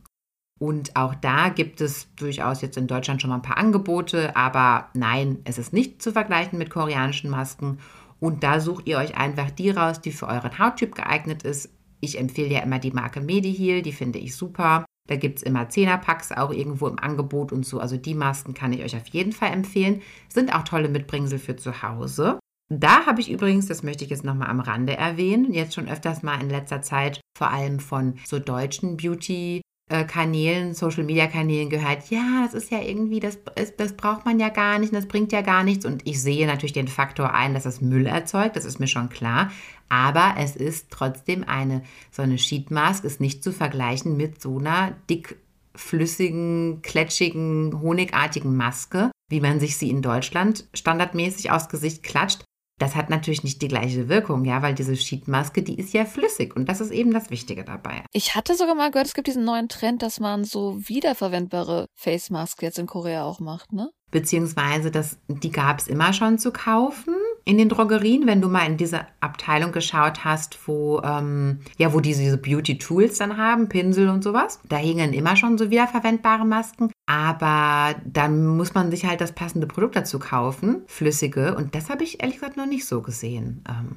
Und 0.58 0.96
auch 0.96 1.14
da 1.14 1.50
gibt 1.50 1.80
es 1.80 2.12
durchaus 2.16 2.62
jetzt 2.62 2.78
in 2.78 2.86
Deutschland 2.86 3.20
schon 3.20 3.30
mal 3.30 3.36
ein 3.36 3.42
paar 3.42 3.58
Angebote, 3.58 4.34
aber 4.34 4.88
nein, 4.94 5.38
es 5.44 5.58
ist 5.58 5.72
nicht 5.72 6.02
zu 6.02 6.12
vergleichen 6.12 6.58
mit 6.58 6.70
koreanischen 6.70 7.30
Masken. 7.30 7.78
Und 8.18 8.42
da 8.42 8.60
sucht 8.60 8.88
ihr 8.88 8.96
euch 8.98 9.16
einfach 9.16 9.50
die 9.50 9.70
raus, 9.70 10.00
die 10.00 10.12
für 10.12 10.26
euren 10.26 10.58
Hauttyp 10.58 10.94
geeignet 10.94 11.42
ist. 11.42 11.68
Ich 12.00 12.18
empfehle 12.18 12.54
ja 12.54 12.60
immer 12.60 12.78
die 12.78 12.90
Marke 12.90 13.20
Mediheal, 13.20 13.82
die 13.82 13.92
finde 13.92 14.18
ich 14.18 14.34
super. 14.34 14.86
Da 15.06 15.16
gibt 15.16 15.38
es 15.38 15.42
immer 15.42 15.64
10er-Packs 15.64 16.32
auch 16.32 16.52
irgendwo 16.52 16.86
im 16.88 16.98
Angebot 16.98 17.52
und 17.52 17.64
so. 17.64 17.80
Also 17.80 17.96
die 17.96 18.14
Masken 18.14 18.54
kann 18.54 18.72
ich 18.72 18.82
euch 18.82 18.96
auf 18.96 19.06
jeden 19.08 19.32
Fall 19.32 19.52
empfehlen. 19.52 20.02
Sind 20.28 20.54
auch 20.54 20.64
tolle 20.64 20.88
Mitbringsel 20.88 21.38
für 21.38 21.56
zu 21.56 21.82
Hause. 21.82 22.38
Da 22.68 23.06
habe 23.06 23.20
ich 23.20 23.30
übrigens, 23.30 23.66
das 23.66 23.82
möchte 23.82 24.04
ich 24.04 24.10
jetzt 24.10 24.24
nochmal 24.24 24.48
am 24.50 24.60
Rande 24.60 24.96
erwähnen, 24.96 25.52
jetzt 25.52 25.74
schon 25.74 25.88
öfters 25.88 26.24
mal 26.24 26.40
in 26.40 26.50
letzter 26.50 26.82
Zeit 26.82 27.20
vor 27.38 27.50
allem 27.50 27.78
von 27.78 28.16
so 28.24 28.40
deutschen 28.40 28.96
Beauty 28.96 29.60
Kanälen, 29.88 30.74
Social 30.74 31.04
Media 31.04 31.28
Kanälen 31.28 31.70
gehört, 31.70 32.10
ja, 32.10 32.42
das 32.44 32.54
ist 32.54 32.72
ja 32.72 32.80
irgendwie, 32.80 33.20
das, 33.20 33.38
das 33.76 33.92
braucht 33.92 34.24
man 34.24 34.40
ja 34.40 34.48
gar 34.48 34.80
nicht, 34.80 34.92
das 34.92 35.06
bringt 35.06 35.30
ja 35.30 35.42
gar 35.42 35.62
nichts. 35.62 35.86
Und 35.86 36.04
ich 36.04 36.20
sehe 36.20 36.44
natürlich 36.48 36.72
den 36.72 36.88
Faktor 36.88 37.34
ein, 37.34 37.54
dass 37.54 37.62
das 37.62 37.80
Müll 37.80 38.06
erzeugt, 38.06 38.56
das 38.56 38.64
ist 38.64 38.80
mir 38.80 38.88
schon 38.88 39.10
klar. 39.10 39.52
Aber 39.88 40.34
es 40.38 40.56
ist 40.56 40.90
trotzdem 40.90 41.44
eine, 41.44 41.82
so 42.10 42.22
eine 42.22 42.38
Sheet 42.38 42.70
Mask 42.70 43.04
ist 43.04 43.20
nicht 43.20 43.42
zu 43.44 43.52
vergleichen 43.52 44.16
mit 44.16 44.42
so 44.42 44.58
einer 44.58 44.96
dickflüssigen, 45.08 46.82
kletschigen, 46.82 47.80
honigartigen 47.80 48.56
Maske, 48.56 49.10
wie 49.28 49.40
man 49.40 49.60
sich 49.60 49.76
sie 49.76 49.90
in 49.90 50.02
Deutschland 50.02 50.68
standardmäßig 50.74 51.50
aufs 51.50 51.68
Gesicht 51.68 52.02
klatscht. 52.02 52.42
Das 52.78 52.94
hat 52.94 53.08
natürlich 53.08 53.42
nicht 53.42 53.62
die 53.62 53.68
gleiche 53.68 54.10
Wirkung, 54.10 54.44
ja, 54.44 54.60
weil 54.60 54.74
diese 54.74 54.96
Sheetmaske, 54.96 55.62
die 55.62 55.78
ist 55.78 55.94
ja 55.94 56.04
flüssig 56.04 56.54
und 56.54 56.68
das 56.68 56.82
ist 56.82 56.90
eben 56.90 57.10
das 57.10 57.30
Wichtige 57.30 57.64
dabei. 57.64 58.04
Ich 58.12 58.34
hatte 58.34 58.54
sogar 58.54 58.74
mal 58.74 58.90
gehört, 58.90 59.06
es 59.06 59.14
gibt 59.14 59.28
diesen 59.28 59.44
neuen 59.44 59.70
Trend, 59.70 60.02
dass 60.02 60.20
man 60.20 60.44
so 60.44 60.76
wiederverwendbare 60.86 61.86
Face 61.94 62.28
Mask 62.28 62.60
jetzt 62.60 62.78
in 62.78 62.86
Korea 62.86 63.24
auch 63.24 63.40
macht, 63.40 63.72
ne? 63.72 63.90
Beziehungsweise 64.10 64.90
das, 64.90 65.18
die 65.26 65.50
gab 65.50 65.78
es 65.78 65.88
immer 65.88 66.12
schon 66.12 66.38
zu 66.38 66.52
kaufen 66.52 67.14
in 67.46 67.58
den 67.58 67.68
Drogerien, 67.68 68.26
wenn 68.26 68.40
du 68.40 68.48
mal 68.48 68.66
in 68.66 68.76
diese 68.76 69.06
Abteilung 69.20 69.70
geschaut 69.70 70.24
hast, 70.24 70.58
wo, 70.66 71.00
ähm, 71.02 71.60
ja, 71.78 71.94
wo 71.94 72.00
diese, 72.00 72.20
diese 72.20 72.38
Beauty-Tools 72.38 73.18
dann 73.18 73.36
haben, 73.36 73.68
Pinsel 73.68 74.08
und 74.08 74.24
sowas. 74.24 74.58
Da 74.68 74.76
hingen 74.76 75.12
immer 75.12 75.36
schon 75.36 75.56
so 75.56 75.70
wiederverwendbare 75.70 76.44
Masken. 76.44 76.90
Aber 77.06 77.94
dann 78.04 78.44
muss 78.44 78.74
man 78.74 78.90
sich 78.90 79.06
halt 79.06 79.20
das 79.20 79.30
passende 79.30 79.68
Produkt 79.68 79.94
dazu 79.94 80.18
kaufen, 80.18 80.82
flüssige. 80.88 81.54
Und 81.54 81.76
das 81.76 81.88
habe 81.88 82.02
ich 82.02 82.20
ehrlich 82.20 82.34
gesagt 82.34 82.56
noch 82.56 82.66
nicht 82.66 82.84
so 82.84 83.00
gesehen. 83.00 83.62
Ähm, 83.68 83.96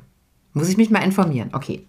muss 0.54 0.70
ich 0.70 0.78
mich 0.78 0.92
mal 0.92 1.00
informieren. 1.00 1.50
Okay. 1.54 1.88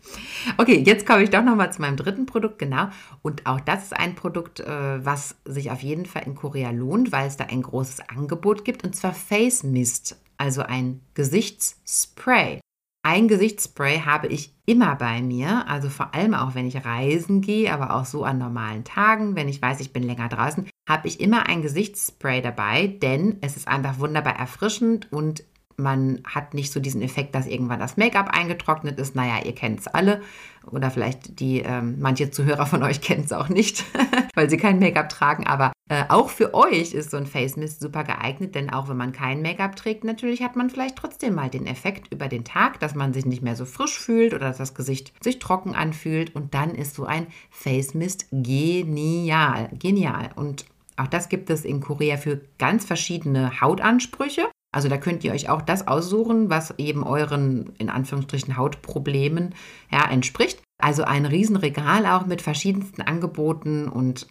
Okay, 0.56 0.82
jetzt 0.86 1.06
komme 1.06 1.22
ich 1.22 1.30
doch 1.30 1.44
nochmal 1.44 1.72
zu 1.72 1.82
meinem 1.82 1.96
dritten 1.96 2.24
Produkt, 2.24 2.58
genau. 2.58 2.88
Und 3.20 3.44
auch 3.44 3.60
das 3.60 3.84
ist 3.84 3.92
ein 3.92 4.14
Produkt, 4.14 4.60
äh, 4.60 5.04
was 5.04 5.36
sich 5.44 5.70
auf 5.70 5.82
jeden 5.82 6.06
Fall 6.06 6.22
in 6.24 6.34
Korea 6.34 6.70
lohnt, 6.70 7.12
weil 7.12 7.26
es 7.26 7.36
da 7.36 7.44
ein 7.44 7.60
großes 7.60 8.08
Angebot 8.08 8.64
gibt. 8.64 8.82
Und 8.82 8.96
zwar 8.96 9.12
Face 9.12 9.62
Mist 9.62 10.16
also 10.40 10.62
ein 10.62 11.02
Gesichtsspray. 11.14 12.60
Ein 13.02 13.28
Gesichtsspray 13.28 14.00
habe 14.00 14.26
ich 14.26 14.54
immer 14.66 14.96
bei 14.96 15.22
mir, 15.22 15.66
also 15.68 15.88
vor 15.88 16.14
allem 16.14 16.34
auch 16.34 16.54
wenn 16.54 16.66
ich 16.66 16.84
reisen 16.84 17.40
gehe, 17.40 17.72
aber 17.72 17.94
auch 17.94 18.04
so 18.04 18.24
an 18.24 18.38
normalen 18.38 18.84
Tagen, 18.84 19.36
wenn 19.36 19.48
ich 19.48 19.60
weiß, 19.60 19.80
ich 19.80 19.92
bin 19.92 20.02
länger 20.02 20.28
draußen, 20.28 20.68
habe 20.88 21.08
ich 21.08 21.20
immer 21.20 21.46
ein 21.46 21.62
Gesichtsspray 21.62 22.42
dabei, 22.42 22.86
denn 22.86 23.38
es 23.40 23.56
ist 23.56 23.68
einfach 23.68 23.98
wunderbar 23.98 24.36
erfrischend 24.36 25.10
und 25.12 25.44
man 25.76 26.20
hat 26.24 26.52
nicht 26.54 26.72
so 26.72 26.80
diesen 26.80 27.02
Effekt, 27.02 27.34
dass 27.34 27.46
irgendwann 27.46 27.80
das 27.80 27.96
Make-up 27.96 28.28
eingetrocknet 28.28 28.98
ist. 28.98 29.14
Naja, 29.14 29.42
ihr 29.44 29.54
kennt 29.54 29.80
es 29.80 29.86
alle. 29.86 30.20
Oder 30.70 30.90
vielleicht 30.90 31.40
die, 31.40 31.60
ähm, 31.60 31.96
manche 32.00 32.30
Zuhörer 32.30 32.66
von 32.66 32.82
euch 32.82 33.00
kennen 33.00 33.24
es 33.24 33.32
auch 33.32 33.48
nicht, 33.48 33.84
weil 34.34 34.50
sie 34.50 34.58
kein 34.58 34.78
Make-up 34.78 35.08
tragen. 35.08 35.46
Aber 35.46 35.72
äh, 35.90 36.04
auch 36.08 36.30
für 36.30 36.54
euch 36.54 36.94
ist 36.94 37.10
so 37.10 37.16
ein 37.16 37.26
Face 37.26 37.56
Mist 37.56 37.80
super 37.80 38.04
geeignet, 38.04 38.54
denn 38.54 38.70
auch 38.70 38.88
wenn 38.88 38.96
man 38.96 39.10
kein 39.10 39.42
Make-up 39.42 39.74
trägt, 39.74 40.04
natürlich 40.04 40.40
hat 40.40 40.54
man 40.54 40.70
vielleicht 40.70 40.94
trotzdem 40.94 41.34
mal 41.34 41.50
den 41.50 41.66
Effekt 41.66 42.12
über 42.12 42.28
den 42.28 42.44
Tag, 42.44 42.78
dass 42.78 42.94
man 42.94 43.12
sich 43.12 43.26
nicht 43.26 43.42
mehr 43.42 43.56
so 43.56 43.64
frisch 43.64 43.98
fühlt 43.98 44.32
oder 44.32 44.46
dass 44.46 44.58
das 44.58 44.76
Gesicht 44.76 45.12
sich 45.20 45.40
trocken 45.40 45.74
anfühlt. 45.74 46.32
Und 46.36 46.54
dann 46.54 46.76
ist 46.76 46.94
so 46.94 47.06
ein 47.06 47.26
Face 47.50 47.94
Mist 47.94 48.26
genial. 48.30 49.68
Genial. 49.72 50.30
Und 50.36 50.64
auch 50.96 51.08
das 51.08 51.28
gibt 51.28 51.50
es 51.50 51.64
in 51.64 51.80
Korea 51.80 52.18
für 52.18 52.40
ganz 52.58 52.84
verschiedene 52.84 53.60
Hautansprüche. 53.60 54.46
Also 54.70 54.88
da 54.88 54.96
könnt 54.96 55.24
ihr 55.24 55.32
euch 55.32 55.48
auch 55.48 55.60
das 55.60 55.88
aussuchen, 55.88 56.50
was 56.50 56.72
eben 56.78 57.02
euren, 57.02 57.72
in 57.78 57.90
Anführungsstrichen, 57.90 58.56
Hautproblemen 58.56 59.56
ja, 59.90 60.08
entspricht. 60.08 60.62
Also 60.80 61.02
ein 61.02 61.26
Riesenregal 61.26 62.06
auch 62.06 62.26
mit 62.26 62.42
verschiedensten 62.42 63.02
Angeboten 63.02 63.88
und 63.88 64.28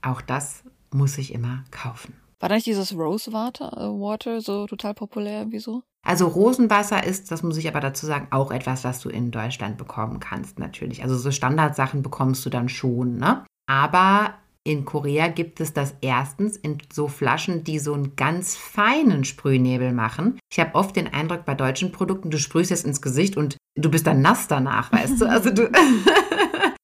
auch 0.00 0.22
das 0.22 0.64
muss 0.94 1.18
ich 1.18 1.32
immer 1.32 1.64
kaufen. 1.70 2.14
War 2.40 2.48
da 2.48 2.56
nicht 2.56 2.66
dieses 2.66 2.92
Rose 2.94 3.32
Water, 3.32 3.72
äh, 3.76 4.00
Water 4.00 4.40
so 4.40 4.66
total 4.66 4.94
populär? 4.94 5.46
Wieso? 5.50 5.82
Also 6.04 6.26
Rosenwasser 6.26 7.04
ist, 7.04 7.30
das 7.30 7.44
muss 7.44 7.56
ich 7.56 7.68
aber 7.68 7.78
dazu 7.78 8.06
sagen, 8.06 8.26
auch 8.30 8.50
etwas, 8.50 8.82
was 8.82 9.00
du 9.00 9.08
in 9.08 9.30
Deutschland 9.30 9.78
bekommen 9.78 10.18
kannst 10.18 10.58
natürlich. 10.58 11.04
Also 11.04 11.16
so 11.16 11.30
Standardsachen 11.30 12.02
bekommst 12.02 12.44
du 12.44 12.50
dann 12.50 12.68
schon, 12.68 13.18
ne? 13.18 13.44
Aber 13.68 14.34
in 14.64 14.84
Korea 14.84 15.28
gibt 15.28 15.60
es 15.60 15.72
das 15.72 15.94
erstens 16.00 16.56
in 16.56 16.78
so 16.92 17.08
Flaschen, 17.08 17.62
die 17.64 17.78
so 17.78 17.94
einen 17.94 18.16
ganz 18.16 18.56
feinen 18.56 19.24
Sprühnebel 19.24 19.92
machen. 19.92 20.38
Ich 20.52 20.58
habe 20.58 20.74
oft 20.74 20.96
den 20.96 21.12
Eindruck 21.12 21.44
bei 21.44 21.54
deutschen 21.54 21.92
Produkten, 21.92 22.30
du 22.30 22.38
sprühst 22.38 22.72
es 22.72 22.84
ins 22.84 23.02
Gesicht 23.02 23.36
und 23.36 23.56
du 23.76 23.90
bist 23.90 24.06
dann 24.06 24.20
nass 24.20 24.48
danach, 24.48 24.92
weißt 24.92 25.20
du? 25.20 25.26
Also 25.26 25.50
du 25.50 25.70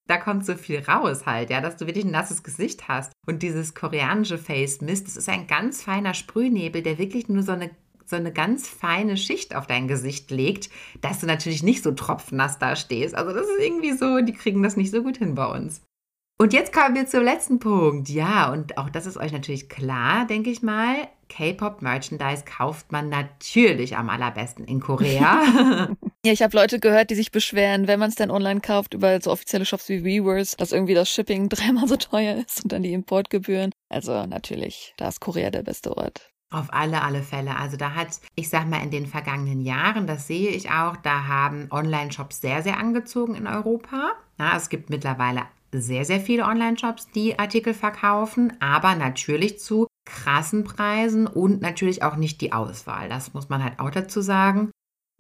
da 0.09 0.17
kommt 0.17 0.45
so 0.45 0.55
viel 0.55 0.81
raus 0.81 1.27
halt, 1.27 1.51
ja, 1.51 1.61
dass 1.61 1.77
du 1.77 1.87
wirklich 1.87 2.05
ein 2.05 2.11
nasses 2.11 2.43
Gesicht 2.43 2.89
hast. 2.89 3.13
Und 3.27 3.43
dieses 3.43 3.75
koreanische 3.75 4.39
Face 4.39 4.81
Mist, 4.81 5.07
das 5.07 5.17
ist 5.17 5.29
ein 5.29 5.47
ganz 5.47 5.83
feiner 5.83 6.15
Sprühnebel, 6.15 6.83
der 6.83 6.99
wirklich 6.99 7.29
nur 7.29 7.43
so 7.43 7.53
eine 7.53 7.71
so 8.07 8.17
eine 8.17 8.33
ganz 8.33 8.67
feine 8.67 9.19
Schicht 9.19 9.55
auf 9.55 9.67
dein 9.67 9.87
Gesicht 9.87 10.31
legt, 10.31 10.71
dass 11.03 11.21
du 11.21 11.27
natürlich 11.27 11.63
nicht 11.63 11.83
so 11.83 11.93
tropfnass 11.93 12.59
da 12.59 12.75
stehst. 12.75 13.15
Also 13.15 13.35
das 13.35 13.43
ist 13.43 13.61
irgendwie 13.61 13.93
so, 13.93 14.23
die 14.23 14.33
kriegen 14.33 14.63
das 14.63 14.79
nicht 14.79 14.91
so 14.91 15.03
gut 15.03 15.19
hin 15.19 15.35
bei 15.35 15.45
uns. 15.45 15.83
Und 16.41 16.55
jetzt 16.55 16.73
kommen 16.73 16.95
wir 16.95 17.07
zum 17.07 17.23
letzten 17.23 17.59
Punkt. 17.59 18.09
Ja, 18.09 18.51
und 18.51 18.79
auch 18.79 18.89
das 18.89 19.05
ist 19.05 19.19
euch 19.19 19.33
natürlich 19.33 19.69
klar, 19.69 20.27
denke 20.27 20.49
ich 20.49 20.63
mal. 20.63 20.95
K-Pop-Merchandise 21.29 22.45
kauft 22.47 22.93
man 22.93 23.11
natürlich 23.11 23.99
am 23.99 24.09
allerbesten 24.09 24.65
in 24.65 24.81
Korea. 24.81 25.91
ja, 26.25 26.33
ich 26.33 26.43
habe 26.43 26.57
Leute 26.57 26.81
gehört, 26.81 27.11
die 27.11 27.15
sich 27.15 27.31
beschweren, 27.31 27.87
wenn 27.87 28.01
man 28.01 28.09
es 28.09 28.17
dann 28.17 28.31
online 28.31 28.61
kauft, 28.61 28.95
über 28.95 29.21
so 29.21 29.31
offizielle 29.31 29.65
Shops 29.65 29.89
wie 29.89 30.05
Weverse, 30.05 30.57
dass 30.57 30.73
irgendwie 30.73 30.95
das 30.95 31.11
Shipping 31.11 31.49
dreimal 31.49 31.87
so 31.87 31.97
teuer 31.97 32.37
ist 32.37 32.65
und 32.65 32.73
dann 32.73 32.83
die 32.83 32.93
Importgebühren. 32.93 33.73
Also 33.89 34.27
natürlich, 34.27 34.95
da 34.97 35.09
ist 35.09 35.21
Korea 35.21 35.51
der 35.51 35.63
beste 35.63 35.97
Ort. 35.97 36.31
Auf 36.51 36.73
alle, 36.73 37.03
alle 37.03 37.23
Fälle. 37.23 37.57
Also 37.57 37.77
da 37.77 37.95
hat, 37.95 38.09
ich 38.35 38.49
sag 38.49 38.69
mal, 38.69 38.83
in 38.83 38.91
den 38.91 39.07
vergangenen 39.07 39.61
Jahren, 39.61 40.07
das 40.07 40.27
sehe 40.27 40.49
ich 40.49 40.71
auch, 40.71 40.97
da 40.97 41.27
haben 41.27 41.69
Online-Shops 41.71 42.41
sehr, 42.41 42.63
sehr 42.63 42.79
angezogen 42.79 43.35
in 43.35 43.47
Europa. 43.47 44.13
Ja, 44.39 44.57
es 44.57 44.71
gibt 44.71 44.89
mittlerweile 44.89 45.43
sehr, 45.73 46.07
sehr 46.07 46.21
viele 46.21 46.45
Online-Shops, 46.45 47.11
die 47.11 47.39
Artikel 47.39 47.75
verkaufen, 47.75 48.55
aber 48.61 48.95
natürlich 48.95 49.59
zu 49.59 49.87
krassen 50.07 50.65
Preisen 50.65 51.27
und 51.27 51.61
natürlich 51.61 52.03
auch 52.03 52.17
nicht 52.17 52.41
die 52.41 52.55
Auswahl. 52.55 53.11
Das 53.11 53.35
muss 53.35 53.51
man 53.51 53.63
halt 53.63 53.79
auch 53.79 53.91
dazu 53.91 54.23
sagen. 54.23 54.71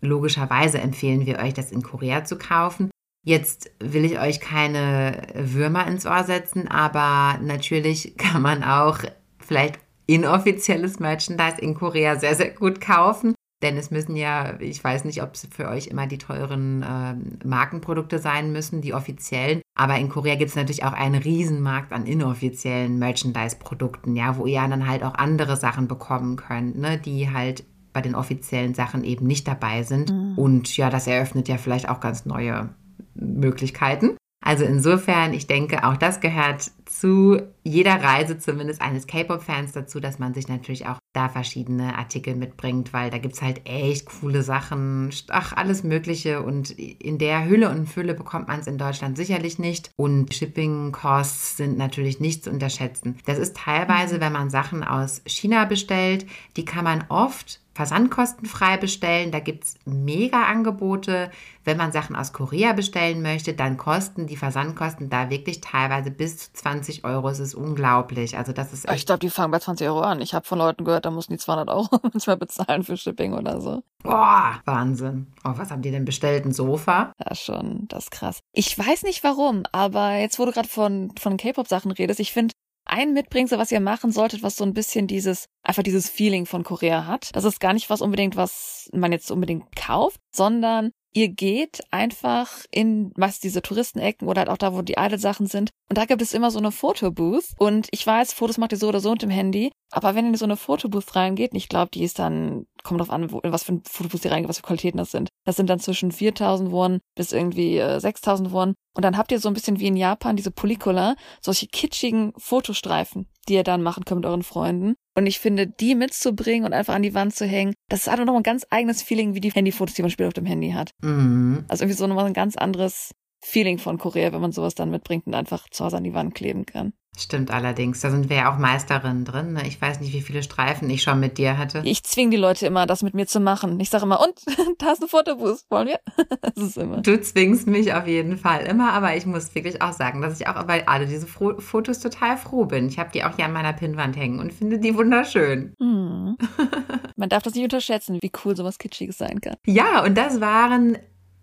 Logischerweise 0.00 0.78
empfehlen 0.78 1.26
wir 1.26 1.38
euch, 1.38 1.54
das 1.54 1.72
in 1.72 1.82
Korea 1.82 2.24
zu 2.24 2.38
kaufen. 2.38 2.90
Jetzt 3.24 3.70
will 3.80 4.04
ich 4.04 4.18
euch 4.18 4.40
keine 4.40 5.22
Würmer 5.34 5.86
ins 5.86 6.06
Ohr 6.06 6.24
setzen, 6.24 6.68
aber 6.68 7.38
natürlich 7.42 8.16
kann 8.18 8.42
man 8.42 8.62
auch 8.62 9.00
vielleicht 9.38 9.78
inoffizielles 10.06 11.00
Merchandise 11.00 11.60
in 11.60 11.74
Korea 11.74 12.16
sehr, 12.16 12.34
sehr 12.34 12.50
gut 12.50 12.80
kaufen. 12.80 13.34
Denn 13.60 13.76
es 13.76 13.90
müssen 13.90 14.14
ja, 14.14 14.58
ich 14.60 14.82
weiß 14.82 15.04
nicht, 15.04 15.20
ob 15.20 15.34
es 15.34 15.48
für 15.50 15.68
euch 15.68 15.88
immer 15.88 16.06
die 16.06 16.18
teuren 16.18 16.82
äh, 16.82 17.46
Markenprodukte 17.46 18.20
sein 18.20 18.52
müssen, 18.52 18.82
die 18.82 18.94
offiziellen. 18.94 19.62
Aber 19.76 19.98
in 19.98 20.08
Korea 20.08 20.36
gibt 20.36 20.50
es 20.50 20.56
natürlich 20.56 20.84
auch 20.84 20.92
einen 20.92 21.20
Riesenmarkt 21.20 21.92
an 21.92 22.06
inoffiziellen 22.06 23.00
Merchandise-Produkten, 23.00 24.14
ja, 24.14 24.36
wo 24.36 24.46
ihr 24.46 24.60
dann 24.60 24.88
halt 24.88 25.02
auch 25.02 25.14
andere 25.14 25.56
Sachen 25.56 25.88
bekommen 25.88 26.36
könnt, 26.36 26.78
ne, 26.78 26.98
die 26.98 27.30
halt 27.32 27.64
bei 27.98 28.02
den 28.02 28.14
offiziellen 28.14 28.74
Sachen 28.74 29.02
eben 29.02 29.26
nicht 29.26 29.48
dabei 29.48 29.82
sind. 29.82 30.12
Mhm. 30.12 30.38
Und 30.38 30.76
ja, 30.76 30.88
das 30.88 31.08
eröffnet 31.08 31.48
ja 31.48 31.58
vielleicht 31.58 31.88
auch 31.88 31.98
ganz 31.98 32.26
neue 32.26 32.68
Möglichkeiten. 33.14 34.16
Also 34.40 34.64
insofern, 34.64 35.34
ich 35.34 35.48
denke, 35.48 35.84
auch 35.84 35.96
das 35.96 36.20
gehört 36.20 36.70
zu 36.86 37.40
jeder 37.64 38.00
Reise 38.02 38.38
zumindest 38.38 38.80
eines 38.80 39.08
K-Pop-Fans 39.08 39.72
dazu, 39.72 39.98
dass 39.98 40.20
man 40.20 40.32
sich 40.32 40.46
natürlich 40.48 40.86
auch 40.86 40.98
da 41.12 41.28
verschiedene 41.28 41.98
Artikel 41.98 42.36
mitbringt, 42.36 42.92
weil 42.92 43.10
da 43.10 43.18
gibt 43.18 43.34
es 43.34 43.42
halt 43.42 43.68
echt 43.68 44.06
coole 44.06 44.42
Sachen, 44.44 45.10
ach, 45.28 45.52
alles 45.54 45.82
Mögliche 45.82 46.42
und 46.42 46.70
in 46.70 47.18
der 47.18 47.46
Hülle 47.46 47.68
und 47.68 47.88
Fülle 47.88 48.14
bekommt 48.14 48.46
man 48.46 48.60
es 48.60 48.68
in 48.68 48.78
Deutschland 48.78 49.16
sicherlich 49.16 49.58
nicht 49.58 49.90
und 49.96 50.32
Shipping-Costs 50.32 51.56
sind 51.56 51.76
natürlich 51.76 52.20
nicht 52.20 52.44
zu 52.44 52.50
unterschätzen. 52.50 53.16
Das 53.26 53.38
ist 53.38 53.56
teilweise, 53.56 54.20
wenn 54.20 54.32
man 54.32 54.50
Sachen 54.50 54.84
aus 54.84 55.20
China 55.26 55.64
bestellt, 55.64 56.26
die 56.56 56.64
kann 56.64 56.84
man 56.84 57.04
oft 57.08 57.60
versandkostenfrei 57.78 58.76
bestellen. 58.76 59.30
Da 59.30 59.38
gibt 59.38 59.62
es 59.62 59.76
mega 59.84 60.46
Angebote. 60.46 61.30
Wenn 61.62 61.76
man 61.76 61.92
Sachen 61.92 62.16
aus 62.16 62.32
Korea 62.32 62.72
bestellen 62.72 63.22
möchte, 63.22 63.54
dann 63.54 63.76
kosten 63.76 64.26
die 64.26 64.36
Versandkosten 64.36 65.10
da 65.10 65.30
wirklich 65.30 65.60
teilweise 65.60 66.10
bis 66.10 66.38
zu 66.38 66.52
20 66.54 67.04
Euro. 67.04 67.28
Es 67.28 67.38
ist 67.38 67.54
unglaublich. 67.54 68.36
Also 68.36 68.52
das 68.52 68.72
ist 68.72 68.90
Ich 68.90 69.06
glaube, 69.06 69.20
die 69.20 69.30
fangen 69.30 69.52
bei 69.52 69.60
20 69.60 69.86
Euro 69.86 70.00
an. 70.00 70.20
Ich 70.20 70.34
habe 70.34 70.44
von 70.44 70.58
Leuten 70.58 70.84
gehört, 70.84 71.04
da 71.04 71.12
mussten 71.12 71.34
die 71.34 71.38
200 71.38 71.68
Euro 71.68 72.00
manchmal 72.02 72.36
bezahlen 72.36 72.82
für 72.82 72.96
Shipping 72.96 73.32
oder 73.32 73.60
so. 73.60 73.84
Boah, 74.02 74.60
Wahnsinn. 74.64 75.28
Oh, 75.44 75.52
was 75.54 75.70
haben 75.70 75.82
die 75.82 75.92
denn 75.92 76.04
bestellt? 76.04 76.46
Ein 76.46 76.52
Sofa? 76.52 77.12
Ja, 77.24 77.36
schon. 77.36 77.86
Das 77.86 78.04
ist 78.04 78.10
krass. 78.10 78.40
Ich 78.52 78.76
weiß 78.76 79.04
nicht 79.04 79.22
warum, 79.22 79.62
aber 79.70 80.16
jetzt, 80.16 80.40
wo 80.40 80.46
du 80.46 80.50
gerade 80.50 80.68
von, 80.68 81.12
von 81.16 81.36
K-Pop-Sachen 81.36 81.92
redest, 81.92 82.18
ich 82.18 82.32
finde, 82.32 82.54
ein 82.88 83.12
Mitbringsel, 83.12 83.58
was 83.58 83.70
ihr 83.70 83.80
machen 83.80 84.10
solltet, 84.10 84.42
was 84.42 84.56
so 84.56 84.64
ein 84.64 84.74
bisschen 84.74 85.06
dieses, 85.06 85.46
einfach 85.62 85.82
dieses 85.82 86.08
Feeling 86.08 86.46
von 86.46 86.64
Korea 86.64 87.06
hat. 87.06 87.30
Das 87.34 87.44
ist 87.44 87.60
gar 87.60 87.72
nicht 87.72 87.90
was 87.90 88.00
unbedingt, 88.00 88.36
was 88.36 88.90
man 88.92 89.12
jetzt 89.12 89.30
unbedingt 89.30 89.76
kauft, 89.76 90.20
sondern 90.34 90.90
ihr 91.12 91.28
geht 91.28 91.80
einfach 91.90 92.64
in 92.70 93.12
was 93.16 93.40
diese 93.40 93.62
Touristenecken 93.62 94.28
oder 94.28 94.40
halt 94.40 94.50
auch 94.50 94.58
da, 94.58 94.74
wo 94.74 94.82
die 94.82 94.96
Idol-Sachen 94.98 95.46
sind. 95.46 95.70
Und 95.88 95.98
da 95.98 96.04
gibt 96.04 96.22
es 96.22 96.34
immer 96.34 96.50
so 96.50 96.58
eine 96.58 96.72
Fotobooth. 96.72 97.46
Und 97.58 97.88
ich 97.90 98.06
weiß, 98.06 98.32
Fotos 98.32 98.58
macht 98.58 98.72
ihr 98.72 98.78
so 98.78 98.88
oder 98.88 99.00
so 99.00 99.12
mit 99.12 99.22
dem 99.22 99.30
Handy. 99.30 99.72
Aber 99.90 100.14
wenn 100.14 100.26
ihr 100.26 100.30
in 100.32 100.36
so 100.36 100.44
eine 100.44 100.56
Fotobooth 100.56 101.16
reingeht, 101.16 101.52
und 101.52 101.56
ich 101.56 101.68
glaube, 101.68 101.90
die 101.92 102.02
ist 102.02 102.18
dann, 102.18 102.66
kommt 102.82 103.00
drauf 103.00 103.10
an, 103.10 103.32
wo, 103.32 103.40
in 103.40 103.52
was 103.52 103.62
für 103.62 103.72
ein 103.72 103.82
Fotobooth 103.84 104.24
ihr 104.24 104.30
reingeht, 104.30 104.48
was 104.48 104.58
für 104.58 104.62
Qualitäten 104.62 104.98
das 104.98 105.10
sind. 105.10 105.30
Das 105.44 105.56
sind 105.56 105.70
dann 105.70 105.80
zwischen 105.80 106.12
4000 106.12 106.70
Won 106.70 107.00
bis 107.14 107.32
irgendwie 107.32 107.78
äh, 107.78 107.98
6000 107.98 108.52
Won. 108.52 108.74
Und 108.94 109.04
dann 109.04 109.16
habt 109.16 109.32
ihr 109.32 109.40
so 109.40 109.48
ein 109.48 109.54
bisschen 109.54 109.78
wie 109.80 109.86
in 109.86 109.96
Japan 109.96 110.36
diese 110.36 110.50
Polycola, 110.50 111.16
solche 111.40 111.68
kitschigen 111.68 112.32
Fotostreifen, 112.36 113.28
die 113.48 113.54
ihr 113.54 113.64
dann 113.64 113.82
machen 113.82 114.04
könnt 114.04 114.20
mit 114.20 114.26
euren 114.26 114.42
Freunden. 114.42 114.94
Und 115.14 115.26
ich 115.26 115.38
finde, 115.38 115.66
die 115.66 115.94
mitzubringen 115.94 116.66
und 116.66 116.72
einfach 116.72 116.94
an 116.94 117.02
die 117.02 117.14
Wand 117.14 117.34
zu 117.34 117.46
hängen, 117.46 117.74
das 117.88 118.00
ist 118.00 118.08
einfach 118.08 118.24
nochmal 118.24 118.40
ein 118.40 118.44
ganz 118.44 118.66
eigenes 118.70 119.02
Feeling, 119.02 119.34
wie 119.34 119.40
die 119.40 119.52
Handyfotos, 119.52 119.94
die 119.94 120.02
man 120.02 120.10
später 120.10 120.28
auf 120.28 120.34
dem 120.34 120.46
Handy 120.46 120.72
hat. 120.72 120.90
Mhm. 121.02 121.64
Also 121.68 121.84
irgendwie 121.84 121.98
so 121.98 122.06
nochmal 122.06 122.26
ein 122.26 122.34
ganz 122.34 122.56
anderes 122.56 123.12
Feeling 123.40 123.78
von 123.78 123.98
Korea, 123.98 124.32
wenn 124.32 124.40
man 124.40 124.52
sowas 124.52 124.74
dann 124.74 124.90
mitbringt 124.90 125.26
und 125.26 125.34
einfach 125.34 125.68
zu 125.70 125.84
Hause 125.84 125.96
an 125.96 126.04
die 126.04 126.14
Wand 126.14 126.34
kleben 126.34 126.66
kann. 126.66 126.92
Stimmt 127.18 127.50
allerdings. 127.50 128.00
Da 128.00 128.10
sind 128.10 128.28
wir 128.28 128.36
ja 128.36 128.52
auch 128.52 128.58
Meisterinnen 128.58 129.24
drin. 129.24 129.54
Ne? 129.54 129.66
Ich 129.66 129.80
weiß 129.80 130.00
nicht, 130.00 130.12
wie 130.12 130.20
viele 130.20 130.42
Streifen 130.42 130.88
ich 130.88 131.02
schon 131.02 131.18
mit 131.18 131.36
dir 131.36 131.58
hatte. 131.58 131.82
Ich 131.84 132.04
zwinge 132.04 132.30
die 132.30 132.36
Leute 132.36 132.66
immer, 132.66 132.86
das 132.86 133.02
mit 133.02 133.14
mir 133.14 133.26
zu 133.26 133.40
machen. 133.40 133.80
Ich 133.80 133.90
sage 133.90 134.04
immer, 134.04 134.20
und 134.20 134.34
da 134.78 134.92
ist 134.92 135.02
ein 135.02 135.08
Fotoboost, 135.08 135.70
wollen 135.70 135.88
wir? 135.88 136.00
das 136.40 136.56
ist 136.56 136.78
immer. 136.78 136.98
Du 137.02 137.20
zwingst 137.20 137.66
mich 137.66 137.92
auf 137.92 138.06
jeden 138.06 138.38
Fall 138.38 138.64
immer, 138.66 138.92
aber 138.92 139.16
ich 139.16 139.26
muss 139.26 139.54
wirklich 139.54 139.82
auch 139.82 139.92
sagen, 139.92 140.22
dass 140.22 140.40
ich 140.40 140.46
auch 140.46 140.62
bei 140.64 140.86
alle 140.86 141.06
diese 141.06 141.26
Fotos 141.26 141.98
total 141.98 142.36
froh 142.36 142.66
bin. 142.66 142.88
Ich 142.88 142.98
habe 142.98 143.10
die 143.12 143.24
auch 143.24 143.34
hier 143.34 143.46
an 143.46 143.52
meiner 143.52 143.72
Pinnwand 143.72 144.16
hängen 144.16 144.38
und 144.38 144.52
finde 144.52 144.78
die 144.78 144.94
wunderschön. 144.94 145.74
Mhm. 145.78 146.36
Man 147.16 147.28
darf 147.28 147.42
das 147.42 147.54
nicht 147.54 147.64
unterschätzen, 147.64 148.18
wie 148.20 148.30
cool 148.44 148.56
sowas 148.56 148.78
Kitschiges 148.78 149.18
sein 149.18 149.40
kann. 149.40 149.56
Ja, 149.66 150.04
und 150.04 150.16
das 150.16 150.40
waren 150.40 150.98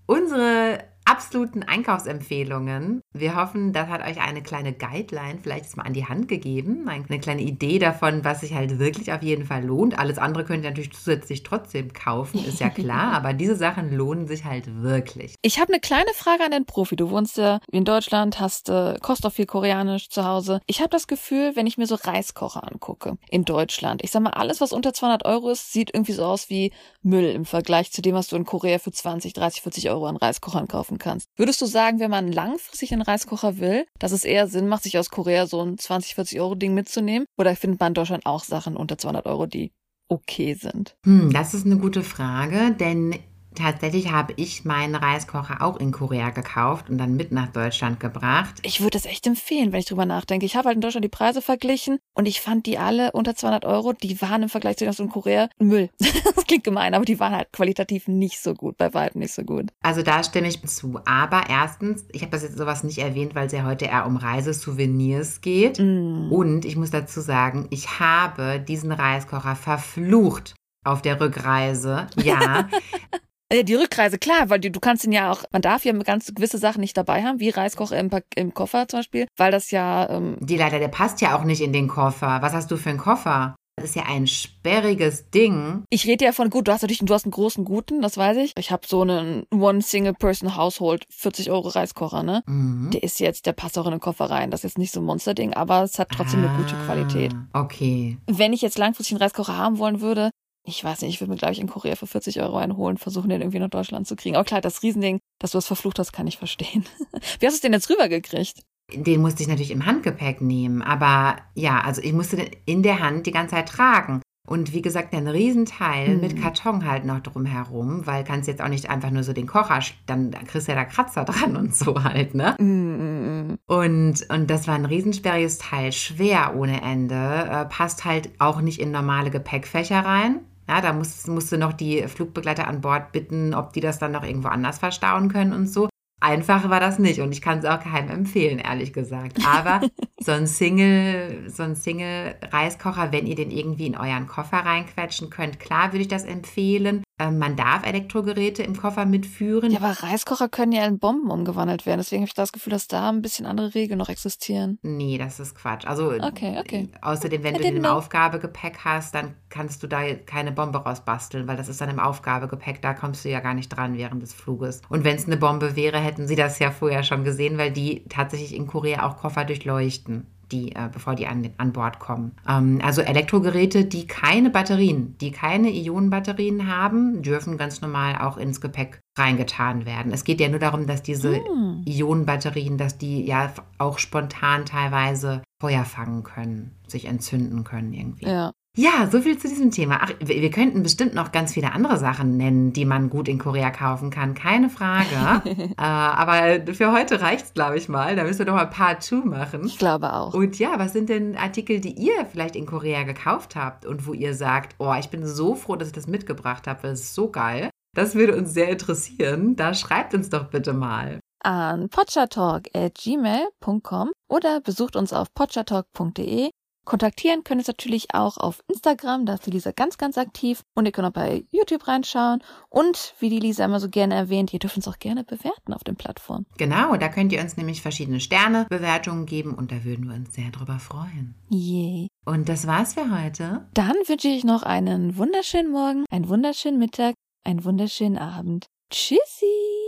unsere 0.05 0.79
absoluten 1.05 1.63
Einkaufsempfehlungen. 1.63 3.01
Wir 3.13 3.35
hoffen, 3.35 3.73
das 3.73 3.87
hat 3.87 4.05
euch 4.05 4.19
eine 4.19 4.41
kleine 4.41 4.73
Guideline 4.73 5.39
vielleicht 5.41 5.77
mal 5.77 5.83
an 5.83 5.93
die 5.93 6.07
Hand 6.07 6.27
gegeben, 6.27 6.89
eine 6.89 7.19
kleine 7.19 7.43
Idee 7.43 7.79
davon, 7.79 8.23
was 8.23 8.41
sich 8.41 8.53
halt 8.53 8.79
wirklich 8.79 9.13
auf 9.13 9.21
jeden 9.21 9.45
Fall 9.45 9.63
lohnt. 9.63 9.97
Alles 9.97 10.17
andere 10.17 10.43
könnt 10.43 10.63
ihr 10.63 10.71
natürlich 10.71 10.93
zusätzlich 10.93 11.43
trotzdem 11.43 11.93
kaufen, 11.93 12.43
ist 12.43 12.59
ja 12.59 12.69
klar, 12.69 13.13
aber 13.13 13.33
diese 13.33 13.55
Sachen 13.55 13.95
lohnen 13.95 14.27
sich 14.27 14.45
halt 14.45 14.81
wirklich. 14.81 15.35
Ich 15.43 15.59
habe 15.59 15.71
eine 15.71 15.79
kleine 15.79 16.11
Frage 16.15 16.43
an 16.43 16.51
den 16.51 16.65
Profi. 16.65 16.95
Du 16.95 17.11
wohnst 17.11 17.37
ja 17.37 17.59
in 17.71 17.85
Deutschland, 17.85 18.39
hast 18.39 18.69
äh, 18.69 18.95
kostet 18.99 19.27
auch 19.27 19.33
viel 19.33 19.45
Koreanisch 19.45 20.09
zu 20.09 20.25
Hause. 20.25 20.59
Ich 20.65 20.79
habe 20.79 20.89
das 20.89 21.07
Gefühl, 21.07 21.55
wenn 21.55 21.67
ich 21.67 21.77
mir 21.77 21.87
so 21.87 21.95
Reiskocher 21.95 22.63
angucke 22.69 23.17
in 23.29 23.45
Deutschland, 23.45 24.03
ich 24.03 24.11
sag 24.11 24.23
mal, 24.23 24.31
alles 24.31 24.59
was 24.59 24.73
unter 24.73 24.93
200 24.93 25.25
Euro 25.25 25.51
ist, 25.51 25.71
sieht 25.71 25.93
irgendwie 25.93 26.13
so 26.13 26.25
aus 26.25 26.49
wie 26.49 26.73
Müll 27.03 27.25
im 27.25 27.45
Vergleich 27.45 27.91
zu 27.91 28.01
dem, 28.01 28.15
was 28.15 28.27
du 28.27 28.35
in 28.35 28.45
Korea 28.45 28.79
für 28.79 28.91
20, 28.91 29.33
30, 29.33 29.61
40 29.61 29.89
Euro 29.91 30.07
an 30.07 30.17
Reiskochern 30.17 30.67
kaufen 30.67 30.94
kaufen 30.95 30.99
kannst. 30.99 31.29
Würdest 31.37 31.61
du 31.61 31.65
sagen, 31.65 31.99
wenn 31.99 32.11
man 32.11 32.31
langfristig 32.31 32.91
einen 32.91 33.01
Reiskocher 33.01 33.57
will, 33.59 33.85
dass 33.99 34.11
es 34.11 34.25
eher 34.25 34.47
Sinn 34.47 34.67
macht, 34.67 34.83
sich 34.83 34.97
aus 34.97 35.09
Korea 35.09 35.47
so 35.47 35.61
ein 35.61 35.77
20, 35.77 36.15
40 36.15 36.39
Euro 36.39 36.55
Ding 36.55 36.73
mitzunehmen? 36.73 37.27
Oder 37.37 37.55
findet 37.55 37.79
man 37.79 37.89
in 37.89 37.93
Deutschland 37.93 38.25
auch 38.25 38.43
Sachen 38.43 38.75
unter 38.75 38.97
200 38.97 39.25
Euro, 39.25 39.45
die 39.45 39.71
okay 40.09 40.53
sind? 40.53 40.95
Hm, 41.05 41.31
das 41.31 41.53
ist 41.53 41.65
eine 41.65 41.77
gute 41.77 42.03
Frage, 42.03 42.71
denn 42.71 43.15
Tatsächlich 43.55 44.11
habe 44.11 44.33
ich 44.35 44.65
meinen 44.65 44.95
Reiskocher 44.95 45.61
auch 45.61 45.77
in 45.77 45.91
Korea 45.91 46.29
gekauft 46.29 46.89
und 46.89 46.97
dann 46.97 47.15
mit 47.15 47.31
nach 47.31 47.47
Deutschland 47.47 47.99
gebracht. 47.99 48.55
Ich 48.63 48.81
würde 48.81 48.91
das 48.91 49.05
echt 49.05 49.25
empfehlen, 49.27 49.71
wenn 49.71 49.79
ich 49.79 49.85
drüber 49.85 50.05
nachdenke. 50.05 50.45
Ich 50.45 50.55
habe 50.55 50.67
halt 50.67 50.75
in 50.75 50.81
Deutschland 50.81 51.05
die 51.05 51.09
Preise 51.09 51.41
verglichen 51.41 51.99
und 52.13 52.27
ich 52.27 52.41
fand 52.41 52.65
die 52.65 52.77
alle 52.77 53.11
unter 53.13 53.35
200 53.35 53.65
Euro, 53.65 53.93
die 53.93 54.21
waren 54.21 54.43
im 54.43 54.49
Vergleich 54.49 54.77
zu 54.77 54.85
in 54.85 55.09
Korea 55.09 55.49
Müll. 55.57 55.89
das 55.99 56.45
klingt 56.45 56.63
gemein, 56.63 56.93
aber 56.93 57.05
die 57.05 57.19
waren 57.19 57.33
halt 57.35 57.51
qualitativ 57.51 58.07
nicht 58.07 58.41
so 58.41 58.53
gut, 58.53 58.77
bei 58.77 58.93
weitem 58.93 59.21
nicht 59.21 59.33
so 59.33 59.43
gut. 59.43 59.71
Also 59.81 60.01
da 60.01 60.23
stimme 60.23 60.47
ich 60.47 60.61
zu. 60.65 60.99
Aber 61.05 61.43
erstens, 61.49 62.05
ich 62.11 62.21
habe 62.21 62.31
das 62.31 62.43
jetzt 62.43 62.57
sowas 62.57 62.83
nicht 62.83 62.97
erwähnt, 62.97 63.35
weil 63.35 63.47
es 63.47 63.53
ja 63.53 63.63
heute 63.63 63.85
eher 63.85 64.05
um 64.05 64.17
Reisesouvenirs 64.17 65.41
geht. 65.41 65.79
Mm. 65.79 66.31
Und 66.31 66.65
ich 66.65 66.75
muss 66.75 66.91
dazu 66.91 67.21
sagen, 67.21 67.67
ich 67.69 67.99
habe 67.99 68.59
diesen 68.59 68.91
Reiskocher 68.91 69.55
verflucht 69.55 70.55
auf 70.83 71.01
der 71.01 71.19
Rückreise. 71.19 72.07
Ja, 72.21 72.69
die 73.63 73.75
Rückreise, 73.75 74.17
klar, 74.17 74.49
weil 74.49 74.59
du, 74.59 74.71
du 74.71 74.79
kannst 74.79 75.05
ihn 75.05 75.11
ja 75.11 75.31
auch, 75.31 75.43
man 75.51 75.61
darf 75.61 75.85
ja 75.85 75.93
ganz 75.93 76.33
gewisse 76.33 76.57
Sachen 76.57 76.81
nicht 76.81 76.97
dabei 76.97 77.23
haben, 77.23 77.39
wie 77.39 77.49
Reiskocher 77.49 77.97
im, 77.97 78.09
im 78.35 78.53
Koffer 78.53 78.87
zum 78.87 78.99
Beispiel, 78.99 79.27
weil 79.37 79.51
das 79.51 79.71
ja. 79.71 80.09
Ähm 80.09 80.37
die 80.41 80.57
leider, 80.57 80.79
der 80.79 80.87
passt 80.87 81.21
ja 81.21 81.37
auch 81.37 81.43
nicht 81.43 81.61
in 81.61 81.73
den 81.73 81.87
Koffer. 81.87 82.39
Was 82.41 82.53
hast 82.53 82.71
du 82.71 82.77
für 82.77 82.89
einen 82.89 82.99
Koffer? 82.99 83.55
ist 83.83 83.95
ja 83.95 84.03
ein 84.07 84.25
sperriges 84.25 85.29
Ding. 85.31 85.83
Ich 85.89 86.07
rede 86.07 86.25
ja 86.25 86.31
von 86.31 86.49
gut, 86.49 86.67
du 86.67 86.71
hast 86.71 86.81
natürlich, 86.81 86.99
du 86.99 87.13
hast 87.13 87.25
einen 87.25 87.31
großen 87.31 87.65
guten, 87.65 88.01
das 88.01 88.17
weiß 88.17 88.37
ich. 88.37 88.53
Ich 88.57 88.71
habe 88.71 88.87
so 88.87 89.01
einen 89.01 89.45
One 89.51 89.81
Single 89.81 90.13
Person 90.13 90.55
Household 90.55 91.03
40 91.09 91.51
Euro 91.51 91.67
Reiskocher, 91.67 92.23
ne? 92.23 92.41
Mhm. 92.45 92.91
Der 92.91 93.03
ist 93.03 93.19
jetzt, 93.19 93.45
der 93.45 93.53
passt 93.53 93.77
auch 93.77 93.85
in 93.85 93.91
den 93.91 93.99
Koffer 93.99 94.29
rein. 94.29 94.49
Das 94.49 94.61
ist 94.61 94.71
jetzt 94.71 94.77
nicht 94.77 94.93
so 94.93 95.01
ein 95.01 95.05
Monsterding, 95.05 95.53
aber 95.53 95.83
es 95.83 95.99
hat 95.99 96.09
trotzdem 96.09 96.39
eine 96.39 96.55
gute 96.57 96.75
Ah, 96.75 96.85
Qualität. 96.85 97.35
Okay. 97.53 98.17
Wenn 98.27 98.53
ich 98.53 98.61
jetzt 98.61 98.77
langfristig 98.77 99.15
einen 99.15 99.21
Reiskocher 99.23 99.57
haben 99.57 99.77
wollen 99.77 99.99
würde, 99.99 100.31
ich 100.65 100.83
weiß 100.83 101.01
nicht, 101.01 101.13
ich 101.13 101.21
würde 101.21 101.31
mir, 101.31 101.37
glaube 101.37 101.53
ich, 101.53 101.59
in 101.59 101.67
Korea 101.67 101.95
für 101.95 102.07
40 102.07 102.41
Euro 102.41 102.57
einen 102.57 102.75
holen, 102.75 102.97
versuchen, 102.97 103.29
den 103.29 103.41
irgendwie 103.41 103.59
nach 103.59 103.69
Deutschland 103.69 104.07
zu 104.07 104.15
kriegen. 104.15 104.35
Aber 104.35 104.45
klar, 104.45 104.61
das 104.61 104.81
Riesending, 104.83 105.19
dass 105.39 105.51
du 105.51 105.57
es 105.59 105.67
verflucht 105.67 105.99
hast, 105.99 106.11
kann 106.11 106.27
ich 106.27 106.37
verstehen. 106.37 106.85
Wie 107.39 107.45
hast 107.45 107.53
du 107.53 107.57
es 107.57 107.61
denn 107.61 107.73
jetzt 107.73 107.89
rübergekriegt? 107.89 108.61
Den 108.93 109.21
musste 109.21 109.41
ich 109.43 109.49
natürlich 109.49 109.71
im 109.71 109.85
Handgepäck 109.85 110.41
nehmen, 110.41 110.81
aber 110.83 111.37
ja, 111.55 111.81
also 111.81 112.01
ich 112.03 112.13
musste 112.13 112.35
den 112.35 112.49
in 112.65 112.83
der 112.83 112.99
Hand 112.99 113.25
die 113.25 113.31
ganze 113.31 113.55
Zeit 113.55 113.69
tragen. 113.69 114.21
Und 114.47 114.73
wie 114.73 114.83
gesagt, 114.83 115.11
ein 115.15 115.27
Riesenteil 115.27 116.15
Mhm. 116.15 116.21
mit 116.21 116.39
Karton 116.39 116.85
halt 116.87 117.03
noch 117.03 117.19
drumherum, 117.19 118.05
weil 118.05 118.23
kannst 118.23 118.47
jetzt 118.47 118.61
auch 118.61 118.67
nicht 118.67 118.87
einfach 118.91 119.09
nur 119.09 119.23
so 119.23 119.33
den 119.33 119.47
Kocher, 119.47 119.79
dann 120.05 120.29
kriegst 120.45 120.67
du 120.67 120.71
ja 120.71 120.77
da 120.77 120.85
Kratzer 120.85 121.25
dran 121.25 121.55
und 121.57 121.75
so 121.75 122.03
halt, 122.03 122.35
ne? 122.35 122.55
Mm, 122.59 123.57
Und, 123.65 124.29
und 124.29 124.49
das 124.51 124.67
war 124.67 124.75
ein 124.75 124.85
riesensperriges 124.85 125.57
Teil, 125.57 125.91
schwer 125.91 126.55
ohne 126.55 126.83
Ende, 126.83 127.15
äh, 127.15 127.65
passt 127.65 128.05
halt 128.05 128.29
auch 128.37 128.61
nicht 128.61 128.79
in 128.79 128.91
normale 128.91 129.31
Gepäckfächer 129.31 130.05
rein. 130.05 130.41
Ja, 130.67 130.81
da 130.81 130.93
musst, 130.93 131.27
musst 131.27 131.51
du 131.51 131.57
noch 131.57 131.73
die 131.73 132.07
Flugbegleiter 132.07 132.67
an 132.67 132.81
Bord 132.81 133.11
bitten, 133.11 133.53
ob 133.53 133.73
die 133.73 133.81
das 133.81 133.99
dann 133.99 134.11
noch 134.11 134.23
irgendwo 134.23 134.47
anders 134.47 134.79
verstauen 134.79 135.29
können 135.29 135.53
und 135.53 135.67
so. 135.67 135.89
Einfach 136.21 136.69
war 136.69 136.79
das 136.79 136.97
nicht 136.97 137.19
und 137.19 137.31
ich 137.31 137.41
kann 137.41 137.59
es 137.59 137.65
auch 137.65 137.79
keinem 137.79 138.09
empfehlen, 138.09 138.57
ehrlich 138.57 138.93
gesagt. 138.93 139.45
Aber 139.45 139.81
so 140.19 140.31
ein 140.31 140.47
Single, 140.47 141.49
so 141.49 141.63
ein 141.63 141.75
Single-Reiskocher, 141.75 143.11
wenn 143.11 143.27
ihr 143.27 143.35
den 143.35 143.51
irgendwie 143.51 143.85
in 143.85 143.97
euren 143.97 144.25
Koffer 144.25 144.57
reinquetschen 144.57 145.29
könnt, 145.29 145.59
klar 145.59 145.91
würde 145.91 146.01
ich 146.01 146.07
das 146.07 146.23
empfehlen. 146.23 147.03
Ähm, 147.17 147.39
man 147.39 147.55
darf 147.55 147.85
Elektrogeräte 147.85 148.61
im 148.63 148.75
Koffer 148.75 149.05
mitführen. 149.05 149.71
Ja, 149.71 149.79
aber 149.79 150.03
Reiskocher 150.03 150.49
können 150.49 150.73
ja 150.73 150.85
in 150.85 150.99
Bomben 150.99 151.31
umgewandelt 151.31 151.85
werden. 151.85 151.99
Deswegen 151.99 152.21
habe 152.21 152.27
ich 152.27 152.33
das 152.33 152.51
Gefühl, 152.51 152.71
dass 152.71 152.87
da 152.87 153.09
ein 153.09 153.21
bisschen 153.21 153.45
andere 153.45 153.73
Regeln 153.73 153.97
noch 153.97 154.09
existieren. 154.09 154.79
Nee, 154.81 155.17
das 155.17 155.39
ist 155.39 155.55
Quatsch. 155.55 155.85
Also 155.85 156.11
Okay, 156.11 156.57
okay. 156.59 156.89
außerdem, 157.01 157.43
wenn 157.43 157.55
I 157.55 157.59
du 157.59 157.67
im. 157.67 157.85
Aufgabegepäck 157.85 158.79
hast, 158.83 159.15
dann 159.15 159.35
kannst 159.49 159.81
du 159.81 159.87
da 159.87 160.03
keine 160.13 160.51
Bombe 160.51 160.79
rausbasteln, 160.79 161.47
weil 161.47 161.55
das 161.55 161.69
ist 161.69 161.79
dann 161.79 161.89
im 161.89 161.99
Aufgabegepäck, 161.99 162.81
da 162.81 162.93
kommst 162.93 163.23
du 163.23 163.29
ja 163.29 163.39
gar 163.39 163.53
nicht 163.53 163.69
dran 163.69 163.97
während 163.97 164.21
des 164.21 164.33
Fluges. 164.33 164.81
Und 164.89 165.05
wenn 165.05 165.15
es 165.15 165.25
eine 165.25 165.37
Bombe 165.37 165.77
wäre, 165.77 165.99
hätten 165.99 166.27
sie 166.27 166.35
das 166.35 166.59
ja 166.59 166.71
vorher 166.71 167.03
schon 167.03 167.23
gesehen, 167.23 167.57
weil 167.57 167.71
die 167.71 168.03
tatsächlich 168.09 168.53
in 168.53 168.67
Korea 168.67 169.07
auch 169.07 169.15
Koffer 169.17 169.45
durchleuchten. 169.45 170.27
Die, 170.51 170.73
äh, 170.73 170.89
bevor 170.91 171.15
die 171.15 171.27
an, 171.27 171.49
an 171.57 171.73
Bord 171.73 171.99
kommen. 171.99 172.33
Ähm, 172.47 172.79
also 172.83 173.01
Elektrogeräte, 173.01 173.85
die 173.85 174.07
keine 174.07 174.49
Batterien, 174.49 175.17
die 175.19 175.31
keine 175.31 175.69
Ionenbatterien 175.69 176.67
haben, 176.67 177.21
dürfen 177.21 177.57
ganz 177.57 177.81
normal 177.81 178.17
auch 178.19 178.37
ins 178.37 178.61
Gepäck 178.61 178.99
reingetan 179.17 179.85
werden. 179.85 180.11
Es 180.11 180.23
geht 180.23 180.39
ja 180.39 180.49
nur 180.49 180.59
darum, 180.59 180.87
dass 180.87 181.01
diese 181.01 181.35
Hm. 181.37 181.83
Ionenbatterien, 181.87 182.77
dass 182.77 182.97
die 182.97 183.25
ja 183.25 183.53
auch 183.77 183.97
spontan 183.99 184.65
teilweise 184.65 185.41
Feuer 185.61 185.85
fangen 185.85 186.23
können, 186.23 186.71
sich 186.87 187.05
entzünden 187.05 187.63
können 187.63 187.93
irgendwie. 187.93 188.25
Ja. 188.25 188.51
Ja, 188.77 189.07
so 189.09 189.21
viel 189.21 189.37
zu 189.37 189.47
diesem 189.47 189.71
Thema. 189.71 189.99
Ach, 190.01 190.11
wir, 190.19 190.51
könnten 190.51 190.83
bestimmt 190.83 191.13
noch 191.13 191.31
ganz 191.31 191.53
viele 191.53 191.71
andere 191.71 191.97
Sachen 191.97 192.35
nennen, 192.35 192.73
die 192.73 192.83
man 192.83 193.09
gut 193.09 193.29
in 193.29 193.39
Korea 193.39 193.71
kaufen 193.71 194.09
kann, 194.09 194.33
keine 194.33 194.69
Frage. 194.69 195.45
äh, 195.45 195.73
aber 195.77 196.59
für 196.73 196.91
heute 196.91 197.21
reicht's, 197.21 197.53
glaube 197.53 197.77
ich 197.77 197.87
mal. 197.87 198.17
Da 198.17 198.25
müssen 198.25 198.39
wir 198.39 198.45
doch 198.45 198.55
mal 198.55 198.65
Part 198.65 199.01
2 199.01 199.25
machen. 199.25 199.65
Ich 199.65 199.77
glaube 199.77 200.11
auch. 200.11 200.33
Und 200.33 200.59
ja, 200.59 200.77
was 200.77 200.91
sind 200.91 201.07
denn 201.07 201.37
Artikel, 201.37 201.79
die 201.79 201.93
ihr 201.93 202.25
vielleicht 202.29 202.57
in 202.57 202.65
Korea 202.65 203.03
gekauft 203.03 203.55
habt 203.55 203.85
und 203.85 204.07
wo 204.07 204.13
ihr 204.13 204.33
sagt, 204.33 204.75
oh, 204.77 204.93
ich 204.99 205.09
bin 205.09 205.25
so 205.25 205.55
froh, 205.55 205.77
dass 205.77 205.87
ich 205.87 205.93
das 205.93 206.07
mitgebracht 206.07 206.67
habe, 206.67 206.81
das 206.81 206.99
ist 206.99 207.15
so 207.15 207.31
geil. 207.31 207.69
Das 207.95 208.13
würde 208.13 208.35
uns 208.35 208.53
sehr 208.53 208.67
interessieren. 208.67 209.55
Da 209.55 209.73
schreibt 209.73 210.13
uns 210.13 210.29
doch 210.29 210.49
bitte 210.49 210.73
mal. 210.73 211.21
An 211.41 211.87
potchatalk.gmail.com 211.87 214.11
oder 214.27 214.59
besucht 214.59 214.97
uns 214.97 215.13
auf 215.13 215.33
potchatalk.de. 215.33 216.49
Kontaktieren 216.85 217.43
könnt 217.43 217.57
ihr 217.57 217.61
uns 217.61 217.67
natürlich 217.67 218.13
auch 218.13 218.37
auf 218.37 218.63
Instagram, 218.67 219.25
da 219.25 219.33
ist 219.33 219.45
die 219.45 219.51
Lisa 219.51 219.71
ganz, 219.71 219.97
ganz 219.97 220.17
aktiv. 220.17 220.61
Und 220.75 220.85
ihr 220.85 220.91
könnt 220.91 221.07
auch 221.07 221.11
bei 221.11 221.45
YouTube 221.51 221.87
reinschauen. 221.87 222.41
Und 222.69 223.15
wie 223.19 223.29
die 223.29 223.39
Lisa 223.39 223.65
immer 223.65 223.79
so 223.79 223.89
gerne 223.89 224.15
erwähnt, 224.15 224.53
ihr 224.53 224.59
dürft 224.59 224.77
uns 224.77 224.87
auch 224.87 224.99
gerne 224.99 225.23
bewerten 225.23 225.73
auf 225.73 225.83
den 225.83 225.95
Plattformen. 225.95 226.45
Genau, 226.57 226.95
da 226.95 227.09
könnt 227.09 227.33
ihr 227.33 227.41
uns 227.41 227.57
nämlich 227.57 227.81
verschiedene 227.81 228.19
Sterne-Bewertungen 228.19 229.25
geben 229.25 229.53
und 229.55 229.71
da 229.71 229.83
würden 229.83 230.07
wir 230.07 230.15
uns 230.15 230.33
sehr 230.33 230.51
drüber 230.51 230.79
freuen. 230.79 231.35
Yay. 231.49 232.07
Und 232.25 232.49
das 232.49 232.67
war's 232.67 232.93
für 232.93 233.09
heute. 233.11 233.67
Dann 233.73 233.95
wünsche 234.05 234.27
ich 234.27 234.43
noch 234.43 234.63
einen 234.63 235.17
wunderschönen 235.17 235.71
Morgen, 235.71 236.05
einen 236.11 236.29
wunderschönen 236.29 236.79
Mittag, 236.79 237.15
einen 237.43 237.63
wunderschönen 237.63 238.17
Abend. 238.17 238.67
Tschüssi! 238.91 239.45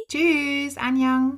Tschüss, 0.10 0.78
Anjang. 0.78 1.34